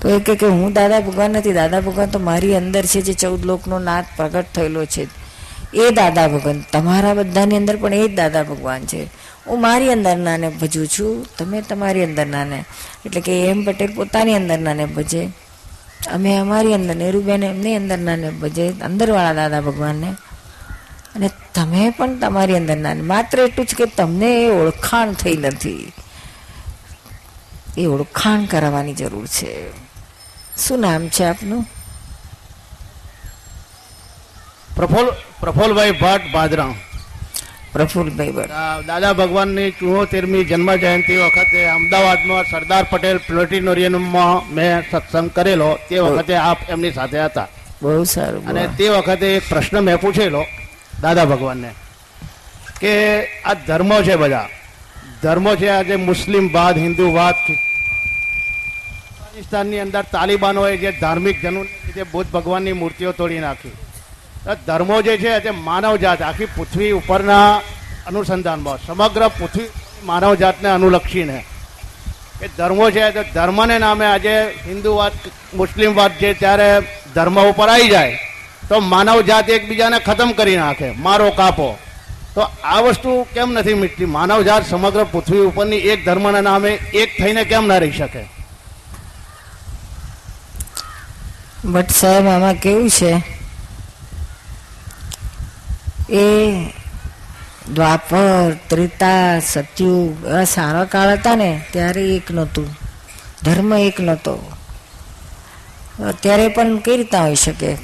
તો 0.00 0.08
એ 0.08 0.20
કે 0.20 0.46
હું 0.46 0.72
દાદા 0.72 1.00
ભગવાન 1.00 1.30
નથી. 1.30 1.52
દાદા 1.52 1.80
ભગવાન 1.80 2.08
તો 2.08 2.18
મારી 2.18 2.56
અંદર 2.56 2.84
છે 2.84 3.00
જે 3.00 3.12
ચૌદ 3.12 3.46
લોકનો 3.46 3.78
નાદ 3.78 4.04
પ્રગટ 4.16 4.44
થયેલો 4.54 4.84
છે. 4.84 5.06
એ 5.74 5.90
દાદા 5.90 6.28
ભગવાન. 6.28 6.64
તમારા 6.72 7.14
બધાની 7.14 7.56
અંદર 7.56 7.76
પણ 7.76 7.94
એ 7.94 8.08
જ 8.08 8.14
દાદા 8.14 8.42
ભગવાન 8.42 8.86
છે. 8.86 9.04
હું 9.46 9.60
મારી 9.60 9.88
અંદરનાને 9.88 10.48
ભજું 10.48 10.86
છું. 10.86 11.26
તમે 11.38 11.60
તમારી 11.60 12.04
અંદરનાને. 12.04 12.64
એટલે 13.06 13.20
કે 13.20 13.46
એમ 13.46 13.64
પટેલ 13.64 13.94
પોતાની 13.94 14.34
અંદરનાને 14.34 14.84
ભજે. 14.84 15.28
અમે 16.06 16.38
અમારી 16.38 16.74
અંદર 16.74 16.96
નેહરુબેન 16.96 17.42
એમની 17.44 17.76
અંદરનાને 17.76 18.50
જે 18.50 18.68
અંદરવાળા 18.68 19.32
દાદા 19.32 19.60
ભગવાનને. 19.60 20.10
અને 21.14 21.30
તમે 21.54 21.90
પણ 21.90 22.18
તમારી 22.18 22.56
અંદરના 22.56 22.94
માત્ર 22.94 23.40
એટલું 23.40 23.66
જ 23.66 23.74
કે 23.74 23.86
તમને 23.86 24.44
એ 24.44 24.50
ઓળખાણ 24.50 25.12
થઈ 25.12 25.36
નથી. 25.36 25.92
એ 27.78 27.86
ઓળખાણ 27.86 28.44
કરાવવાની 28.44 28.94
જરૂર 28.94 29.26
છે. 29.26 29.70
શું 30.56 30.80
નામ 30.80 31.08
છે 31.08 31.24
આપનું? 31.24 31.66
પ્રફુલ, 34.76 35.10
પ્રફુલભાઈ 35.40 35.90
ભટ્ટ 35.90 36.32
ભાદરા 36.32 36.74
પ્રફુલભાઈ 37.72 38.34
ભટ્ટ 38.36 38.86
દાદા 38.88 39.14
ભગવાનની 39.20 39.70
ચુહોતેરમી 39.80 40.44
જન્મ 40.50 40.70
જયંતિ 40.82 41.14
વખતે 41.22 41.60
અમદાવાદમાં 41.76 42.44
સરદાર 42.52 42.84
પટેલ 42.92 43.18
પ્લેનેટોરિયમમાં 43.26 44.36
મેં 44.56 44.76
સત્સંગ 44.90 45.28
કરેલો. 45.36 45.70
તે 45.88 45.96
વખતે 46.04 46.34
આપ 46.48 46.60
એમની 46.72 46.92
સાથે 46.98 47.18
હતા. 47.26 47.48
બહુ 47.82 48.04
સારું 48.14 48.42
અને 48.48 48.62
તે 48.78 48.86
વખતે 48.90 49.26
એક 49.36 49.44
પ્રશ્ન 49.50 49.76
મેં 49.86 49.98
પૂછેલો 50.04 50.42
દાદા 51.02 51.26
ભગવાનને 51.32 51.70
કે 52.80 52.92
આ 53.44 53.56
ધર્મો 53.68 53.98
છે 54.06 54.14
બધા. 54.22 54.48
ધર્મો 55.22 55.52
છે 55.60 55.68
આજે 55.70 55.96
મુસ્લિમ 56.10 56.44
વાદ 56.56 56.76
હિન્દુ 56.84 57.04
વાદ 57.18 57.36
અફઘાનિસ્તાનની 59.38 59.80
અંદર 59.84 60.04
તાલિબાનોએ 60.14 60.74
જે 60.82 60.90
ધાર્મિક 61.02 61.36
જનૂનને 61.42 61.70
લીધે 61.84 62.04
બુદ્ધ 62.12 62.30
ભગવાનની 62.36 62.80
મૂર્તિઓ 62.80 63.10
તોડી 63.12 63.44
નાખી. 63.46 63.76
ધર્મો 64.54 65.02
જે 65.02 65.18
છે 65.18 65.40
તે 65.40 65.50
માનવ 65.50 65.96
જાત 65.96 66.22
આખી 66.22 66.46
પૃથ્વી 66.56 66.92
ઉપરના 66.92 67.60
અનુસંધાનમાં, 68.06 68.78
સમગ્ર 68.86 69.28
પૃથ્વી 69.28 69.68
માનવ 70.04 70.34
જાતને 70.34 70.68
અનુલક્ષીને. 70.68 71.44
એ 72.42 72.46
ધર્મો 72.56 72.90
છે 72.90 73.10
તો 73.12 73.22
ધર્મને 73.34 73.78
નામે 73.78 74.06
આજે 74.06 74.34
હિન્દુવાદ 74.68 75.12
મુસ્લિમવાદ 75.54 76.12
છે 76.12 76.34
ત્યારે 76.34 76.70
ધર્મ 77.14 77.36
ઉપર 77.50 77.68
આવી 77.68 77.88
જાય, 77.88 78.18
તો 78.68 78.80
માનવ 78.80 79.20
જાત 79.20 79.50
એકબીજાને 79.50 79.98
ખતમ 79.98 80.32
કરી 80.32 80.56
નાખે, 80.56 80.88
મારો 80.92 81.30
કાપો. 81.30 81.78
તો 82.34 82.38
તો 82.38 82.46
આ 82.64 82.80
વસ્તુ 82.80 83.26
કેમ 83.34 83.52
નથી 83.52 83.74
મીટતી? 83.74 84.04
માનવજાત 84.04 84.66
સમગ્ર 84.70 85.04
પૃથ્વી 85.04 85.38
ઉપરની 85.38 85.76
એક 85.76 86.04
ધર્મના 86.04 86.40
નામે 86.40 86.70
એક 86.94 87.10
થઈને 87.18 87.44
કેમ 87.44 87.66
ના 87.66 87.78
રહી 87.78 87.92
શકે? 87.92 88.22
બટ 91.64 91.90
સાહેબ, 91.90 92.26
આમાં 92.26 92.54
કેવું 92.54 92.90
છે? 92.90 93.37
એ 96.10 96.62
દ્વાપર, 97.74 98.52
ત્રેતા, 98.68 99.40
સતયુગ 99.40 100.26
એવા 100.26 100.44
સારા 100.44 100.84
કાળ 100.84 101.08
હતા 101.08 101.34
ને, 101.34 101.64
ત્યારે 101.72 102.16
એક 102.16 102.30
નહોતું. 102.30 102.66
ધર્મ 103.44 103.74
એક 103.74 104.00
નહોતો. 104.00 104.52
અત્યારે 106.06 106.48
પણ 106.48 106.78
કઈ 106.78 106.96
રીતના 106.96 107.22
હોઈ 107.22 107.34
શકે? 107.34 107.76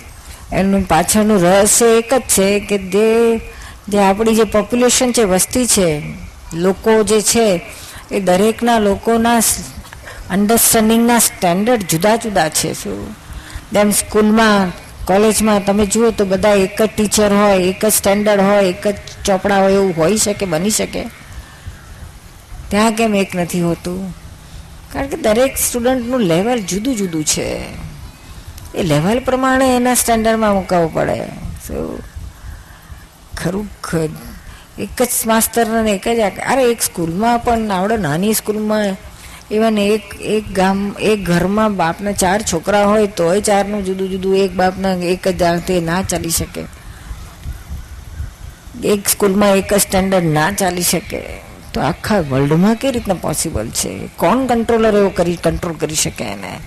એનું 0.53 0.89
પાછળનું 0.89 1.43
રહસ્ય 1.43 1.87
એક 1.87 2.15
જ 2.15 2.21
છે 2.21 2.61
કે 2.61 2.79
જે 2.79 3.39
જે 3.89 3.99
આપણી 3.99 4.35
જે 4.35 4.45
પોપ્યુલેશન 4.45 5.13
છે, 5.13 5.23
વસ્તી 5.23 5.67
છે, 5.67 6.03
લોકો 6.55 7.03
જે 7.03 7.21
છે, 7.21 7.61
એ 8.11 8.21
દરેકના 8.21 8.79
લોકોના 8.79 9.39
અન્ડરસ્ટેન્ડિંગના 10.31 11.19
સ્ટેન્ડર્ડ 11.19 11.83
જુદા 11.83 12.17
જુદા 12.17 12.49
છે. 12.49 12.73
શું? 12.75 13.13
જેમ 13.73 13.91
સ્કૂલમાં 13.91 14.84
કોલેજમાં 15.07 15.65
તમે 15.65 15.87
જુઓ 15.87 16.11
તો 16.11 16.25
બધા 16.25 16.49
એક 16.49 16.83
જ 16.83 16.89
ટીચર 16.97 17.33
હોય, 17.33 17.59
એક 17.59 17.85
જ 17.85 17.93
સ્ટેન્ડર્ડ 17.93 18.41
હોય, 18.41 18.65
એક 18.65 18.89
જ 18.89 18.95
ચોપડા 19.25 19.63
હોય, 19.63 19.73
એવું 19.73 19.95
હોઈ 19.97 20.17
શકે, 20.17 20.47
બની 20.47 20.71
શકે. 20.71 21.05
ત્યાં 22.69 22.93
કેમ 22.93 23.15
એક 23.15 23.37
નથી 23.37 23.63
હોતું? 23.63 24.15
કારણ 24.93 25.07
કે 25.07 25.17
દરેક 25.17 25.57
સ્ટુડન્ટનું 25.57 26.21
લેવલ 26.21 26.59
જુદું 26.59 26.97
જુદું 26.97 27.25
છે. 27.25 27.65
એ 28.75 28.83
લેવલ 28.83 29.19
પ્રમાણે 29.19 29.77
એના 29.77 29.95
સ્ટેન્ડર્ડમાં 29.95 30.55
મૂકવું 30.55 30.95
પડે. 30.95 31.21
શું 31.69 32.03
ખરું 33.37 33.69
એક 34.79 35.03
જ 35.03 35.09
માસ્તરને 35.27 35.93
એક 35.93 36.09
જ 36.09 36.21
અરે, 36.41 36.63
એક 36.65 36.83
સ્કૂલમાં 36.83 37.39
પણ 37.39 37.71
આવડે, 37.71 37.97
નાની 37.97 38.35
સ્કૂલમાં 38.35 38.97
ઇવન 39.51 39.79
એક 39.79 40.03
એક 40.21 40.53
ગામ 40.53 40.97
એક 41.01 41.25
ઘરમાં 41.25 41.77
બાપના 41.77 42.13
ચાર 42.13 42.43
છોકરા 42.43 42.85
હોય 42.85 43.07
તોય 43.07 43.41
ચારનું 43.41 43.85
જુદું 43.85 44.11
જુદું 44.11 44.37
એક 44.37 44.53
બાપના 44.53 44.93
એક 44.93 45.29
જ 45.29 45.43
તે 45.67 45.81
ના 45.81 46.03
ચાલી 46.03 46.31
શકે. 46.31 46.65
એક 48.85 49.09
સ્કૂલમાં 49.09 49.57
એક 49.57 49.75
જ 49.75 49.81
સ્ટેન્ડર્ડ 49.81 50.25
ના 50.25 50.53
ચાલી 50.53 50.83
શકે. 50.83 51.23
તો 51.75 51.81
આખા 51.81 52.21
વર્લ્ડમાં 52.21 52.75
કઈ 52.75 52.91
રીતના 52.91 53.15
પોસિબલ 53.15 53.69
છે? 53.69 54.09
કોણ 54.17 54.47
કંટ્રોલર 54.47 54.97
એવો 54.97 55.09
કરી 55.09 55.37
કંટ્રોલ 55.37 55.75
કરી 55.75 55.95
શકે 55.95 56.25
એને? 56.25 56.59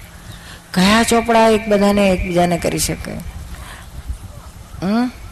કયા 0.73 1.03
ચોપડા 1.03 1.47
એક 1.47 1.67
બધાને 1.67 2.09
એકબીજાને 2.09 2.57
કરી 2.57 2.80
શકે? 2.80 3.11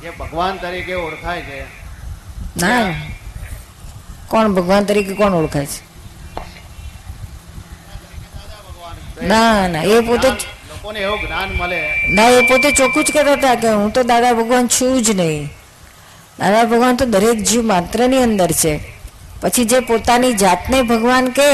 જે 0.03 0.09
ભગવાન 0.19 0.57
તરીકે 0.57 0.93
ઓળખાય 0.93 1.41
છે. 1.41 1.63
ના. 2.57 2.93
કોણ 4.27 4.53
ભગવાન 4.53 4.83
તરીકે 4.83 5.13
કોણ 5.13 5.33
ઓળખાય 5.33 5.65
છે? 5.65 5.94
ના 9.23 9.67
ના 9.67 9.83
એ 9.83 9.99
પોતે 9.99 10.27
લોકોને 10.27 10.99
એવું 10.99 11.19
જ્ઞાન 11.19 11.49
મળે. 11.57 11.81
ના 12.13 12.27
એ 12.29 12.41
પોતે 12.41 12.71
ચોખ્ખું 12.71 13.03
જ 13.03 13.11
કહેતા 13.11 13.31
હતા 13.31 13.55
કે 13.55 13.69
હું 13.69 13.91
તો 13.93 14.03
દાદા 14.03 14.33
ભગવાન 14.33 14.67
છું 14.67 15.01
જ 15.03 15.09
નહીં. 15.09 15.45
દાદા 16.39 16.63
ભગવાન 16.63 16.95
તો 16.95 17.05
દરેક 17.05 17.43
જીવ 17.43 17.63
માત્રની 17.63 18.23
અંદર 18.23 18.51
છે. 18.51 18.79
પછી 19.41 19.65
જે 19.65 19.79
પોતાની 19.79 20.33
જાતને 20.33 20.81
ભગવાન 20.81 21.27
કે 21.27 21.51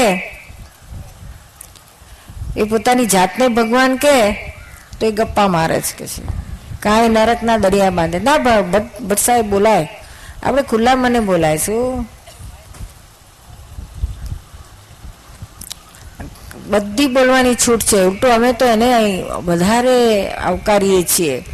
એ 2.56 2.62
પોતાની 2.62 3.06
જાતને 3.06 3.48
ભગવાન 3.48 3.96
કે 3.96 4.32
તો 5.00 5.06
એ 5.06 5.10
ગપ્પા 5.10 5.48
મારે 5.48 5.80
જ 5.80 5.84
કે 5.98 6.06
છે. 6.06 6.22
કાંઈ 6.80 7.08
નરકના 7.08 7.56
દરિયા 7.56 7.90
બાંધે. 7.90 8.18
ના 8.18 8.38
ભટ 8.38 9.18
સાહેબ 9.18 9.46
બોલાય. 9.46 9.88
આપણે 10.42 10.62
ખુલ્લા 10.62 10.94
મને 10.94 11.20
બોલાય 11.20 11.56
શું 11.56 12.08
બધી 16.72 17.06
બોલવાની 17.06 17.54
છૂટ 17.54 17.82
છે. 17.82 18.04
ઉલટું 18.04 18.34
અમે 18.34 18.52
તો 18.52 18.64
એને 18.64 19.22
વધારે 19.44 20.30
આવકારીએ 20.30 21.02
છીએ 21.02 21.44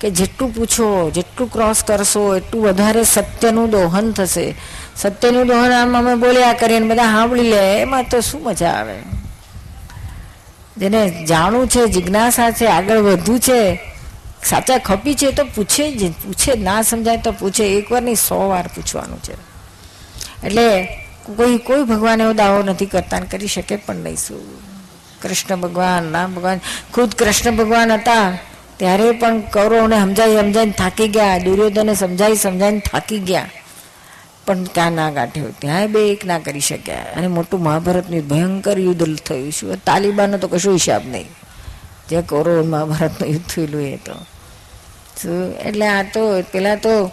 કે 0.00 0.10
જેટલું 0.10 0.54
પૂછો, 0.54 1.10
જેટલું 1.10 1.52
ક્રોસ 1.52 1.84
કરશો, 1.84 2.36
એટલું 2.36 2.62
વધારે 2.62 3.04
સત્યનું 3.04 3.70
દોહન 3.70 4.12
થશે. 4.12 4.54
સત્યનું 4.96 5.46
દોહન 5.46 5.70
આમ 5.72 5.98
અમે 5.98 6.14
બોલ્યા 6.14 6.52
કરીએ 6.52 6.76
અને 6.76 6.88
બધા 6.88 7.04
સાંભળી 7.04 7.42
લે, 7.42 7.80
એમાં 7.80 8.04
તો 8.10 8.20
શું 8.20 8.42
મજા 8.42 8.70
આવે? 8.70 8.98
જેને 10.78 11.24
જાણવું 11.24 11.68
છે, 11.68 11.86
જિજ્ઞાસા 11.86 12.50
છે, 12.50 12.66
આગળ 12.66 12.98
વધવું 12.98 13.40
છે, 13.40 13.80
સાચા 14.44 14.78
ખપી 14.78 15.14
છે 15.14 15.30
તો 15.30 15.44
પૂછે 15.44 15.96
જ, 15.96 16.12
પૂછે 16.12 16.54
ના 16.54 16.82
સમજાય 16.82 17.16
તો 17.16 17.32
પૂછે. 17.32 17.64
એકવારની 17.64 18.14
સો 18.14 18.48
વાર 18.48 18.66
પૂછવાનું 18.66 19.22
છે. 19.22 19.34
એટલે 20.46 20.88
કોઈ 21.36 21.58
કોઈ 21.58 21.82
ભગવાન 21.82 22.20
એવો 22.20 22.32
દાવો 22.32 22.62
નથી 22.62 22.86
કરતા 22.86 23.20
કરી 23.20 23.46
શકે 23.46 23.76
પણ 23.76 23.96
નહીં. 23.96 24.16
શું? 24.16 24.40
કૃષ્ણ 25.22 25.56
ભગવાન, 25.56 26.12
રામ 26.12 26.34
ભગવાન, 26.34 26.60
ખુદ 26.94 27.14
કૃષ્ણ 27.14 27.56
ભગવાન 27.56 27.92
હતા 27.92 28.38
ત્યારે 28.76 29.12
પણ 29.12 29.40
કૌરવને 29.40 30.00
સમજાઈ 30.00 30.36
સમજાઈને 30.36 30.72
થાકી 30.72 31.08
ગયા 31.08 31.38
દુર્યોધને 31.38 31.94
સમજાઈ 31.94 32.36
સમજાઈને 32.36 32.78
થાકી 32.78 33.18
ગયા. 33.18 33.50
પણ 34.46 34.64
ત્યાં 34.64 34.92
ના 34.92 35.10
ગાંઠ્યો 35.10 35.46
ત્યાં 35.58 35.92
બે 35.92 36.12
એક 36.12 36.24
ના 36.24 36.38
કરી 36.38 36.60
શક્યા. 36.60 37.06
અને 37.16 37.26
મોટું 37.26 37.62
મહાભારતનું 37.62 38.28
ભયંકર 38.28 38.78
યુદ્ધ 38.78 39.16
થયું 39.16 39.52
શું 39.52 39.84
તાલિબાનનો 39.84 40.38
તો 40.38 40.48
કશું 40.48 40.72
હિસાબ 40.72 41.06
નહીં. 41.06 41.28
જે 42.10 42.22
કૌરવ 42.22 42.64
મહાભારતનું 42.64 43.30
યુદ્ધ 43.30 43.46
થયેલું 43.46 43.82
એ 43.82 43.96
તો. 43.96 44.14
શું? 45.22 45.54
એટલે 45.54 45.86
આ 45.86 46.02
તો, 46.02 46.42
પેલા 46.42 46.74
તો 46.74 47.10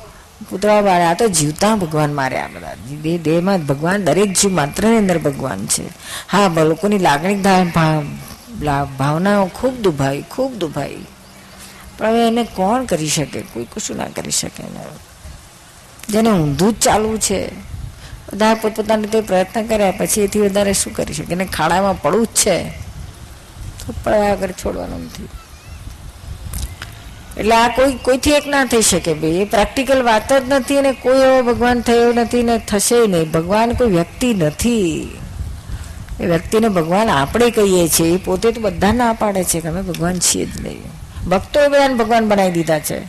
પુતળા 0.49 0.81
બાળા 0.81 1.09
આ 1.09 1.13
તો 1.13 1.27
જીવતા 1.27 1.75
ભગવાન 1.75 2.13
માર્યા 2.13 2.47
બધા. 2.47 2.75
દેહ 3.01 3.21
દેહમાં 3.21 3.65
ભગવાન, 3.65 4.03
દરેક 4.03 4.33
જીવ 4.33 4.51
માત્રની 4.51 4.97
અંદર 4.97 5.17
ભગવાન 5.17 5.65
છે. 5.65 5.83
હા 6.31 6.47
લોકોની 6.63 6.97
લાગણી 6.97 7.41
ભાવનાઓ 8.97 9.45
ખૂબ 9.45 9.81
દુભાઈ 9.81 10.23
ખૂબ 10.31 10.53
દુભાઈ. 10.53 10.97
પણ 11.97 12.07
હવે 12.07 12.27
એને 12.27 12.43
કોણ 12.43 12.85
કરી 12.85 13.07
શકે? 13.07 13.41
કોઈ 13.41 13.67
કશું 13.75 13.97
ના 13.97 14.07
કરી 14.07 14.31
શકે 14.31 14.63
એને. 14.63 14.83
જેને 16.09 16.29
ઊંધું 16.29 16.73
જ 16.73 16.79
ચાલવું 16.79 17.19
છે. 17.19 17.47
બધા 18.33 18.53
પોતપોતાની 18.53 19.01
રીતે 19.01 19.21
પ્રયત્ન 19.21 19.63
કર્યા, 19.63 19.91
પછી 19.91 20.21
એથી 20.21 20.39
વધારે 20.39 20.73
શું 20.73 20.93
કરી 20.93 21.13
શકે? 21.13 21.33
એને 21.33 21.45
ખાડામાં 21.45 22.01
પડવું 22.01 22.25
જ 22.25 22.29
છે. 22.29 22.69
તો 23.79 23.93
પડવા 24.03 24.31
આગળ 24.31 24.51
છોડવાનું 24.51 25.03
નથી. 25.03 25.29
એટલે 27.37 27.55
આ 27.55 27.67
કોઈ 27.67 27.93
કોઈથી 27.93 28.31
એક 28.31 28.47
ના 28.47 28.65
થઈ 28.65 28.81
શકે 28.81 29.13
ભાઈ 29.13 29.29
એ 29.29 29.45
પ્રેક્ટિકલ 29.45 30.03
વાત 30.03 30.33
જ 30.33 30.43
નથી 30.47 30.77
અને 30.77 30.91
કોઈ 30.91 31.17
એવો 31.17 31.41
ભગવાન 31.41 31.81
થયો 31.81 32.13
નથી 32.13 32.43
ને 32.43 32.57
થશે 32.57 33.07
નહીં. 33.07 33.31
ભગવાન 33.31 33.71
કોઈ 33.71 33.87
વ્યક્તિ 33.87 34.33
નથી. 34.33 35.09
એ 36.19 36.25
વ્યક્તિને 36.25 36.69
ભગવાન 36.69 37.09
આપણે 37.09 37.49
કહીએ 37.49 37.87
છીએ. 37.87 38.13
એ 38.13 38.17
પોતે 38.17 38.51
તો 38.51 38.61
બધા 38.61 38.93
ના 38.93 39.13
પાડે 39.13 39.43
છે 39.43 39.59
કે 39.59 39.67
અમે 39.67 39.81
ભગવાન 39.81 40.19
છીએ 40.19 40.45
જ 40.45 40.61
નહીં. 40.61 40.81
ભક્તો 41.29 41.69
બધાને 41.69 41.93
ભગવાન 41.93 42.27
બનાવી 42.27 42.51
દીધા 42.51 42.79
છે. 42.79 43.01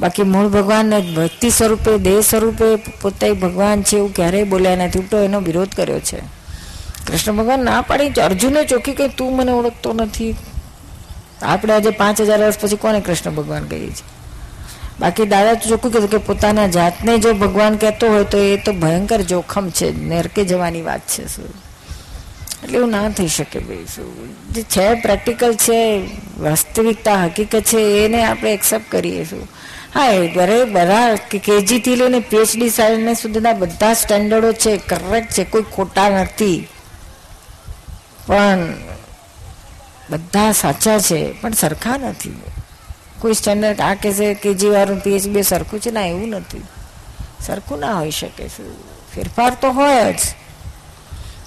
બાકી 0.00 0.22
મૂળ 0.22 0.48
ભગવાનને 0.48 1.00
ભક્તિ 1.00 1.50
સ્વરૂપે, 1.50 1.98
દેહ 1.98 2.20
સ્વરૂપે 2.20 2.76
પોતે 2.76 3.32
ભગવાન 3.32 3.82
છે 3.82 3.96
એવું 3.96 4.14
ક્યારેય 4.14 4.44
બોલ્યા 4.44 4.76
નથી. 4.76 4.98
ઉલટો 4.98 5.18
એનો 5.18 5.40
વિરોધ 5.40 5.68
કર્યો 5.76 6.00
છે. 6.00 6.18
કૃષ્ણ 7.06 7.32
ભગવાન 7.32 7.60
ના 7.60 7.80
પાડી 7.80 8.08
અર્જુને 8.08 8.64
ચોખ્ખી 8.64 8.92
કહી 8.92 9.08
તું 9.08 9.36
મને 9.36 9.52
ઓળખતો 9.52 9.92
નથી. 9.92 10.36
આપણે 11.42 11.72
આજે 11.72 11.90
પાંચ 11.90 12.20
હજાર 12.20 12.44
વર્ષ 12.44 12.58
પછી 12.58 12.76
કોને 12.76 13.00
કૃષ્ણ 13.00 13.30
ભગવાન 13.30 13.64
કહીએ 13.64 13.86
છીએ? 13.86 14.20
બાકી 15.00 15.26
દાદા 15.26 15.54
ચોખ્ખું 15.54 15.92
કીધું 15.92 16.10
કે 16.10 16.16
પોતાના 16.16 16.66
જાતને 16.66 17.18
જો 17.18 17.32
ભગવાન 17.32 17.76
કહેતો 17.76 18.08
હોય 18.08 18.24
તો 18.24 18.38
એ 18.38 18.56
તો 18.56 18.72
ભયંકર 18.72 19.20
જોખમ 19.20 19.70
છે, 19.70 20.04
નરકે 20.04 20.44
જવાની 20.44 20.82
વાત 20.82 21.00
છે 21.00 21.28
શું? 21.28 21.70
એટલે 22.64 22.78
એવું 22.78 22.90
ના 22.90 23.10
થઈ 23.10 23.28
શકે 23.28 23.58
ભાઈ 23.58 23.76
શું? 23.76 24.28
જે 24.52 24.62
છે, 24.62 24.94
પ્રેક્ટિકલ 24.94 25.54
છે, 25.54 26.00
વાસ્તવિકતા 26.38 27.24
હકીકત 27.24 27.60
છે, 27.60 28.04
એને 28.04 28.24
આપણે 28.24 28.54
એક્સેપ્ટ 28.54 28.90
કરીએ 28.90 29.24
શું? 29.24 29.48
હા, 29.94 30.06
એ 30.06 30.28
દરેક 30.28 30.72
બધા 30.72 31.14
કેજીથી 31.14 31.96
લઈને 31.96 32.20
પીએચડી 32.20 32.70
સાઈડને 32.70 33.14
સુધીના 33.14 33.52
બધા 33.52 33.94
સ્ટેન્ડર્ડો 33.94 34.52
છે 34.52 34.76
કરેક્ટ 34.76 35.32
છે, 35.32 35.44
કોઈ 35.44 35.62
ખોટા 35.62 36.22
નથી. 36.22 36.68
પણ 38.26 38.74
બધા 40.10 40.52
સાચા 40.52 40.98
છે, 40.98 41.32
પણ 41.32 41.52
સરખા 41.52 41.96
નથી. 41.96 42.42
કોઈ 43.18 43.34
સ્ટેન્ડર્ડ 43.34 43.80
આ 43.80 43.94
કહેશે 43.94 44.34
કેજી 44.34 44.68
વાળું 44.68 44.98
બે 45.32 45.42
સરખું 45.42 45.80
છે 45.80 45.90
ના, 45.90 46.06
એવું 46.06 46.28
નથી. 46.28 46.62
સરખું 47.46 47.78
ના 47.78 47.98
હોઈ 47.98 48.10
શકે 48.10 48.48
ફેરફાર 49.14 49.56
તો 49.60 49.70
હોય 49.70 50.12
જ. 50.12 50.20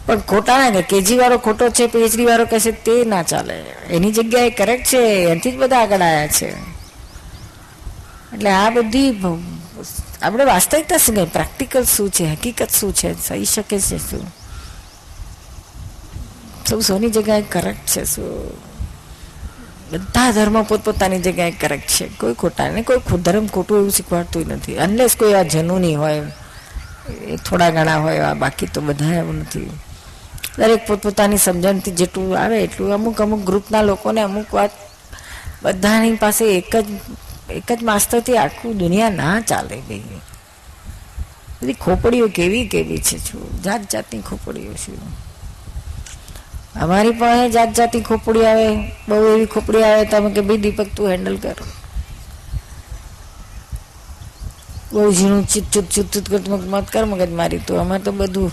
પણ 0.06 0.20
ખોટા 0.20 0.58
ના 0.70 0.82
કેજી 0.82 1.18
વાળો 1.18 1.38
ખોટો 1.38 1.70
છે 1.70 1.88
પીએચડી 1.88 2.26
વાળો 2.26 2.46
કહેશે 2.46 2.72
તે 2.72 3.04
ના 3.06 3.24
ચાલે. 3.24 3.58
એની 3.90 4.12
જગ્યાએ 4.12 4.50
કરેક્ટ 4.50 4.86
છે, 4.86 5.04
એનાથી 5.24 5.52
જ 5.52 5.58
બધા 5.58 5.80
આગળ 5.80 6.02
આવ્યા 6.02 6.28
છે. 6.28 6.50
એટલે 8.34 8.50
આ 8.50 8.70
બધી 8.70 9.20
આપણે 10.22 10.44
વાસ્તવિકતા 10.44 10.98
શું 10.98 11.16
કહે 11.16 11.26
પ્રેક્ટિકલ 11.26 11.84
શું 11.84 12.10
છે? 12.10 12.26
હકીકત 12.26 12.70
શું 12.70 12.94
છે? 12.94 13.14
થઈ 13.30 13.46
શકે 13.46 13.80
છે 13.80 13.98
શું? 13.98 14.43
સૌ 16.66 16.82
સોની 16.82 17.10
જગ્યાએ 17.10 17.42
કરેક્ટ 17.42 17.86
છે, 17.86 18.06
શું? 18.06 18.52
બધા 19.92 20.32
ધર્મ 20.32 20.64
પોતપોતાની 20.64 21.20
જગ્યાએ 21.20 21.52
કરેક્ટ 21.52 21.90
છે. 21.90 22.08
કોઈ 22.08 22.34
ખોટા 22.34 22.70
ને 22.70 22.82
કોઈ 22.82 22.98
ધર્મ 23.18 23.48
ખોટું 23.48 23.78
એવું 23.78 23.92
શીખવાડતું 23.92 24.48
નથી. 24.48 24.78
અનલેસ 24.78 25.16
કોઈ 25.16 25.34
આ 25.34 25.44
જનુની 25.44 25.96
હોય, 25.96 26.24
એ 27.28 27.36
થોડા 27.36 27.70
ઘણા 27.70 27.98
હોય, 27.98 28.20
આ 28.20 28.34
બાકી 28.34 28.68
તો 28.68 28.82
બધા 28.82 29.16
એવું 29.16 29.36
નથી. 29.36 29.72
દરેક 30.58 30.88
પોતપોતાની 30.88 31.38
સમજણથી 31.38 31.92
જેટલું 31.92 32.40
આવે 32.40 32.64
એટલું 32.64 32.94
અમુક 32.94 33.22
અમુક 33.22 33.46
ગ્રુપના 33.46 33.82
લોકોને 33.82 34.22
અમુક 34.22 34.54
વાત 34.54 34.72
બધાની 35.64 36.16
પાસે 36.16 36.44
એક 36.58 36.76
જ 36.76 36.88
એક 37.50 37.72
જ 37.72 37.84
માસ્તરથી 37.84 38.38
આખું 38.38 38.78
દુનિયા 38.78 39.10
ના 39.10 39.42
ચાલે 39.42 39.76
ભાઈ 39.88 40.22
બધી 41.62 41.74
ખોપડીઓ 41.74 42.28
કેવી 42.28 42.68
કેવી 42.68 42.98
છે 42.98 43.18
છું 43.20 43.62
જાત 43.62 43.82
જાતની 43.92 44.22
ખોપડીઓ 44.22 44.74
છે. 44.74 44.92
અમારી 46.82 47.12
પાસે 47.12 47.50
જાત 47.50 47.76
જાતની 47.76 48.02
ખોપડી 48.02 48.46
આવે, 48.46 48.68
બહુ 49.08 49.16
એવી 49.16 49.46
ખોપડી 49.46 49.84
આવે 49.84 50.06
તમે 50.06 50.30
કે 50.32 50.42
ભાઈ 50.42 50.58
દીપક 50.58 50.96
તું 50.96 51.10
હેન્ડલ 51.10 51.38
કર. 51.38 51.56
બહુ 54.92 55.12
ઝીણું 55.12 55.48
ચૂત 55.48 55.66
ચૂત 55.72 55.90
ચૂત 55.90 56.08
ચૂત 56.14 56.30
કરતું 56.30 56.70
મત 56.70 56.92
કર, 56.92 57.06
મગજ 57.06 57.30
મારી 57.30 57.58
તો. 57.58 57.80
અમે 57.80 58.00
તો 58.00 58.12
બધું 58.12 58.52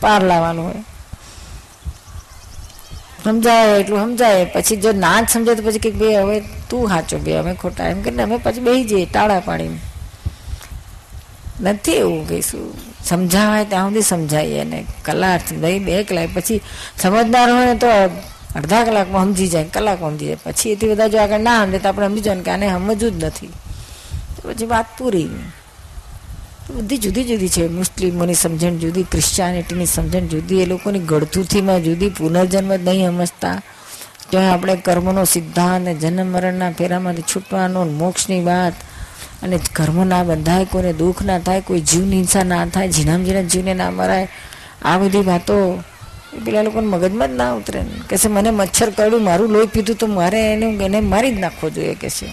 પાર 0.00 0.22
લાવવાનું 0.22 0.64
હોય. 0.64 0.84
સમજાય 3.24 3.78
એટલું 3.78 4.00
સમજાય. 4.00 4.44
પછી 4.44 4.76
જો 4.76 4.92
ના 4.92 5.22
જ 5.22 5.28
સમજાય 5.28 5.56
તો 5.56 5.62
પછી 5.62 5.78
કે 5.78 5.90
બે 5.90 6.16
હવે 6.16 6.40
તું 6.68 6.88
સાચો 6.88 7.18
બે 7.18 7.36
અમે 7.36 7.54
ખોટા. 7.54 7.88
એમ 7.88 8.02
કરીને 8.02 8.22
અમે 8.22 8.36
પછી 8.36 8.60
બેસી 8.60 8.84
જઈએ 8.84 9.06
ટાળા 9.06 9.40
પાડીને. 9.40 9.78
નથી 11.60 11.92
એવું 11.92 12.28
કહીશું 12.28 12.91
સમજાવાય 13.04 13.64
ત્યાં 13.64 13.88
સુધી 13.88 14.02
સમજાવીએ 14.02 14.60
અને 14.60 14.84
કલાક 15.04 15.40
સમજાવી 15.48 15.78
બે 15.78 16.04
કલાક 16.04 16.28
પછી 16.34 16.60
સમજદાર 16.98 17.50
હોય 17.50 17.76
તો 17.76 17.86
અડધા 18.56 18.84
કલાકમાં 18.84 19.24
સમજી 19.24 19.48
જાય, 19.48 19.64
કલાકમાં 19.64 20.10
સમજી 20.10 20.26
જાય. 20.26 20.36
પછી 20.44 20.70
એથી 20.70 20.90
બધા 20.90 21.08
જો 21.08 21.18
આગળ 21.18 21.40
ના 21.40 21.64
સમજે 21.64 21.78
તો 21.78 21.88
આપણે 21.88 22.06
સમજી 22.06 22.20
જાય 22.20 22.40
કે 22.40 22.50
આને 22.50 22.70
સમજવું 22.70 23.20
જ 23.20 23.24
નથી. 23.24 23.46
તો 24.36 24.52
પછી 24.52 24.66
વાત 24.66 24.86
પૂરી. 24.98 25.28
બધી 26.70 26.98
જુદી 26.98 27.24
જુદી 27.24 27.48
છે. 27.48 27.68
મુસ્લિમોની 27.68 28.34
સમજણ 28.34 28.76
જુદી, 28.76 29.02
ક્રિશ્ચિયાનિટીની 29.02 29.86
સમજણ 29.86 30.26
જુદી, 30.26 30.62
એ 30.62 30.66
લોકોની 30.66 30.98
ગળથુથીમાં 30.98 31.82
જુદી, 31.82 32.08
પુનર્જન્મ 32.08 32.74
નહીં 32.74 33.06
સમજતા. 33.06 33.62
ત્યાં 34.30 34.52
આપણે 34.52 34.76
કર્મનો 34.76 35.24
સિદ્ધાંત, 35.24 35.88
જન્મ, 35.88 36.26
મરણના 36.26 36.70
ફેરામાંથી 36.70 37.22
છૂટવાનો, 37.22 37.84
મોક્ષની 37.84 38.44
વાત 38.44 38.72
અને 39.42 39.58
કર્મ 39.58 40.04
ના 40.04 40.24
બંધાય, 40.24 40.64
કોઈને 40.64 40.92
દુઃખ 40.92 41.22
ના 41.22 41.38
થાય, 41.38 41.60
કોઈ 41.60 41.80
જીવની 41.80 42.16
હિંસા 42.16 42.42
ના 42.42 42.66
થાય, 42.66 42.88
જીનામ 42.88 43.24
જીના 43.24 43.42
જીવને 43.42 43.74
ના 43.74 43.90
મરાય, 43.90 44.28
આ 44.84 44.98
બધી 44.98 45.22
વાતો 45.22 45.82
પેલા 46.44 46.62
લોકોને 46.62 46.86
મગજમાં 46.86 47.28
જ 47.28 47.32
ના 47.32 47.52
ઉતરે 47.52 47.82
ને. 47.82 47.90
કે 48.08 48.16
છે, 48.16 48.28
મને 48.28 48.50
મચ્છર 48.50 48.90
કરડ્યું 48.90 49.22
મારું 49.22 49.50
લોહી 49.50 49.66
પીધું 49.66 49.96
તો 49.96 50.06
મારે 50.06 50.52
એને 50.52 50.84
એને 50.84 51.00
મારી 51.00 51.34
જ 51.34 51.38
નાખવો 51.38 51.70
જોઈએ, 51.70 51.94
કે 51.94 52.10
છે. 52.10 52.28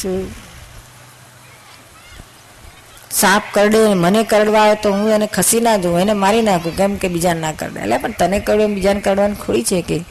શું 0.00 0.28
સાપ 3.10 3.42
કરડે, 3.52 3.94
મને 3.94 4.24
કરડવા 4.24 4.60
આવે 4.60 4.74
તો 4.74 4.92
હું 4.92 5.10
એને 5.10 5.26
ખસી 5.26 5.60
ના 5.60 5.76
જોઉં 5.76 6.00
એને 6.00 6.12
મારી 6.12 6.42
નાખું, 6.42 6.76
કેમ 6.76 6.96
કે 6.96 7.08
બીજાને 7.08 7.40
ના 7.40 7.52
કરડે. 7.52 7.80
એટલે 7.80 7.98
પણ 7.98 8.12
તને 8.12 8.38
કરડ્યું 8.40 8.74
બીજાને 8.74 9.00
કરડવાનું 9.00 9.38
ખોડી 9.38 9.62
છે 9.62 9.82
કે 9.82 10.04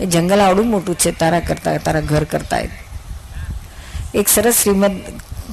એ 0.00 0.06
જંગલ 0.06 0.40
આવડું 0.40 0.66
મોટું 0.66 0.94
છે 0.94 1.10
તારા 1.10 1.40
કરતા, 1.40 1.78
તારા 1.78 2.00
ઘર 2.00 2.24
કરતા 2.24 2.83
એક 4.14 4.28
સરસ 4.28 4.54
શ્રીમદ 4.54 5.00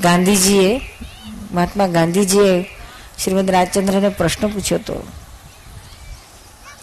ગાંધીજીએ, 0.01 0.82
મહાત્મા 1.51 1.88
ગાંધીજીએ 1.88 2.66
શ્રીમદ 3.24 3.51
રાજચંદ્રને 3.51 4.09
પ્રશ્ન 4.09 4.47
પૂછ્યો 4.47 4.78
હતો. 4.78 5.07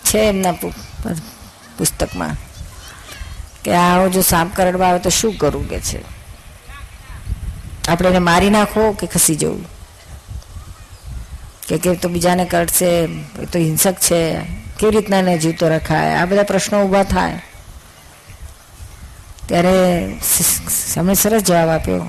છે 0.05 0.19
એમના 0.19 0.53
પુસ્તકમાં 1.79 2.37
કે 3.65 3.75
આવો 3.75 4.09
જો 4.09 4.23
સાપ 4.23 4.49
કરડવા 4.55 4.89
આવે 4.89 4.99
તો 4.99 5.11
શું 5.11 5.39
કરવું 5.39 5.69
કે 5.69 5.81
છે? 5.81 6.01
આપણે 7.89 8.09
એને 8.09 8.19
મારી 8.19 8.51
નાખો 8.51 8.93
કે 8.93 9.07
ખસી 9.07 9.35
જવું? 9.35 9.65
કે 11.69 11.79
કે 11.79 11.95
તો 11.95 12.09
બીજાને 12.09 12.45
કરશે 12.45 12.91
એ 13.43 13.47
તો 13.53 13.59
હિંસક 13.59 13.95
છે, 13.95 14.41
કેવી 14.79 14.91
રીતના 14.91 15.19
એને 15.19 15.39
જીવતો 15.39 15.69
રખાય? 15.69 16.15
આ 16.15 16.25
બધા 16.25 16.43
પ્રશ્નો 16.43 16.83
ઊભા 16.83 17.03
થાય. 17.03 17.43
ત્યારે 19.49 19.75
સમય 20.95 21.15
સરસ 21.15 21.43
જવાબ 21.43 21.69
આપ્યો. 21.69 22.05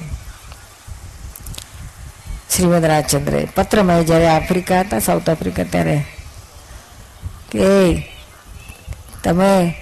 શ્રીમદ 2.51 2.85
રાજચંદ્રે 2.85 3.47
પત્રમાં 3.55 4.05
જ્યારે 4.05 4.27
આફ્રિકા 4.27 4.79
હતા, 4.79 4.99
સાઉથ 4.99 5.29
આફ્રિકા 5.29 5.63
ત્યારે, 5.63 5.97
કે 7.51 7.67
તમે, 9.23 9.75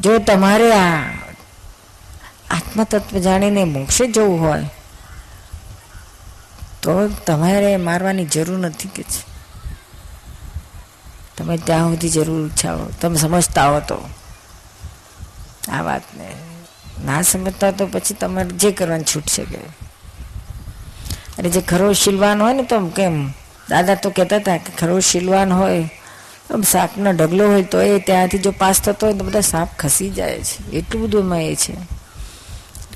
જો 0.00 0.18
તમારે 0.18 0.72
આ 0.72 1.10
આત્મતત્વ 2.50 3.18
જાણીને 3.18 3.64
મોક્ષે 3.64 4.06
જવું 4.06 4.40
હોય, 4.40 4.70
તો 6.82 7.08
તમારે 7.08 7.76
મારવાની 7.76 8.24
જરૂર 8.24 8.58
નથી 8.58 8.88
કે 8.88 9.02
છે. 9.02 9.22
તમે 11.36 11.56
ત્યાં 11.56 11.90
સુધી 11.90 12.08
જરૂર 12.08 12.46
ઈચ્છાઓ 12.46 12.86
તમે 13.00 13.16
સમજતા 13.16 13.70
હો 13.70 13.80
તો. 13.80 13.98
આ 15.72 15.82
વાતને 15.82 16.28
ના 17.04 17.22
સમજતા 17.22 17.72
તો 17.72 17.84
પછી 17.86 18.14
તમારે 18.14 18.52
જે 18.60 18.68
કરવાની 18.72 19.04
છૂટ 19.04 19.26
છે 19.26 19.42
કે. 19.44 19.60
અરે 21.38 21.48
જે 21.48 21.60
ખરો 21.62 21.88
શીલવાન 21.94 22.40
હોય 22.40 22.54
ને 22.54 22.64
તો 22.64 22.78
કેમ? 22.90 23.16
દાદા 23.68 23.96
તો 23.96 24.08
કહેતા 24.10 24.40
હતા 24.40 24.58
કે 24.58 24.70
ખરો 24.72 24.96
શીલવાન 25.00 25.50
હોય, 25.52 25.82
આમ 26.50 26.62
સાપનો 26.64 27.10
ઢગલો 27.12 27.44
હોય 27.46 27.64
તો 27.64 27.78
એ 27.82 27.98
ત્યાંથી 28.00 28.38
જો 28.38 28.52
પાસ 28.52 28.76
થતો 28.80 29.02
હોય 29.06 29.18
તો 29.18 29.24
બધા 29.24 29.40
સાપ 29.44 29.68
ખસી 29.78 30.10
જાય 30.10 30.40
છે. 30.40 30.56
એટલું 30.72 31.02
બધું 31.02 31.22
એમાં 31.22 31.44
એ 31.44 31.56
છે. 31.56 31.74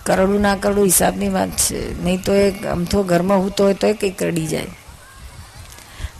કરડું 0.05 0.41
ના 0.41 0.57
કરડું 0.57 0.85
હિસાબની 0.85 1.29
વાત 1.29 1.51
છે. 1.59 1.79
નહીં 2.05 2.21
તો 2.23 2.33
એ 2.35 2.47
અમથો 2.67 2.99
ઘરમાં 3.05 3.41
હૂતો 3.41 3.61
હોય 3.63 3.75
તો 3.75 3.87
એ 3.87 3.95
કંઈક 3.95 4.17
કરડી 4.17 4.47
જાય. 4.47 4.73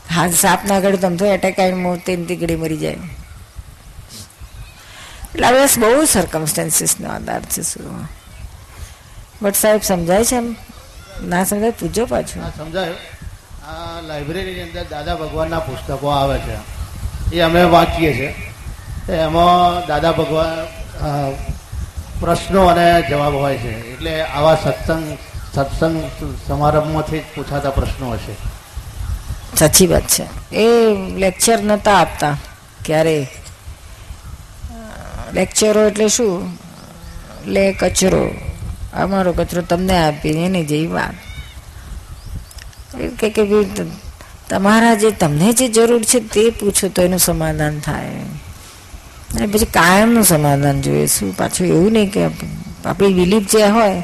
હા 0.09 0.29
સાપ 0.35 0.61
ના 0.65 0.83
કરડે 0.83 0.99
તો 0.99 1.07
અમથો 1.07 1.25
એટેક 1.29 1.57
આવીને 1.59 1.83
મોતે 1.83 2.11
ગળી 2.33 2.57
મરી 2.57 2.77
જાય. 2.77 3.01
એટલે 5.35 5.53
બસ 5.53 5.79
બહુ 5.79 6.05
સર્કમસ્ટાન્સીસનો 6.05 7.09
આધાર 7.11 7.43
છે 7.43 7.63
શું? 7.63 8.09
બટ 9.43 9.55
સાહેબ 9.55 9.81
સમજાય 9.83 10.25
છે 10.25 10.37
એમ? 10.37 10.57
ના 11.25 11.45
સમજાય 11.45 11.71
પૂછો. 11.71 12.07
પાછું 12.07 12.57
સમજાયું. 12.57 12.97
આ 13.67 14.01
લાઇબ્રેરીની 14.01 14.63
અંદર 14.63 14.85
દાદા 14.91 15.15
ભગવાનના 15.15 15.59
પુસ્તકો 15.59 16.09
આવે 16.09 16.39
છે. 16.39 16.57
એ 17.37 17.41
અમે 17.41 17.65
વાંચીએ 17.65 18.15
છીએ. 18.15 18.35
એમાં 19.13 19.87
દાદા 19.87 20.13
ભગવાન 20.13 20.67
પ્રશ્નો 22.21 22.67
અને 22.67 23.03
જવાબ 23.09 23.35
હોય 23.35 23.57
છે. 23.57 23.93
એટલે 23.93 24.23
આવા 24.23 24.55
સત્સંગ 24.55 25.19
સત્સંગ 25.55 26.11
સમારંભમાંથી 26.49 27.19
જ 27.19 27.23
પૂછાતા 27.35 27.71
પ્રશ્નો 27.71 28.11
હશે. 28.13 28.35
સાચી 29.57 29.87
વાત 29.87 30.03
છે. 30.03 30.55
એ 30.57 30.67
લેક્ચર 31.17 31.59
નહોતા 31.59 31.99
આપતા 31.99 32.37
ક્યારે? 32.85 33.29
લેક્ચરો 35.35 35.87
એટલે 35.87 36.09
શું? 36.09 36.59
લે 37.47 37.73
કચરો. 37.73 38.31
અમારો 38.95 39.33
કચરો 39.33 39.63
તમને 39.63 39.97
આપી 39.99 40.29
એની 40.29 40.65
જેવી 40.65 40.87
વાત 40.87 41.15
કે 43.19 43.31
કે 43.31 43.43
તમારા 44.49 44.95
જે 44.95 45.11
તમને 45.11 45.53
જે 45.53 45.69
જરૂર 45.69 46.03
છે 46.03 46.21
તે 46.21 46.51
પૂછો 46.51 46.89
તો 46.89 47.03
એનું 47.03 47.19
સમાધાન 47.19 47.81
થાય. 47.81 48.09
અને 49.35 49.47
પછી 49.47 49.65
કાયમનું 49.65 50.25
સમાધાન 50.25 50.83
જોઈએ. 50.83 51.07
શું 51.07 51.37
પાછું 51.37 51.67
એવું 51.67 51.93
નહીં 51.93 52.11
કે 52.11 52.25
આપણી 52.85 53.15
બિલીફ 53.15 53.51
જે 53.53 53.67
હોય, 53.67 54.03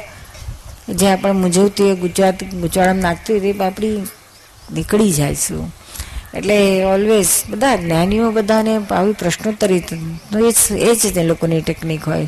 જે 0.89 1.07
આપણે 1.09 1.31
મૂંઝવતી 1.31 1.83
હોય 1.83 1.95
ગુજરાત 1.95 2.43
ગૂંચવાડામાં 2.43 3.01
નાખતી 3.01 3.33
હોય, 3.33 3.53
તે 3.53 3.63
આપણી 3.63 4.01
નીકળી 4.73 5.11
જાય 5.11 5.35
શું? 5.35 5.71
એટલે 6.33 6.83
ઓલવેઝ 6.83 7.27
બધા 7.49 7.75
જ્ઞાનીઓ 7.75 8.31
બધાને 8.31 8.77
આવી 8.91 9.13
પ્રશ્નોત્તરી 9.13 9.77
એ 9.77 10.51
જ- 10.51 10.71
એ 10.71 10.95
જ 10.95 11.15
તે 11.15 11.23
લોકોની 11.23 11.61
ટેકનિક 11.61 12.03
હોય 12.03 12.27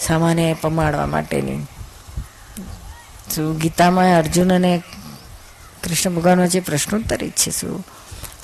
સામાન્ય 0.00 0.54
પમાડવા 0.60 1.06
માટેની. 1.06 1.66
શું 3.34 3.58
ગીતામાં 3.58 4.16
અર્જુન 4.16 4.54
અને 4.54 4.82
કૃષ્ણ 5.84 6.10
ભગવાન 6.10 6.40
વચ્ચે 6.40 6.60
પ્રશ્નોત્તરી 6.60 7.30
છે, 7.30 7.50
શું 7.50 7.86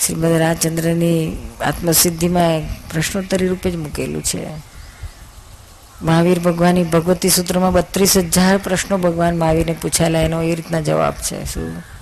શ્રીમદ 0.07 0.41
રાજચંદ્રની 0.41 1.37
આત્મસિદ્ધિમાં 1.61 2.61
પ્રશ્નોત્તરી 2.93 3.49
રૂપે 3.49 3.71
જ 3.71 3.77
મૂકેલું 3.77 4.25
છે. 4.25 4.47
મહાવીર 6.03 6.39
ભગવાનની 6.39 6.85
ભગવતી 6.85 7.29
સૂત્રમાં 7.29 7.73
બત્રીસ 7.73 8.17
હજાર 8.17 8.59
પ્રશ્નો 8.59 8.99
ભગવાન 8.99 9.39
મહાવીરને 9.39 9.77
પૂછાયેલા 9.83 10.21
એનો 10.21 10.43
એ 10.43 10.55
રીતના 10.55 10.81
જવાબ 10.81 11.15
છે, 11.15 11.45
શું? 11.45 11.96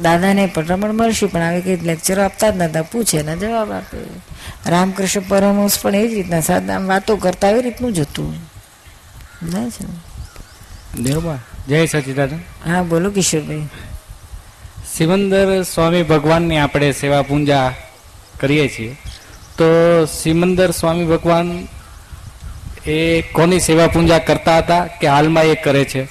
દાદાને 0.00 0.46
પણ 0.46 0.66
રમણ 0.66 0.92
મળશે 0.92 1.26
પણ 1.26 1.40
આવી 1.40 1.60
કંઈ 1.60 1.76
લેક્ચરો 1.76 2.22
આપતા 2.22 2.50
જ 2.50 2.56
નતા 2.56 2.82
પૂછે 2.82 3.22
ને 3.22 3.36
જવાબ 3.36 3.72
આપે. 3.72 3.98
રામકૃષ્ણ 4.70 5.20
પરમહંસ 5.28 5.78
પણ 5.82 5.94
એ 5.94 6.08
જ 6.08 6.14
રીતના 6.14 6.40
સાદા 6.40 6.78
વાતો 6.78 7.16
કરતા 7.16 7.50
એવી 7.50 7.62
રીતનું 7.62 7.92
જ 7.92 8.00
હતું. 8.00 8.34
સમજાય 9.40 9.70
છે 9.70 9.84
ને? 9.84 11.38
જય 11.68 11.86
સચિદાન 11.86 12.28
હા 12.66 12.82
બોલો 12.82 13.10
કિશોરભાઈ. 13.10 13.68
સિમંદર 14.96 15.62
સ્વામી 15.62 16.02
ભગવાનની 16.02 16.58
આપણે 16.58 16.92
સેવા 16.92 17.22
પૂજા 17.22 17.72
કરીએ 18.40 18.68
છીએ. 18.68 18.96
તો 19.58 19.64
સિમંદર 20.04 20.70
સ્વામી 20.70 21.04
ભગવાન 21.04 21.68
એ 22.86 23.22
કોની 23.22 23.60
સેવા 23.60 23.86
પૂજા 23.86 24.18
કરતા 24.18 24.58
હતા 24.58 24.86
કે 24.86 25.06
હાલમાં 25.06 25.44
એ 25.44 25.54
કરે 25.54 25.84
છે? 25.84 26.08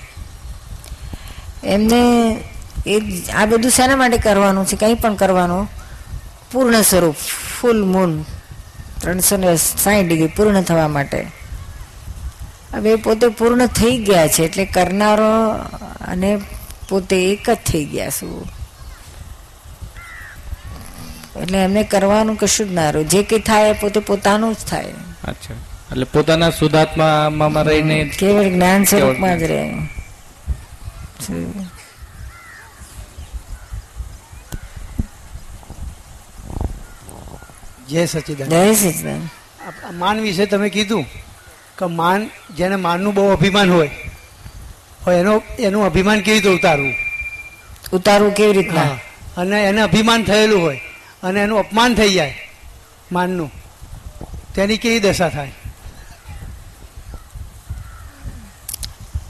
એમને 1.64 2.38
એ 2.88 3.00
આ 3.36 3.46
બધું 3.46 3.72
શેના 3.72 3.96
માટે 3.96 4.18
કરવાનું 4.18 4.66
છે? 4.66 4.76
કંઈ 4.76 4.94
પણ 4.94 5.16
કરવાનું? 5.16 5.70
પૂર્ણ 6.52 6.82
સ્વરૂપ. 6.82 7.16
ફૂલ 7.62 7.84
મૂન 7.84 8.22
ત્રણસો 9.02 9.38
ને 9.38 9.56
સાઠ 9.58 10.06
ડિગ્રી 10.06 10.28
પૂર્ણ 10.28 10.62
થવા 10.62 10.88
માટે. 10.88 11.28
હવે 12.74 12.96
પોતે 12.96 13.28
પૂર્ણ 13.28 13.66
થઈ 13.66 13.98
ગયા 13.98 14.28
છે 14.28 14.44
એટલે 14.44 14.66
કરનારો 14.66 15.52
અને 16.08 16.42
પોતે 16.90 17.32
એક 17.32 17.50
જ 17.50 17.58
થઈ 17.72 17.86
ગયા 17.86 18.10
શું 18.10 18.64
એટલે 21.42 21.58
એમને 21.58 21.84
કરવાનું 21.84 22.36
કશું 22.36 22.70
જ 22.70 22.74
ના 22.74 22.90
રહ્યું. 22.90 23.10
જે 23.10 23.24
કંઈ 23.24 23.40
થાય 23.40 23.74
પોતે 23.74 24.00
પોતાનું 24.00 24.54
જ 24.54 24.58
થાય. 24.70 24.86
અચ્છા. 25.28 25.54
એટલે 25.92 26.04
પોતાના 26.04 26.50
સુધાત્મામાં 26.50 27.64
રહીને 27.64 28.12
કેવળ 28.20 28.44
જ્ઞાન 28.44 28.84
સ્વરૂપમાં 28.84 29.40
જ 29.40 29.44
રહે. 29.44 29.72
જય 37.90 38.06
સચિદાન 38.06 38.50
જય 38.50 38.76
સચિદાન 38.76 39.30
માન 39.92 40.20
વિશે 40.20 40.46
તમે 40.46 40.70
કીધું 40.70 41.06
કે 41.78 41.86
માન 41.86 42.30
જેને 42.58 42.76
માનનું 42.76 43.14
બહુ 43.14 43.32
અભિમાન 43.32 43.72
હોય 43.72 43.90
હોય 45.08 45.18
એનો 45.18 45.44
એનું 45.60 45.86
અભિમાન 45.86 46.22
કેવી 46.22 46.40
રીતે 46.40 46.50
ઉતારવું? 46.50 46.94
ઉતારવું 47.94 48.34
કેવી 48.34 48.54
રીતના? 48.54 48.82
અને 49.38 49.64
એને 49.64 49.82
અભિમાન 49.82 50.24
થયેલું 50.24 50.62
હોય 50.62 50.82
અને 51.24 51.40
એનું 51.40 51.60
અપમાન 51.60 51.96
થઈ 51.96 52.14
જાય 52.14 52.50
માનનું 53.12 53.52
તેની 54.56 54.78
કેવી 54.78 55.00
દશા 55.00 55.30
થાય? 55.30 55.52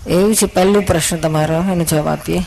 એવું 0.08 0.36
છે 0.36 0.46
પહેલું 0.46 0.86
પ્રશ્ન 0.86 1.18
તમારો 1.18 1.56
એનો 1.56 1.84
જવાબ 1.84 2.08
આપીએ. 2.08 2.42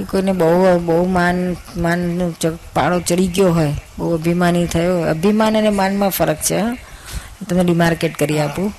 કે 0.00 0.06
કોઈને 0.06 0.32
બહુ 0.32 0.78
બહુ 0.78 1.06
માન 1.06 1.56
માનનો 1.76 2.30
પાડો 2.30 2.58
પાળો 2.74 3.00
ચડી 3.00 3.26
ગયો 3.26 3.54
હોય 3.54 3.74
બહુ 3.98 4.14
અભિમાની 4.14 4.66
થયો. 4.66 5.00
અભિમાન 5.00 5.58
અને 5.58 5.68
માનમાં 5.68 6.08
ફરક 6.08 6.36
છે 6.36 6.58
હા. 6.58 6.76
તમને 7.50 7.64
ડિમાર્કેટ 7.64 8.14
કરી 8.14 8.38
આપું. 8.38 8.72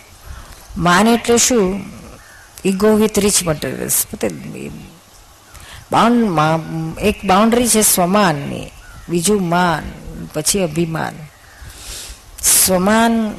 માન 0.77 1.07
એટલે 1.07 1.37
શું? 1.37 1.81
Ego 2.65 2.95
with 2.95 3.19
rich 3.19 3.43
materials. 3.43 4.05
Bound 5.91 6.39
એક 6.99 7.25
બાઉન્ડરી 7.25 7.67
છે 7.67 7.81
સ્વમાનની. 7.81 8.69
બીજું 9.09 9.49
માન 9.49 9.91
પછી 10.33 10.63
અભિમાન. 10.63 11.13
સ્વમાન 12.65 13.31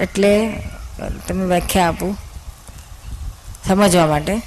એટલે 0.00 0.62
તમે 1.28 1.46
વ્યાખ્યા 1.46 1.88
આપું. 1.88 2.16
સમજવા 3.68 4.06
માટે. 4.06 4.42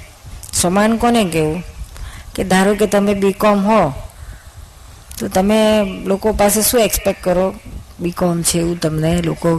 સમાન 0.52 0.96
કોને 0.96 1.24
કહેવું? 1.24 1.62
કે 2.34 2.42
ધારો 2.44 2.72
કે 2.74 2.86
તમે 2.86 3.12
બીકોમ 3.14 3.58
હો, 3.62 3.80
તો 5.18 5.24
તમે 5.28 5.58
લોકો 6.04 6.28
પાસે 6.32 6.60
શું 6.62 6.80
એક્સપેક્ટ 6.80 7.22
કરો? 7.24 7.46
બીકોમ 8.00 8.42
છે 8.42 8.58
એવું 8.58 8.78
તમને 8.80 9.22
લોકો 9.22 9.50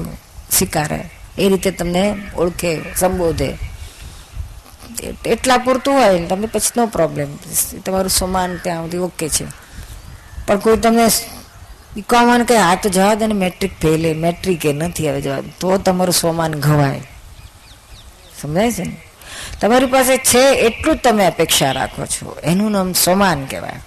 સ્વીકારે 0.50 1.00
એ 1.38 1.50
રીતે 1.50 1.72
તમને 1.72 2.04
ઓળખે, 2.36 2.72
સંબોધે. 2.96 3.50
એટલા 5.26 5.58
પૂરતું 5.58 5.94
હોય 5.94 6.20
ને 6.20 6.28
તમે 6.28 6.48
પછી 6.48 6.74
નો 6.76 6.86
પ્રોબ્લેમ 6.88 7.30
તમારું 7.86 8.10
સમાન 8.10 8.58
ત્યાં 8.58 8.84
સુધી 8.84 8.98
ઓકે 9.00 9.28
છે. 9.30 9.46
પણ 10.48 10.60
કોઈ 10.60 10.78
તમને 10.78 11.06
બીકોમ 11.96 12.46
કે 12.46 12.56
આ 12.60 12.76
તો 12.76 12.90
જવા 12.90 13.16
દે 13.16 13.26
ને 13.28 13.34
મેટ્રિક 13.34 13.74
ફેલે 13.82 14.14
મેટ્રિક 14.16 14.66
નથી 14.74 15.08
આવે 15.08 15.22
જવા 15.22 15.42
તો 15.60 15.78
તમારું 15.78 16.14
સમાન 16.14 16.54
ઘવાય 16.58 17.02
સમજાય 18.42 18.72
છે 18.72 18.84
ને? 18.84 18.96
તમારી 19.64 19.86
પાસે 19.86 20.18
છે 20.18 20.54
એટલું 20.54 20.96
જ 20.96 21.00
તમે 21.00 21.26
અપેક્ષા 21.26 21.72
રાખો 21.72 22.06
છો. 22.06 22.38
એનું 22.44 22.72
નામ 22.72 22.94
સમાન 22.94 23.46
કહેવાય. 23.46 23.80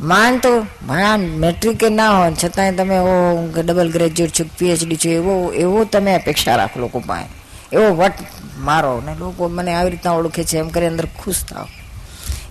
માન 0.00 0.38
તો 0.38 0.66
માન 0.86 1.20
મેટ્રિક 1.20 1.84
ના 1.84 2.18
હોય, 2.18 2.34
છતાંય 2.44 2.72
તમે, 2.72 2.98
ઓ 2.98 3.46
ડબલ 3.52 3.92
ગ્રેજ્યુએટ 3.92 4.40
છો, 4.40 4.44
પીએચડી 4.58 4.96
છો, 4.96 5.08
એવો 5.08 5.52
એવો 5.52 5.84
તમે 5.84 6.14
અપેક્ષા 6.14 6.56
રાખો 6.56 6.80
લોકો 6.80 7.00
પાસે. 7.00 7.28
એવો 7.76 7.94
વટ 7.96 8.12
મારો 8.58 9.02
ને 9.06 9.14
લોકો 9.14 9.48
મને 9.48 9.74
આવી 9.74 9.90
રીતના 9.90 10.12
ઓળખે 10.12 10.44
છે, 10.44 10.58
એમ 10.58 10.68
કરી 10.68 10.86
અંદર 10.86 11.06
ખુશ 11.06 11.44
થાવ 11.44 11.66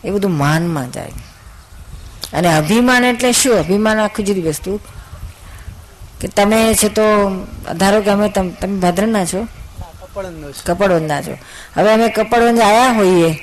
એ 0.06 0.10
બધું 0.10 0.38
માનમાં 0.38 0.92
જાય. 0.92 1.12
અને 2.34 2.56
અભિમાન 2.56 3.04
એટલે 3.04 3.32
શું? 3.32 3.60
અભિમાન 3.60 3.98
આખું 3.98 4.26
જુદી 4.26 4.42
વસ્તુ. 4.42 4.80
કે 6.22 6.28
તમે 6.28 6.74
છે 6.74 6.88
તો, 6.88 7.02
ધારો 7.78 8.02
કે 8.02 8.10
અમે 8.10 8.30
તમે 8.30 8.80
ભાદરના 8.80 9.26
છો 9.26 9.48
કપડવંજના 10.66 11.22
છો 11.22 11.38
હવે 11.78 11.94
અમે 11.94 12.10
કપડવંજ 12.10 12.60
આવ્યા 12.60 12.92
હોઈએ. 12.92 13.40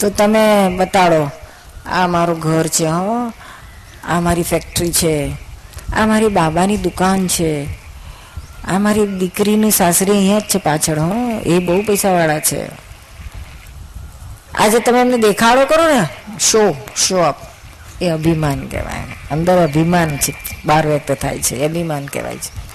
તો 0.00 0.10
તમે 0.10 0.76
બતાડો, 0.76 1.30
આ 1.86 2.06
મારું 2.06 2.38
ઘર 2.38 2.66
છે, 2.66 2.86
હો. 2.86 3.32
આ 4.04 4.20
મારી 4.20 4.42
ફેક્ટરી 4.42 4.92
છે. 4.92 5.36
આ 5.96 6.06
મારી 6.06 6.28
બાબાની 6.28 6.76
દુકાન 6.76 7.26
છે. 7.26 7.66
આ 8.68 8.78
મારી 8.78 9.06
દીકરીની 9.06 9.70
સાસરી 9.70 10.10
અહીંયા 10.10 10.38
જ 10.38 10.42
છે 10.42 10.58
પાછળ, 10.58 10.98
હો. 10.98 11.40
એ 11.40 11.58
બહુ 11.58 11.82
પૈસાવાળા 11.82 12.38
છે. 12.38 12.66
આજે 14.58 14.78
તમે 14.78 15.00
એમને 15.00 15.18
દેખાડો 15.18 15.64
કરો 15.64 15.88
ને. 15.88 16.08
શો 16.40 16.76
શો 16.96 17.18
અપ 17.18 17.36
એ 18.02 18.08
અભિમાન 18.08 18.66
કહેવાય. 18.66 19.04
અંદર 19.30 19.62
અભિમાન 19.62 20.16
છે. 20.16 20.36
બહાર 20.64 20.86
વ્યક્ત 20.86 21.12
થાય 21.12 21.38
છે. 21.38 21.64
અભિમાન 21.64 22.06
કહેવાય 22.06 22.36
છે. 22.36 22.65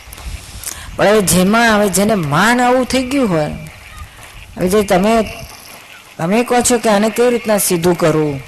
પણ 0.95 1.07
હવે 1.07 1.21
જેમાં 1.21 1.75
હવે 1.75 1.89
જેને 1.89 2.15
માન 2.15 2.61
આવું 2.61 2.85
થઈ 2.85 3.03
ગયું 3.03 3.29
હોય, 3.29 3.51
હવે 4.57 4.69
જે 4.69 4.83
તમે 4.83 5.13
તમે 6.17 6.43
કહો 6.43 6.61
છો 6.61 6.77
કે 6.77 6.89
આને 6.89 7.09
કેવી 7.09 7.29
રીતના 7.29 7.57
સીધું 7.57 7.97
કરવું? 7.97 8.41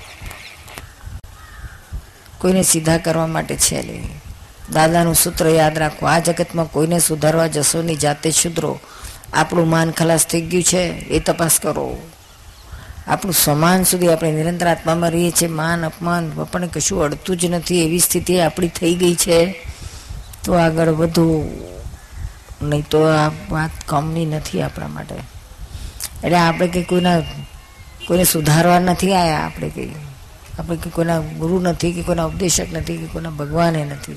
કોઈને 2.38 2.64
સીધા 2.64 2.98
કરવા 2.98 3.28
માટે 3.28 3.56
છે 3.56 3.80
દાદાનું 4.72 5.16
સૂત્ર 5.16 5.48
યાદ 5.50 5.78
રાખો, 5.78 6.06
આ 6.06 6.20
જગતમાં 6.20 6.72
કોઈને 6.72 7.00
સુધારવા 7.00 7.48
જશો 7.48 7.82
નહીં 7.82 8.00
જાતે 8.00 8.32
સુધરો 8.32 8.80
આપણું 9.34 9.70
માન 9.70 9.92
ખલાસ 9.92 10.26
થઈ 10.28 10.42
ગયું 10.42 10.64
છે, 10.64 10.84
એ 11.08 11.20
તપાસ 11.20 11.60
કરો. 11.60 12.02
આપણું 13.08 13.34
સમાન 13.34 13.84
સુધી 13.84 14.12
આપણે 14.12 14.32
નિરંતર 14.32 14.68
આત્મામાં 14.68 15.12
રહીએ 15.12 15.32
છીએ, 15.32 15.48
માન, 15.48 15.86
અપમાન 15.86 16.32
આપણને 16.40 16.68
કશું 16.68 17.04
અડતું 17.04 17.38
જ 17.38 17.46
નથી, 17.46 17.86
એવી 17.86 18.00
સ્થિતિ 18.00 18.40
આપણી 18.40 18.68
થઈ 18.68 18.96
ગઈ 18.96 19.16
છે. 19.16 19.40
તો 20.44 20.54
આગળ 20.54 20.90
વધુ. 20.90 21.28
નહીં 22.64 22.86
તો 22.90 23.04
આ 23.04 23.32
વાત 23.50 23.70
કમની 23.86 24.26
નથી 24.26 24.62
આપણા 24.62 24.88
માટે. 24.88 25.16
એટલે 26.24 26.38
આપણે 26.38 26.68
કંઈ 26.68 26.84
કોઈના, 26.84 27.20
કોઈને 28.08 28.24
સુધારવા 28.24 28.80
નથી 28.80 29.14
આવ્યા 29.14 29.46
આપણે 29.46 29.70
કંઈ. 29.70 29.96
આપણે 30.60 30.78
કે 30.78 30.90
કોઈના 30.90 31.20
ગુરુ 31.20 31.60
નથી 31.60 31.94
કે 31.94 32.02
કોઈના 32.02 32.26
ઉપદેશક 32.26 32.74
નથી 32.74 32.98
કે 32.98 33.06
કોઈના 33.06 33.30
ભગવાને 33.30 33.86
નથી. 33.86 34.16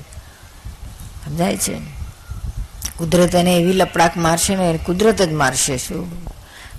સમજાય 1.25 1.57
છે? 1.57 1.77
કુદરત 2.97 3.35
એને 3.35 3.55
એવી 3.55 3.73
લપડાક 3.73 4.17
મારશે 4.17 4.55
ને 4.55 4.79
કુદરત 4.85 5.21
જ 5.21 5.31
મારશે 5.31 5.77
શું? 5.77 6.25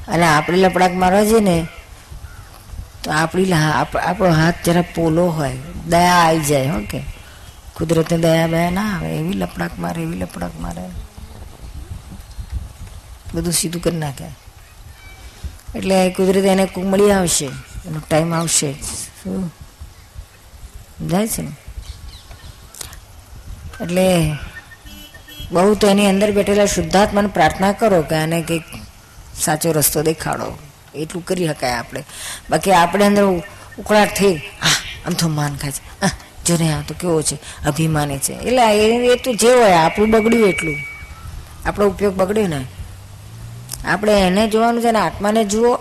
અને 0.08 0.26
આપણે 0.26 0.56
લપડાક 0.56 0.92
મારવા 0.92 1.24
જઈએ 1.24 1.40
ને, 1.40 1.66
તો 3.02 3.10
આપણી 3.10 3.52
આપણો 4.02 4.30
હાથ 4.30 4.54
જરા 4.64 4.82
પોલો 4.82 5.26
હોય, 5.26 5.56
દયા 5.88 6.14
આવી 6.14 6.40
જાય, 6.40 6.66
હો 6.66 6.80
કે. 6.90 7.00
કુદરતને 7.74 8.18
દયા 8.18 8.46
બયા 8.46 8.70
ના 8.70 8.96
આવે, 8.96 9.16
એવી 9.16 9.32
લપડાક 9.32 9.78
મારે, 9.78 10.02
એવી 10.02 10.18
લપડાક 10.18 10.50
મારે. 10.60 10.82
બધું 13.34 13.52
સીધું 13.52 13.82
કરી 13.82 13.96
નાખે. 13.96 14.28
એટલે 15.74 16.10
કુદરત 16.10 16.44
એને 16.44 16.66
કોક 16.66 16.84
મળી 16.84 17.10
આવશે 17.10 17.46
એનો 17.86 18.00
ટાઈમ 18.10 18.34
આવશે. 18.34 18.72
શું? 19.22 19.48
સમજાય 20.98 21.28
છે 21.28 21.42
ને. 21.42 21.52
એટલે 23.80 24.34
બહુ 25.52 25.74
તો 25.74 25.88
એની 25.88 26.06
અંદર 26.06 26.32
બેઠેલા 26.32 26.66
શુદ્ધાત્માને 26.66 27.28
પ્રાર્થના 27.28 27.72
કરો 27.72 28.02
કે 28.02 28.14
આને 28.14 28.42
કંઈક 28.42 28.64
સાચો 29.40 29.72
રસ્તો 29.72 30.02
દેખાડો. 30.02 30.58
એટલું 30.94 31.24
કરી 31.24 31.48
શકાય 31.48 31.72
આપણે. 31.72 32.04
બાકી 32.50 32.72
આપણે 32.72 33.04
અંદર 33.04 33.24
ઉકળાટ 33.78 34.16
થઈ 34.16 34.36
હા 34.36 34.76
આમ 35.06 35.12
તો 35.12 35.28
માન 35.28 35.56
ખાય 35.56 35.70
છે. 35.70 36.00
આહ, 36.00 36.10
જો 36.46 36.56
ને 36.60 36.72
આ 36.72 36.80
તો 36.88 36.94
કેવો 37.00 37.22
છે? 37.22 37.36
અભિમાની 37.66 38.18
છે. 38.18 38.32
એટલે 38.32 39.12
એ 39.12 39.16
તો 39.16 39.32
જે 39.32 39.50
હોય 39.54 39.72
આપણું 39.72 40.10
બગડ્યું 40.10 40.48
એટલું. 40.48 40.76
આપણો 41.66 41.86
ઉપયોગ 41.86 42.14
બગડ્યો 42.14 42.46
ને 42.46 42.64
આપણે 43.84 44.26
એને 44.26 44.48
જોવાનું 44.48 44.82
છે 44.82 44.90
ને 44.90 44.98
આત્માને 44.98 45.44
જુઓ 45.44 45.74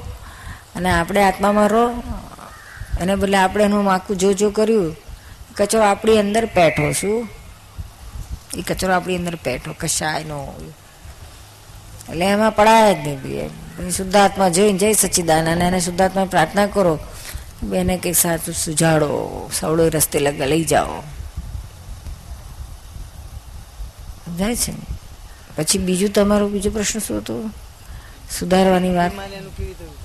અને 0.75 0.89
આપણે 0.89 1.23
આત્મામાં 1.23 1.67
રહો. 1.67 2.03
એને 3.01 3.15
બદલે 3.15 3.37
આપણે 3.37 3.63
એનું 3.63 3.93
આખું 3.93 4.17
જો 4.17 4.33
જો 4.33 4.49
કર્યું 4.49 4.95
કચરો 5.55 5.81
આપણી 5.81 6.17
અંદર 6.17 6.45
પેઠો 6.45 6.91
શું? 6.91 7.29
એ 8.55 8.61
કચરો 8.61 8.93
આપણી 8.93 9.15
અંદર 9.15 9.35
પેઠો, 9.35 9.75
કશાયનો 9.79 10.53
એટલે 12.09 12.25
એમાં 12.25 12.51
પડાય 12.51 12.95
જ 12.95 12.97
નહીં 12.97 13.21
બી 13.21 13.91
શુદ્ધાત્મા 13.91 14.49
જોઈને 14.49 14.77
જય 14.77 14.93
સચ્ચિદાનંદ 14.93 15.49
અને 15.49 15.65
એને 15.65 15.79
શુદ્ધાત્મા 15.79 16.25
પ્રાર્થના 16.25 16.65
કરો. 16.65 16.99
બેને 17.63 17.97
કંઈક 17.97 18.15
સાચું 18.15 18.53
સુજાડો, 18.53 19.49
સવડો 19.53 19.89
રસ્તે 19.89 20.19
લગ, 20.19 20.41
લઈ 20.41 20.63
જાઓ. 20.63 21.01
સમજાય 24.25 24.55
છે 24.55 24.71
ને? 24.71 24.97
પછી 25.55 25.77
બીજું 25.77 26.09
તમારો 26.09 26.49
બીજો 26.49 26.69
પ્રશ્ન 26.69 26.99
શું 26.99 27.17
હતો? 27.17 27.49
સુધારવાની 28.31 28.95
વાત. 28.95 29.11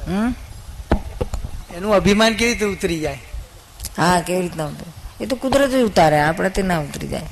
હમ? 0.09 0.35
એનું 1.77 1.95
અભિમાન 1.95 2.35
કેવી 2.35 2.53
રીતે 2.53 2.65
ઉતરી 2.65 3.01
જાય? 3.01 3.19
હા 3.99 4.21
કેવી 4.21 4.41
રીતના 4.41 4.67
ઉતરે? 4.67 5.25
એ 5.25 5.27
તો 5.27 5.37
કુદરત 5.37 5.71
જ 5.71 5.75
ઉતારે 5.75 6.21
આપણે 6.21 6.49
તે 6.49 6.63
ના 6.63 6.79
ઉતરી 6.79 7.09
જાય. 7.09 7.23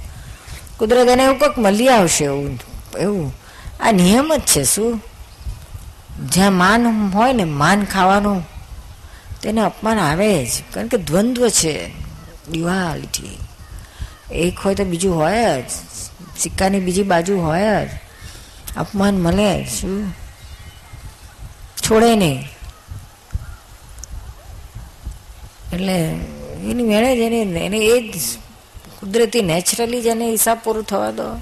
કુદરત 0.78 1.08
એને 1.08 1.24
એવું 1.24 1.38
કંઈક 1.38 1.58
મળી 1.58 1.88
આવશે 1.88 2.24
એવું 2.24 2.58
એવું. 2.98 3.34
આ 3.80 3.92
નિયમ 3.92 4.36
જ 4.36 4.40
છે 4.40 4.64
શું? 4.64 5.02
જ્યાં 6.32 6.52
માન 6.52 6.86
હોય 6.86 7.32
ને 7.32 7.44
માન 7.44 7.84
ખાવાનું 7.84 8.44
તેને 9.42 9.60
અપમાન 9.60 9.98
આવે 9.98 10.44
જ. 10.44 10.48
કારણ 10.74 10.86
કે 10.86 10.96
દ્વંદ્વ 10.96 11.48
છે 11.48 11.88
ડ્યુઆલિટી 12.50 13.38
એક 14.32 14.58
હોય 14.58 14.74
તો 14.74 14.84
બીજું 14.84 15.16
હોય 15.16 15.62
જ. 15.62 15.64
સિક્કાની 16.38 16.80
બીજી 16.80 17.02
બાજુ 17.02 17.38
હોય 17.38 17.86
જ. 17.86 17.88
અપમાન 18.76 19.14
મળે. 19.14 19.64
શું? 19.64 20.29
છોડે 21.90 22.16
નહીં 22.16 22.48
એટલે 25.72 25.92
એની 26.70 26.82
મેળે 26.82 27.16
જ 27.16 27.18
એને 27.18 27.60
એને 27.60 27.76
એ 27.76 28.08
જ 28.08 28.14
કુદરતી 29.00 29.42
નેચરલી 29.42 30.02
જ 30.02 30.06
એને 30.06 30.30
હિસાબ 30.30 30.58
પૂરું 30.64 30.84
થવા 30.84 31.10
દો. 31.10 31.40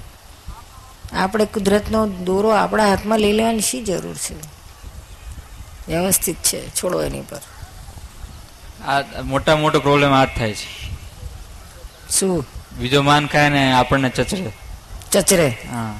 આપણે 1.13 1.45
કુદરતનો 1.45 2.07
દોરો 2.07 2.49
આપણા 2.49 2.89
હાથમાં 2.89 3.19
લઈ 3.19 3.31
લેવાની 3.31 3.61
શી 3.61 3.83
જરૂર 3.83 4.15
છે? 4.15 4.35
વ્યવસ્થિત 5.87 6.35
છે 6.35 6.75
છોડો 6.75 7.03
એની 7.03 7.21
પર. 7.21 7.41
આ 8.87 9.21
મોટા 9.21 9.55
મોટો 9.55 9.79
પ્રોબ્લેમ 9.79 10.11
આ 10.11 10.25
થાય 10.25 10.53
છે. 10.53 10.91
શું? 12.09 12.45
બીજો 12.79 13.01
માન 13.01 13.27
ખાય 13.27 13.49
ને 13.49 13.71
આપણને 13.71 14.09
ચચરે. 14.09 14.51
ચચરે. 15.11 15.57
હા. 15.71 15.99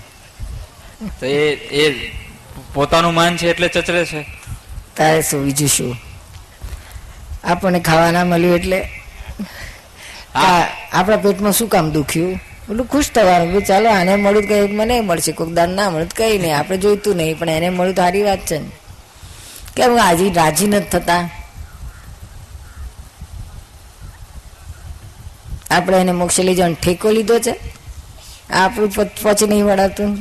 તો 1.19 1.25
એ 1.25 1.51
એ 1.51 2.11
પોતાનું 2.73 3.13
માન 3.13 3.37
છે 3.37 3.49
એટલે 3.49 3.67
ચચરે 3.67 4.05
છે. 4.05 4.38
તારે 4.95 5.21
શું 5.21 5.45
બીજું 5.45 5.67
શું? 5.67 5.97
આપણને 7.43 7.79
ખાવા 7.79 8.11
ના 8.11 8.23
મળ્યું 8.23 8.55
એટલે? 8.55 8.79
આ 10.35 10.63
આપણા 10.91 11.17
પેટમાં 11.17 11.53
શું 11.53 11.69
કામ 11.69 11.91
દુખ્યું? 11.91 12.39
એટલું 12.69 12.87
ખુશ 12.87 13.09
થવાનું 13.09 13.53
કે 13.53 13.59
ચાલો 13.65 13.89
આને 13.89 14.15
મળ્યું 14.15 14.47
તો 14.47 14.55
મને 14.67 15.01
મળશે 15.01 15.31
કોઈક 15.31 15.53
દાન 15.53 15.69
ના 15.69 15.89
મળ્યું 15.89 16.09
કંઈ 16.09 16.37
નહીં 16.37 16.57
આપણે 16.57 16.77
જોઈતું 16.77 17.15
નહીં 17.15 17.39
પણ 17.39 17.49
એને 17.49 17.69
મળ્યું 17.69 17.95
તો 17.95 18.01
સારી 18.01 18.23
વાત 18.23 18.39
છે 18.39 18.57
ને. 18.59 18.69
કેમ 19.75 19.97
આજે 19.97 20.33
રાજી 20.33 20.67
નથી 20.67 20.89
થતા. 20.89 21.29
આપણે 25.71 25.97
એને 25.97 26.11
મોક્ષ 26.11 26.39
લઈ 26.39 26.55
જવાનો 26.55 26.75
ઠેકો 26.75 27.11
લીધો 27.11 27.39
છે. 27.39 27.53
આપણું 28.51 28.89
પછી 29.23 29.47
નહીં 29.47 29.65
વળાતું. 29.65 30.11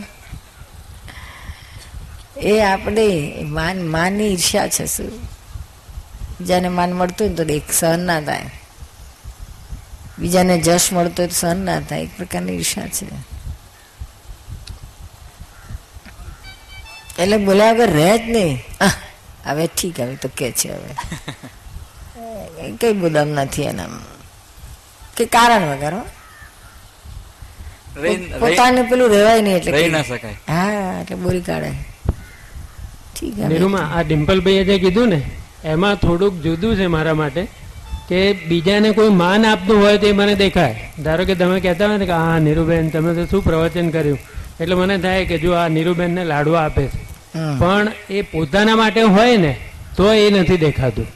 એ 2.42 2.60
આપણે 2.60 3.34
માન 3.42 3.88
માનની 3.88 4.32
ઈર્ષ્યા 4.32 4.68
છે 4.68 4.86
શું? 4.86 5.24
બીજાને 6.40 6.68
માન 6.68 6.92
મળતું 6.92 7.26
હોય 7.26 7.36
ને 7.36 7.44
તો 7.44 7.52
એક 7.52 7.72
સહન 7.72 8.00
ના 8.00 8.20
થાય. 8.20 8.50
બીજાને 10.18 10.58
જશ 10.58 10.92
મળતો 10.92 11.22
હોય 11.22 11.28
તો 11.28 11.34
સહન 11.34 11.64
ના 11.64 11.80
થાય. 11.80 12.02
એક 12.02 12.16
પ્રકારની 12.16 12.52
ઈર્ષા 12.52 12.86
છે. 12.86 13.06
એટલે 17.22 17.36
બોલ્યા 17.36 17.72
વગર 17.72 17.90
રહે 17.90 18.18
જ 18.18 18.30
નહીં. 18.30 18.64
હવે 19.46 19.66
ઠીક 19.66 20.00
હવે 20.00 20.16
તો 20.16 20.28
કે 20.36 20.52
છે 20.52 20.68
હવે. 20.68 20.94
કઈ 22.80 22.92
ગુદામ 22.92 23.28
નથી 23.28 23.62
એનામાં. 23.62 24.18
કે 25.16 25.24
કારણ 25.24 25.62
વગર 25.62 25.94
હો. 25.94 26.00
પોતાને 28.40 28.82
પેલું 28.82 29.08
રહેવાય 29.08 29.42
નહીં 29.42 29.56
એટલે 29.56 29.72
રહી 29.72 29.88
ના 29.88 30.02
શકાય. 30.02 30.32
હા 30.48 31.00
એટલે 31.00 31.16
બોરી 31.16 31.40
કાઢે. 31.40 31.97
નીરુમાં 33.22 33.94
આ 33.94 34.02
ડિમ્પલભાઈએ 34.02 34.64
જે 34.64 34.78
કીધું 34.78 35.08
ને 35.08 35.22
એમાં 35.64 35.94
થોડુંક 35.94 36.42
જુદું 36.42 36.76
છે 36.76 36.86
મારા 36.86 37.14
માટે 37.14 37.42
કે 38.08 38.32
બીજાને 38.32 38.90
કોઈ 38.90 39.08
માન 39.08 39.46
આપતું 39.46 39.82
હોય 39.82 39.98
તે 39.98 40.12
મને 40.12 40.34
દેખાય. 40.34 40.90
ધારો 41.02 41.24
કે 41.24 41.34
તમે 41.34 41.60
કહેતા 41.60 41.86
હોય 41.86 41.98
ને 41.98 42.06
કે 42.06 42.12
હા 42.12 42.38
નીરુબેન 42.38 42.88
તમે 42.88 43.14
તો 43.14 43.24
શું 43.26 43.44
પ્રવચન 43.44 43.90
કર્યું? 43.90 44.18
એટલે 44.60 44.74
મને 44.74 44.98
થાય 44.98 45.24
કે 45.24 45.38
જો 45.38 45.52
આ 45.52 45.68
નીરુબેનને 45.68 46.24
લાડવા 46.24 46.64
આપે 46.64 46.84
છે. 46.86 47.00
પણ 47.58 47.92
એ 48.10 48.22
પોતાના 48.22 48.76
માટે 48.76 49.02
હોય 49.02 49.36
ને 49.36 49.56
તો 49.96 50.12
એ 50.12 50.30
નથી 50.30 50.56
દેખાતું. 50.56 51.06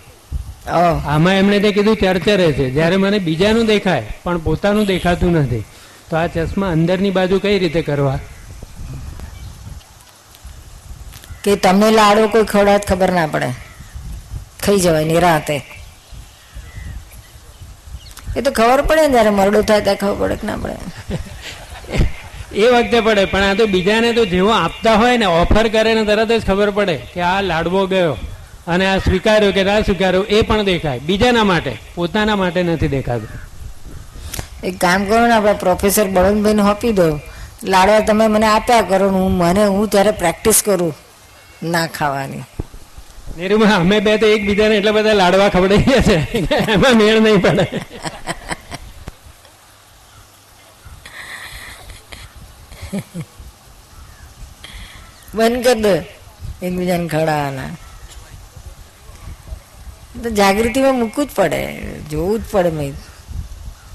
આમાં 1.07 1.35
એમણે 1.35 1.59
તે 1.59 1.73
કીધું 1.73 1.97
ચર્ચરે 1.97 2.53
છે. 2.53 2.71
જ્યારે 2.71 2.97
મને 2.97 3.19
બીજાનું 3.19 3.67
દેખાય 3.67 4.07
પણ 4.25 4.39
પોતાનું 4.39 4.87
દેખાતું 4.87 5.33
નથી. 5.33 5.65
તો 6.11 6.17
આ 6.17 6.27
ચશ્મા 6.27 6.71
અંદરની 6.71 7.11
બાજુ 7.11 7.39
કઈ 7.39 7.59
રીતે 7.59 7.83
કરવા? 7.83 8.19
કે 11.45 11.57
તમને 11.57 11.91
લાડો 11.91 12.29
કોઈ 12.29 12.45
ખવડાવત 12.45 12.85
ખબર 12.87 13.11
ના 13.13 13.27
પડે. 13.27 13.51
ખાઈ 14.65 14.81
જવાય 14.81 15.05
નિરાતે 15.05 15.57
એ 18.37 18.41
તો 18.41 18.51
ખબર 18.51 18.83
પડે 18.83 19.03
ને 19.03 19.09
જયારે 19.09 19.31
મરડો 19.31 19.63
થાય 19.63 19.81
ત્યારે 19.81 20.01
ખબર 20.03 20.17
પડે 20.21 20.37
કે 20.37 20.47
ના 20.47 20.57
પડે. 20.57 20.77
એ 22.55 22.67
વખતે 22.67 23.01
પડે 23.01 23.25
પણ 23.25 23.43
આ 23.43 23.55
તો 23.55 23.67
બીજાને 23.67 24.13
તો 24.13 24.25
જેવો 24.25 24.51
આપતા 24.51 24.95
હોય 24.95 25.17
ને 25.17 25.27
ઓફર 25.41 25.69
કરે 25.69 25.95
ને 25.95 26.05
તરત 26.05 26.31
જ 26.33 26.47
ખબર 26.47 26.71
પડે 26.71 26.97
કે 27.15 27.21
આ 27.21 27.41
લાડવો 27.41 27.87
ગયો. 27.87 28.17
અને 28.67 28.85
આ 28.87 28.99
સ્વીકાર્યો 28.99 29.53
કે 29.53 29.63
ના 29.65 29.81
સ્વીકાર્યો 29.81 30.23
એ 30.23 30.43
પણ 30.43 30.63
દેખાય. 30.63 30.99
બીજાના 30.99 31.45
માટે 31.45 31.73
પોતાના 31.95 32.37
માટે 32.37 32.63
નથી 32.63 32.89
દેખાતું. 32.89 33.31
એક 34.65 34.75
કામ 34.81 35.05
કરો 35.05 35.27
ને 35.27 35.35
આપણે 35.35 35.53
પ્રોફેસર 35.53 36.07
બળવંતભાઈને 36.09 36.63
આપી 36.63 36.93
દો. 36.93 37.21
લાડવા 37.65 38.01
તમે 38.01 38.27
મને 38.27 38.47
આપ્યા 38.47 38.83
કરો 38.83 39.09
હું 39.09 39.33
મને 39.33 39.65
હું 39.67 39.89
ત્યારે 39.89 40.11
પ્રેક્ટિસ 40.11 40.63
કરું. 40.63 40.95
ના 41.63 41.87
ખાવાની. 41.87 42.45
નીરુમાં 43.37 43.77
અમે 43.81 44.01
બે 44.01 44.19
તો 44.19 44.27
એકબીજાને 44.27 44.75
એટલા 44.79 44.97
બધા 44.97 45.21
લાડવા 45.21 45.49
ખવડાવીએ 45.49 46.01
છે 46.09 46.17
એમાં 46.75 46.97
મેળ 46.97 47.21
નહીં 47.21 47.41
પડે. 47.43 47.67
બંધ 55.35 55.65
કર 55.67 55.79
દો 55.85 55.95
એકબીજાને 56.67 57.07
ખવડાવવાના. 57.09 57.71
તો 60.23 60.29
જાગૃતિમાં 60.31 60.97
મૂકવું 60.99 61.27
જ 61.27 61.31
પડે 61.35 61.61
જોવું 62.11 62.39
જ 62.41 62.45
પડે 62.51 62.71
મેં 62.71 62.93